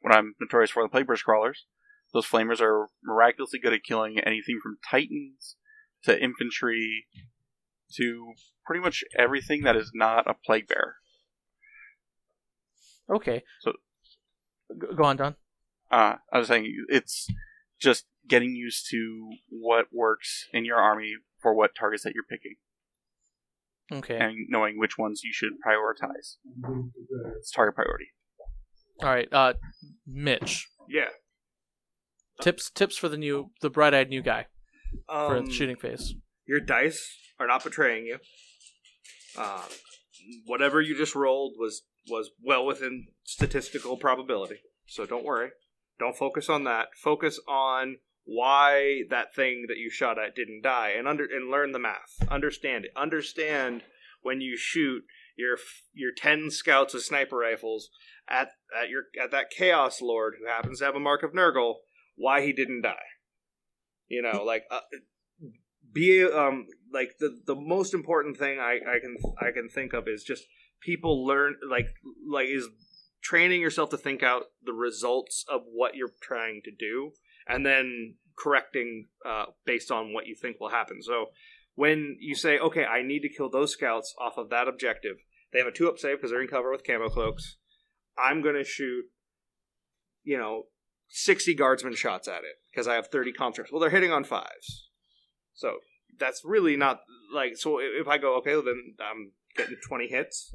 [0.00, 1.66] what I'm notorious for the Plagueburst crawlers.
[2.12, 5.56] Those flamers are miraculously good at killing anything from titans
[6.04, 7.06] to infantry
[7.96, 8.32] to
[8.64, 10.96] pretty much everything that is not a plague bearer.
[13.10, 13.42] Okay.
[13.60, 13.72] So-
[14.96, 15.36] go on, Don.
[15.90, 17.28] Uh, I was saying it's
[17.80, 22.56] just getting used to what works in your army for what targets that you're picking.
[23.90, 24.18] Okay.
[24.18, 26.36] and knowing which ones you should prioritize.
[27.38, 28.08] It's target priority.
[29.02, 29.28] All right.
[29.32, 29.54] Uh,
[30.06, 30.68] Mitch.
[30.88, 31.08] Yeah.
[32.40, 34.46] Tips tips for the new the bright eyed new guy
[35.06, 36.14] for Um, the shooting phase.
[36.46, 38.18] Your dice are not betraying you.
[39.36, 39.68] Um,
[40.46, 44.60] whatever you just rolled was was well within statistical probability.
[44.86, 45.50] So don't worry.
[45.98, 46.88] Don't focus on that.
[47.02, 51.72] Focus on why that thing that you shot at didn't die, and under and learn
[51.72, 52.22] the math.
[52.30, 52.92] Understand it.
[52.96, 53.82] Understand
[54.22, 55.02] when you shoot
[55.38, 55.56] your
[55.94, 57.88] your ten scouts with sniper rifles
[58.28, 61.76] at at your at that chaos lord who happens to have a mark of Nurgle,
[62.16, 62.96] why he didn't die.
[64.08, 64.80] You know, like uh,
[65.92, 70.08] be um like the the most important thing I, I can I can think of
[70.08, 70.44] is just
[70.80, 71.88] people learn like
[72.30, 72.68] like is
[73.22, 77.12] training yourself to think out the results of what you're trying to do
[77.48, 81.02] and then correcting uh, based on what you think will happen.
[81.02, 81.26] So
[81.74, 85.16] when you say, okay, I need to kill those scouts off of that objective,
[85.52, 87.56] they have a two up save because they're in cover with camo cloaks.
[88.16, 89.04] I'm going to shoot,
[90.24, 90.64] you know,
[91.08, 93.72] 60 guardsman shots at it because I have 30 conscripts.
[93.72, 94.88] Well, they're hitting on fives.
[95.54, 95.76] So
[96.18, 97.00] that's really not
[97.32, 100.54] like, so if I go, okay, well, then I'm getting 20 hits,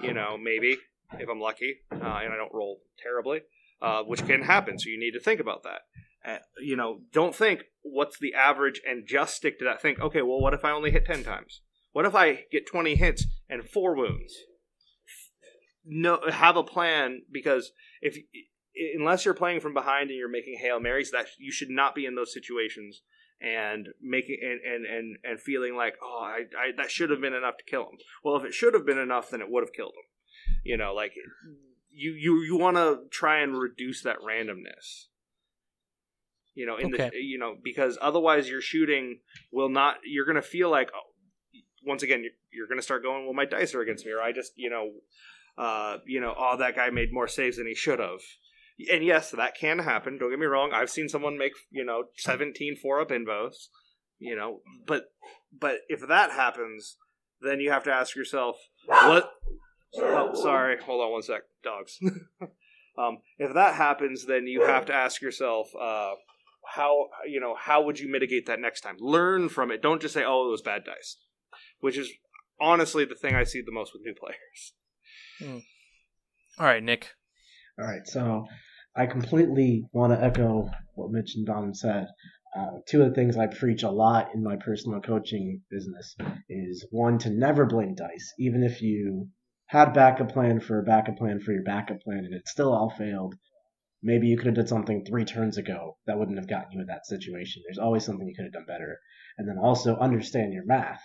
[0.00, 0.78] you know, maybe
[1.18, 3.42] if I'm lucky uh, and I don't roll terribly,
[3.80, 4.78] uh, which can happen.
[4.78, 5.80] So you need to think about that.
[6.26, 9.82] Uh, you know, don't think what's the average and just stick to that.
[9.82, 11.60] Think, okay, well, what if I only hit 10 times?
[11.92, 14.34] What if I get 20 hits and four wounds?
[15.84, 18.16] No, have a plan because if
[18.96, 22.06] unless you're playing from behind and you're making hail marys, that you should not be
[22.06, 23.02] in those situations
[23.40, 27.34] and making and and and, and feeling like, oh, I, I that should have been
[27.34, 27.98] enough to kill him.
[28.22, 30.08] Well, if it should have been enough, then it would have killed him.
[30.64, 31.12] You know, like
[31.90, 35.06] you you you want to try and reduce that randomness.
[36.54, 37.10] You know, in Okay.
[37.10, 39.18] the you know because otherwise your shooting
[39.52, 39.96] will not.
[40.04, 41.10] You're gonna feel like oh,
[41.86, 43.24] once again you're, you're gonna start going.
[43.24, 44.92] Well, my dice are against me, or I just you know,
[45.58, 48.20] uh, you know, oh that guy made more saves than he should have.
[48.92, 50.18] And yes, that can happen.
[50.18, 50.72] Don't get me wrong.
[50.72, 53.68] I've seen someone make you know 17 four up invos.
[54.18, 55.04] You know, but
[55.58, 56.96] but if that happens,
[57.40, 58.56] then you have to ask yourself
[58.86, 59.30] what.
[59.96, 60.76] Oh, sorry.
[60.82, 61.42] Hold on one sec.
[61.62, 61.98] Dogs.
[62.98, 66.14] um, if that happens, then you have to ask yourself, uh,
[66.66, 68.96] how you know how would you mitigate that next time?
[68.98, 69.82] Learn from it.
[69.82, 71.16] Don't just say, "Oh, it was bad dice,"
[71.84, 72.10] which is
[72.58, 74.72] honestly the thing I see the most with new players.
[76.58, 77.10] All right, Nick.
[77.78, 78.46] All right, so
[78.96, 82.06] I completely want to echo what Mitch and Don said.
[82.56, 86.16] Uh, two of the things I preach a lot in my personal coaching business
[86.48, 89.28] is one to never blame dice, even if you
[89.66, 92.94] had backup plan for a backup plan for your backup plan and it still all
[92.96, 93.34] failed.
[94.02, 96.86] Maybe you could have did something three turns ago that wouldn't have gotten you in
[96.86, 97.62] that situation.
[97.66, 98.98] There's always something you could have done better,
[99.36, 101.02] and then also understand your math.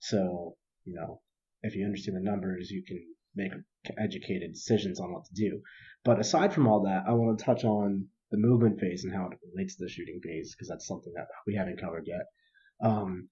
[0.00, 1.20] So you know,
[1.62, 3.02] if you understand the numbers, you can
[3.34, 3.52] make
[3.98, 5.60] educated decisions on what to do.
[6.04, 9.28] But aside from all that, I want to touch on the movement phase and how
[9.30, 12.26] it relates to the shooting phase because that's something that we haven't covered yet.
[12.82, 13.28] Um,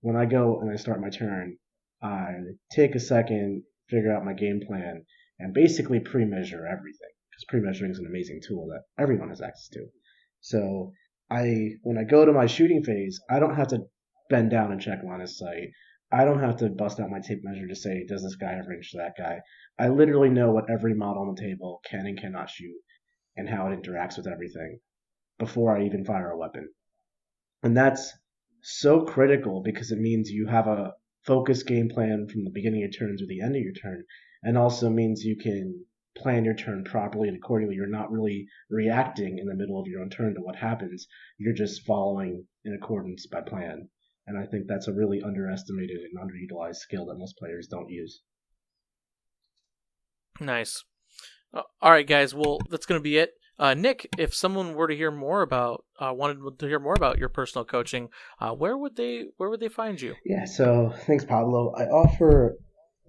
[0.00, 1.58] when I go and I start my turn,
[2.02, 2.32] I
[2.70, 5.04] take a second, figure out my game plan,
[5.38, 9.86] and basically pre-measure everything because pre-measuring is an amazing tool that everyone has access to.
[10.40, 10.92] So
[11.30, 13.86] I, when I go to my shooting phase, I don't have to
[14.30, 15.70] bend down and check line of sight.
[16.12, 18.68] I don't have to bust out my tape measure to say, does this guy have
[18.68, 19.40] range to that guy?
[19.78, 22.76] I literally know what every model on the table can and cannot shoot
[23.36, 24.78] and how it interacts with everything
[25.38, 26.68] before I even fire a weapon.
[27.62, 28.12] And that's
[28.62, 32.92] so critical because it means you have a focused game plan from the beginning of
[32.92, 34.04] your turn to the end of your turn,
[34.42, 35.84] and also means you can
[36.16, 37.74] plan your turn properly and accordingly.
[37.74, 41.08] You're not really reacting in the middle of your own turn to what happens.
[41.36, 43.88] You're just following in accordance by plan.
[44.26, 48.22] And I think that's a really underestimated and underutilized skill that most players don't use.
[50.40, 50.84] Nice.
[51.54, 52.34] Uh, all right, guys.
[52.34, 53.34] Well, that's going to be it.
[53.58, 57.18] Uh, Nick, if someone were to hear more about, uh, wanted to hear more about
[57.18, 58.08] your personal coaching,
[58.38, 60.14] uh, where would they, where would they find you?
[60.26, 61.72] Yeah, so thanks, Pablo.
[61.74, 62.58] I offer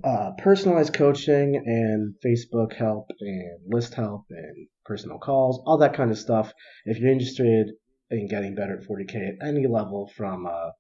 [0.04, 6.12] uh, personalized coaching and Facebook help and list help and personal calls, all that kind
[6.12, 6.54] of stuff.
[6.86, 7.72] If you're interested
[8.10, 10.72] in getting better at 40K at any level, from a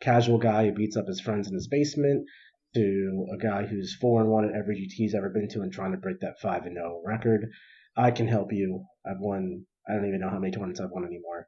[0.00, 2.26] casual guy who beats up his friends in his basement
[2.74, 5.72] to a guy who's 4 and 1 at every GT he's ever been to and
[5.72, 7.50] trying to break that 5 and 0 record,
[7.96, 8.84] I can help you.
[9.06, 11.46] I've won, I don't even know how many tournaments I've won anymore.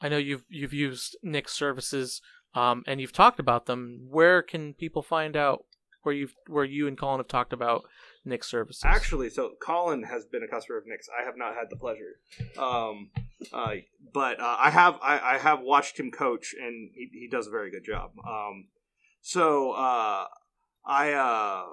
[0.00, 2.22] I know you've you've used Nick's services,
[2.54, 4.06] um, and you've talked about them.
[4.08, 5.64] Where can people find out
[6.02, 7.82] where you where you and Colin have talked about
[8.24, 8.82] Nick's services?
[8.84, 11.08] Actually, so Colin has been a customer of Nick's.
[11.08, 12.20] I have not had the pleasure,
[12.58, 13.10] um,
[13.52, 13.74] uh,
[14.12, 17.50] but uh, I have I, I have watched him coach, and he, he does a
[17.50, 18.12] very good job.
[18.26, 18.68] Um,
[19.20, 20.26] so uh,
[20.84, 21.64] I uh,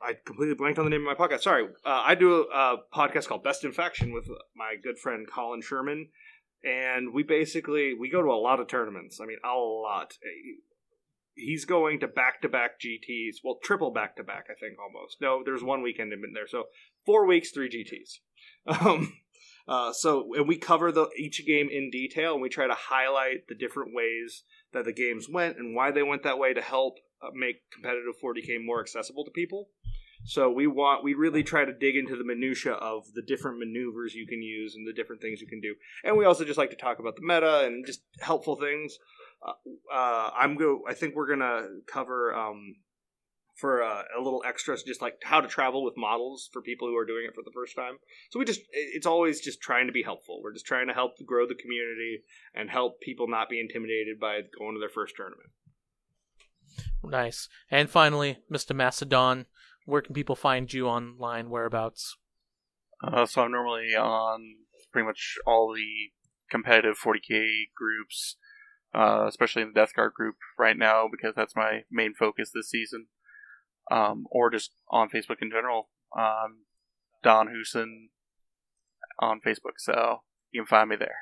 [0.00, 1.42] I completely blanked on the name of my podcast.
[1.42, 5.26] Sorry, uh, I do a, a podcast called Best in Faction with my good friend
[5.30, 6.08] Colin Sherman,
[6.62, 9.20] and we basically we go to a lot of tournaments.
[9.20, 10.14] I mean, a lot.
[11.36, 15.16] He's going to back to back GTs, well, triple back to back, I think almost.
[15.20, 16.66] No, there's one weekend in there, so
[17.04, 18.20] four weeks, three GTs.
[18.80, 19.18] Um,
[19.66, 23.48] uh, so and we cover the each game in detail, and we try to highlight
[23.48, 26.98] the different ways that the games went and why they went that way to help
[26.98, 27.02] uh,
[27.32, 29.68] make competitive 40k more accessible to people.
[30.24, 34.14] So we want we really try to dig into the minutia of the different maneuvers
[34.14, 36.70] you can use and the different things you can do, and we also just like
[36.70, 38.98] to talk about the meta and just helpful things.
[39.46, 39.52] Uh,
[39.92, 40.82] uh, I'm go.
[40.88, 42.76] I think we're gonna cover um,
[43.56, 46.96] for uh, a little extra, just like how to travel with models for people who
[46.96, 47.98] are doing it for the first time.
[48.30, 50.40] So we just it's always just trying to be helpful.
[50.42, 52.22] We're just trying to help grow the community
[52.54, 55.50] and help people not be intimidated by going to their first tournament.
[57.10, 57.48] Nice.
[57.70, 58.74] And finally, Mr.
[58.74, 59.46] Macedon,
[59.86, 61.50] where can people find you online?
[61.50, 62.16] Whereabouts?
[63.02, 64.56] Uh, so I'm normally on
[64.92, 66.12] pretty much all the
[66.50, 68.36] competitive 40k groups,
[68.94, 72.70] uh, especially in the Death Guard group right now because that's my main focus this
[72.70, 73.06] season.
[73.90, 75.90] Um, or just on Facebook in general.
[76.16, 76.64] Um,
[77.22, 78.08] Don Huson
[79.18, 80.20] on Facebook, so
[80.52, 81.16] you can find me there.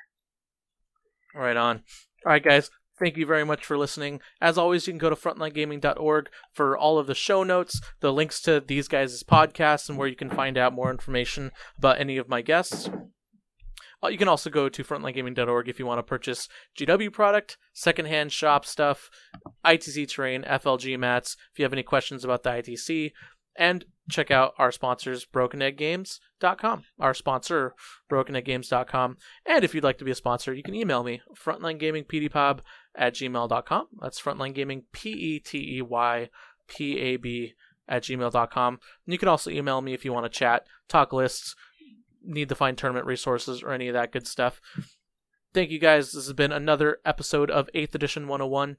[1.34, 1.82] Right on.
[2.24, 2.70] All right, guys.
[3.02, 4.20] Thank you very much for listening.
[4.40, 8.40] As always, you can go to frontlinegaming.org for all of the show notes, the links
[8.42, 12.28] to these guys' podcasts, and where you can find out more information about any of
[12.28, 12.88] my guests.
[14.04, 16.48] Uh, you can also go to frontlinegaming.org if you want to purchase
[16.78, 19.10] GW product, secondhand shop stuff,
[19.66, 23.10] ITC terrain, FLG mats, if you have any questions about the ITC,
[23.56, 27.74] and check out our sponsors, BrokenEggGames.com, our sponsor,
[28.10, 29.16] BrokenEggGames.com.
[29.46, 32.60] And if you'd like to be a sponsor, you can email me, frontlinegamingpeteypab
[32.94, 33.86] at gmail.com.
[34.00, 35.44] That's Frontline Gaming, P-E-T-E-Y-P-A-B
[37.88, 38.74] at gmail.com.
[39.06, 41.56] And you can also email me if you want to chat, talk lists,
[42.24, 44.60] need to find tournament resources, or any of that good stuff.
[45.54, 46.12] Thank you guys.
[46.12, 48.76] This has been another episode of 8th Edition 101.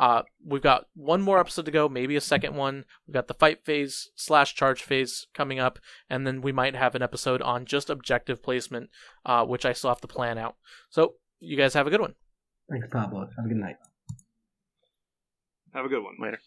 [0.00, 2.84] Uh, we've got one more episode to go, maybe a second one.
[3.06, 5.78] We've got the fight phase slash charge phase coming up,
[6.08, 8.90] and then we might have an episode on just objective placement,
[9.26, 10.56] uh, which I still have to plan out.
[10.88, 12.14] So you guys have a good one.
[12.70, 13.28] Thanks, Pablo.
[13.36, 13.76] Have a good night.
[15.74, 16.16] Have a good one.
[16.20, 16.38] Later.